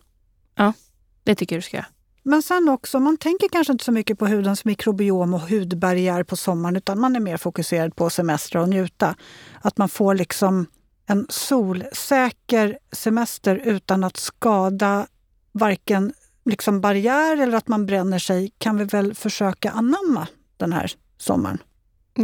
Det 1.24 1.34
tycker 1.34 1.56
jag 1.56 1.62
du 1.62 1.66
ska 1.66 1.76
göra. 1.76 1.86
Men 2.22 2.42
sen 2.42 2.68
också, 2.68 3.00
man 3.00 3.16
tänker 3.16 3.48
kanske 3.48 3.72
inte 3.72 3.84
så 3.84 3.92
mycket 3.92 4.18
på 4.18 4.26
hudens 4.26 4.64
mikrobiom 4.64 5.34
och 5.34 5.40
hudbarriär 5.40 6.22
på 6.22 6.36
sommaren 6.36 6.76
utan 6.76 7.00
man 7.00 7.16
är 7.16 7.20
mer 7.20 7.36
fokuserad 7.36 7.96
på 7.96 8.10
semester 8.10 8.58
och 8.58 8.68
njuta. 8.68 9.14
Att 9.60 9.78
man 9.78 9.88
får 9.88 10.14
liksom 10.14 10.66
en 11.06 11.26
solsäker 11.28 12.78
semester 12.92 13.56
utan 13.64 14.04
att 14.04 14.16
skada 14.16 15.06
varken 15.52 16.12
liksom 16.44 16.80
barriär 16.80 17.36
eller 17.36 17.56
att 17.58 17.68
man 17.68 17.86
bränner 17.86 18.18
sig 18.18 18.52
kan 18.58 18.76
vi 18.78 18.84
väl 18.84 19.14
försöka 19.14 19.70
anamma 19.70 20.26
den 20.56 20.72
här 20.72 20.92
sommaren. 21.18 21.58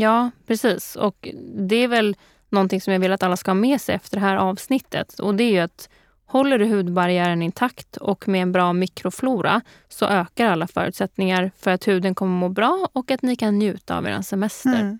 Ja, 0.00 0.30
precis. 0.46 0.96
Och 0.96 1.28
det 1.68 1.76
är 1.76 1.88
väl 1.88 2.16
någonting 2.48 2.80
som 2.80 2.92
jag 2.92 3.00
vill 3.00 3.12
att 3.12 3.22
alla 3.22 3.37
ska 3.37 3.50
ha 3.50 3.54
med 3.54 3.80
sig 3.80 3.94
efter 3.94 4.16
det 4.16 4.20
här 4.20 4.37
avsnittet. 4.37 5.18
Och 5.18 5.35
det 5.35 5.44
är 5.44 5.50
ju 5.50 5.59
att 5.59 5.88
håller 6.26 6.59
du 6.59 6.66
hudbarriären 6.66 7.42
intakt 7.42 7.96
och 7.96 8.28
med 8.28 8.42
en 8.42 8.52
bra 8.52 8.72
mikroflora 8.72 9.61
så 9.88 10.07
ökar 10.07 10.46
alla 10.46 10.66
förutsättningar 10.66 11.50
för 11.59 11.70
att 11.70 11.88
huden 11.88 12.14
kommer 12.14 12.37
må 12.38 12.48
bra 12.48 12.88
och 12.92 13.11
att 13.11 13.22
ni 13.22 13.37
kan 13.37 13.59
njuta 13.59 13.98
av 13.98 14.07
er 14.07 14.22
semester. 14.22 14.80
Mm, 14.80 14.98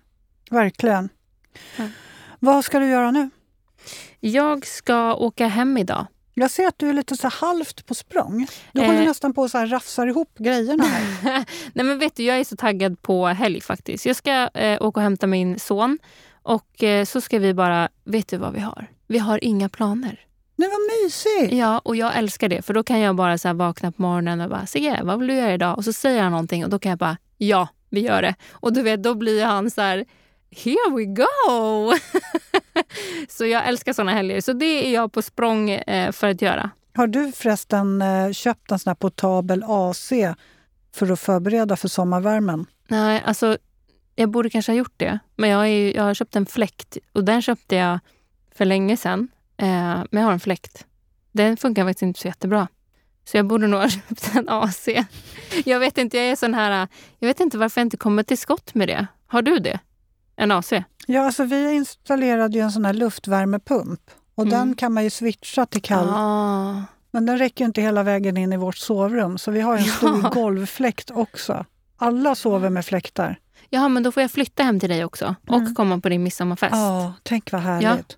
verkligen. 0.51 1.09
Ja. 1.77 1.87
Vad 2.39 2.65
ska 2.65 2.79
du 2.79 2.87
göra 2.87 3.11
nu? 3.11 3.29
Jag 4.19 4.65
ska 4.65 5.15
åka 5.15 5.47
hem 5.47 5.77
idag. 5.77 6.07
Jag 6.37 6.51
ser 6.51 6.67
att 6.67 6.79
du 6.79 6.89
är 6.89 6.93
lite 6.93 7.17
så 7.17 7.27
halvt 7.27 7.85
på 7.85 7.93
språng. 7.95 8.47
Du 8.71 8.81
Eh. 8.81 8.87
håller 8.87 9.05
nästan 9.05 9.33
på 9.33 9.41
och 9.41 9.51
så 9.51 9.57
här 9.57 9.67
rafsar 9.67 10.07
ihop 10.07 10.37
grejerna 10.37 10.83
här. 10.83 11.45
Nej 11.73 11.85
men 11.85 11.99
vet 11.99 12.15
du, 12.15 12.23
jag 12.23 12.39
är 12.39 12.43
så 12.43 12.55
taggad 12.55 13.01
på 13.01 13.25
helg 13.27 13.61
faktiskt. 13.61 14.05
Jag 14.05 14.15
ska 14.15 14.31
eh, 14.53 14.81
åka 14.81 14.99
och 14.99 15.01
hämta 15.03 15.27
min 15.27 15.59
son 15.59 15.97
och 16.43 16.83
eh, 16.83 17.05
så 17.05 17.21
ska 17.21 17.39
vi 17.39 17.53
bara, 17.53 17.89
vet 18.03 18.27
du 18.27 18.37
vad 18.37 18.53
vi 18.53 18.59
har? 18.59 18.87
Vi 19.07 19.17
har 19.17 19.43
inga 19.43 19.69
planer. 19.69 20.19
Nej, 20.55 20.69
vad 20.69 21.03
mysigt! 21.03 21.53
Ja, 21.53 21.79
och 21.79 21.95
jag 21.95 22.17
älskar 22.17 22.49
det. 22.49 22.61
För 22.61 22.73
då 22.73 22.83
kan 22.83 22.99
jag 22.99 23.15
bara 23.15 23.37
så 23.37 23.53
vakna 23.53 23.91
på 23.91 24.01
morgonen 24.01 24.41
och 24.41 24.49
bara 24.49 24.65
Sigge, 24.65 24.99
vad 25.03 25.19
vill 25.19 25.27
du 25.27 25.33
göra 25.35 25.53
idag? 25.53 25.77
Och 25.77 25.83
så 25.83 25.93
säger 25.93 26.21
han 26.23 26.31
någonting 26.31 26.63
och 26.63 26.69
då 26.69 26.79
kan 26.79 26.89
jag 26.89 26.99
bara 26.99 27.17
ja, 27.37 27.67
vi 27.89 27.99
gör 28.01 28.21
det. 28.21 28.35
Och 28.51 28.73
du 28.73 28.81
vet, 28.81 29.03
då 29.03 29.13
blir 29.15 29.45
han 29.45 29.71
så 29.71 29.81
här 29.81 30.05
here 30.51 30.95
we 30.97 31.05
go! 31.05 31.93
så 33.35 33.45
jag 33.45 33.67
älskar 33.67 33.93
såna 33.93 34.11
helger. 34.11 34.41
Så 34.41 34.53
det 34.53 34.87
är 34.87 34.93
jag 34.93 35.11
på 35.11 35.21
språng 35.21 35.69
eh, 35.69 36.11
för 36.11 36.27
att 36.27 36.41
göra. 36.41 36.69
Har 36.95 37.07
du 37.07 37.31
förresten 37.31 38.01
eh, 38.01 38.31
köpt 38.31 38.71
en 38.71 38.79
sån 38.79 38.89
här 38.89 38.95
portabel 38.95 39.63
AC 39.67 40.11
för 40.95 41.11
att 41.11 41.19
förbereda 41.19 41.75
för 41.75 41.87
sommarvärmen? 41.87 42.65
Nej, 42.87 43.21
alltså 43.25 43.57
jag 44.15 44.29
borde 44.29 44.49
kanske 44.49 44.71
ha 44.71 44.77
gjort 44.77 44.93
det. 44.97 45.19
Men 45.35 45.49
jag, 45.49 45.67
är, 45.67 45.95
jag 45.95 46.03
har 46.03 46.13
köpt 46.13 46.35
en 46.35 46.45
fläkt 46.45 46.97
och 47.13 47.23
den 47.23 47.41
köpte 47.41 47.75
jag 47.75 47.99
för 48.55 48.65
länge 48.65 48.97
sedan. 48.97 49.27
Eh, 49.57 49.67
men 49.67 50.07
jag 50.11 50.23
har 50.23 50.33
en 50.33 50.39
fläkt. 50.39 50.85
Den 51.31 51.57
funkar 51.57 51.85
faktiskt 51.85 52.01
inte 52.01 52.19
så 52.19 52.27
jättebra. 52.27 52.67
Så 53.25 53.37
jag 53.37 53.45
borde 53.47 53.67
nog 53.67 53.79
ha 53.79 53.89
köpt 54.09 54.35
en 54.35 54.49
AC. 54.49 54.87
Jag 55.65 55.79
vet 55.79 55.97
inte, 55.97 56.17
jag 56.17 56.25
är 56.25 56.35
sån 56.35 56.53
här... 56.53 56.87
Jag 57.19 57.27
vet 57.27 57.39
inte 57.39 57.57
varför 57.57 57.81
jag 57.81 57.85
inte 57.85 57.97
kommer 57.97 58.23
till 58.23 58.37
skott 58.37 58.75
med 58.75 58.87
det. 58.87 59.07
Har 59.27 59.41
du 59.41 59.59
det? 59.59 59.79
En 60.35 60.51
AC? 60.51 60.73
Ja, 61.07 61.25
alltså 61.25 61.43
vi 61.43 61.71
installerade 61.73 62.57
ju 62.57 62.63
en 62.63 62.71
sån 62.71 62.85
här 62.85 62.93
luftvärmepump 62.93 64.01
och 64.35 64.43
Mm. 64.45 64.59
den 64.59 64.75
kan 64.75 64.93
man 64.93 65.03
ju 65.03 65.09
switcha 65.09 65.65
till 65.65 65.81
kall. 65.81 66.09
Ah. 66.09 66.81
Men 67.11 67.25
den 67.25 67.37
räcker 67.37 67.65
inte 67.65 67.81
hela 67.81 68.03
vägen 68.03 68.37
in 68.37 68.53
i 68.53 68.57
vårt 68.57 68.77
sovrum 68.77 69.37
så 69.37 69.51
vi 69.51 69.61
har 69.61 69.77
en 69.77 69.83
stor 69.97 70.19
Ja. 70.23 70.29
golvfläkt 70.29 71.11
också. 71.11 71.65
Alla 71.97 72.35
sover 72.35 72.69
med 72.69 72.85
fläktar. 72.85 73.39
Jaha, 73.69 73.89
men 73.89 74.03
då 74.03 74.11
får 74.11 74.21
jag 74.21 74.31
flytta 74.31 74.63
hem 74.63 74.79
till 74.79 74.89
dig 74.89 75.05
också 75.05 75.35
och 75.47 75.55
Mm. 75.57 75.75
komma 75.75 75.99
på 75.99 76.09
din 76.09 76.23
midsommarfest. 76.23 76.75
Ja, 76.75 77.13
tänk 77.23 77.51
vad 77.51 77.61
härligt. 77.61 78.17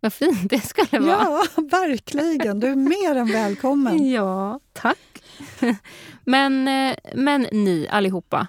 Vad 0.00 0.12
fint 0.12 0.50
det 0.50 0.60
skulle 0.60 0.98
vara. 1.06 1.18
Ja, 1.22 1.42
verkligen. 1.62 2.60
Du 2.60 2.66
är 2.66 2.74
mer 2.76 3.16
än 3.16 3.32
välkommen. 3.32 4.10
Ja, 4.10 4.60
tack. 4.72 5.22
men, 6.24 6.68
eh, 6.68 6.96
men 7.14 7.42
ni 7.52 7.88
allihopa. 7.90 8.46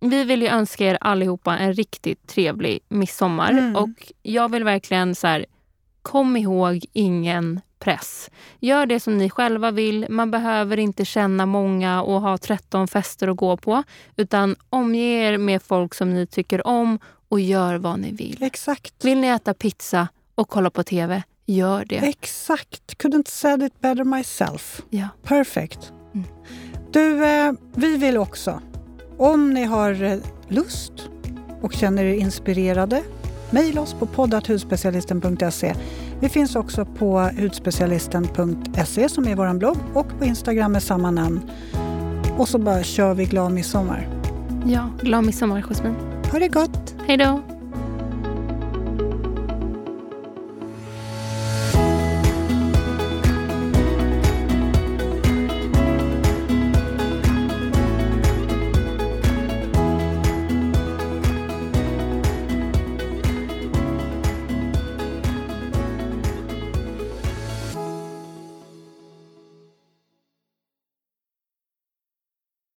Vi 0.00 0.24
vill 0.24 0.42
ju 0.42 0.48
önska 0.48 0.84
er 0.84 0.98
allihopa 1.00 1.58
en 1.58 1.72
riktigt 1.72 2.26
trevlig 2.26 2.80
midsommar. 2.88 3.50
Mm. 3.50 3.76
Och 3.76 4.12
jag 4.22 4.50
vill 4.50 4.64
verkligen 4.64 5.14
så 5.14 5.26
här, 5.26 5.46
kom 6.02 6.36
ihåg 6.36 6.84
ingen 6.92 7.60
press. 7.78 8.30
Gör 8.60 8.86
det 8.86 9.00
som 9.00 9.18
ni 9.18 9.30
själva 9.30 9.70
vill. 9.70 10.06
Man 10.10 10.30
behöver 10.30 10.78
inte 10.78 11.04
känna 11.04 11.46
många 11.46 12.02
och 12.02 12.20
ha 12.20 12.38
13 12.38 12.88
fester 12.88 13.28
att 13.28 13.36
gå 13.36 13.56
på. 13.56 13.82
Utan 14.16 14.56
omge 14.70 15.28
er 15.28 15.38
med 15.38 15.62
folk 15.62 15.94
som 15.94 16.14
ni 16.14 16.26
tycker 16.26 16.66
om 16.66 16.98
och 17.28 17.40
gör 17.40 17.74
vad 17.76 18.00
ni 18.00 18.12
vill. 18.12 18.42
Exakt. 18.42 19.04
Vill 19.04 19.18
ni 19.18 19.26
äta 19.26 19.54
pizza 19.54 20.08
och 20.34 20.48
kolla 20.48 20.70
på 20.70 20.82
TV, 20.82 21.22
gör 21.46 21.84
det. 21.84 21.96
Exakt. 21.96 23.02
Couldn't 23.02 23.28
said 23.28 23.62
it 23.62 23.80
better 23.80 24.04
myself. 24.04 24.82
Ja. 24.90 25.08
Perfect. 25.22 25.92
Mm. 26.14 26.26
Du, 26.90 27.24
eh, 27.24 27.52
vi 27.74 27.96
vill 27.96 28.18
också, 28.18 28.62
om 29.18 29.54
ni 29.54 29.64
har 29.64 30.02
eh, 30.02 30.18
lust 30.48 30.92
och 31.60 31.72
känner 31.72 32.04
er 32.04 32.14
inspirerade, 32.14 33.02
mejla 33.50 33.80
oss 33.80 33.94
på 33.94 34.06
poddathudspecialisten.se. 34.06 35.74
Vi 36.20 36.28
finns 36.28 36.56
också 36.56 36.84
på 36.84 37.18
hudspecialisten.se 37.20 39.08
som 39.08 39.28
är 39.28 39.34
vår 39.34 39.58
blogg 39.58 39.76
och 39.94 40.18
på 40.18 40.24
Instagram 40.24 40.72
med 40.72 40.82
samma 40.82 41.10
namn. 41.10 41.50
Och 42.38 42.48
så 42.48 42.58
bara 42.58 42.82
kör 42.82 43.14
vi 43.14 43.24
glad 43.24 43.52
midsommar. 43.52 44.08
ja, 44.66 44.90
glad 45.02 45.24
midsommar, 45.24 45.62
Jasmin. 45.68 45.94
Ha 46.32 46.38
det 46.38 46.48
gott! 46.48 46.94
Hej 47.06 47.16
då! 47.16 47.55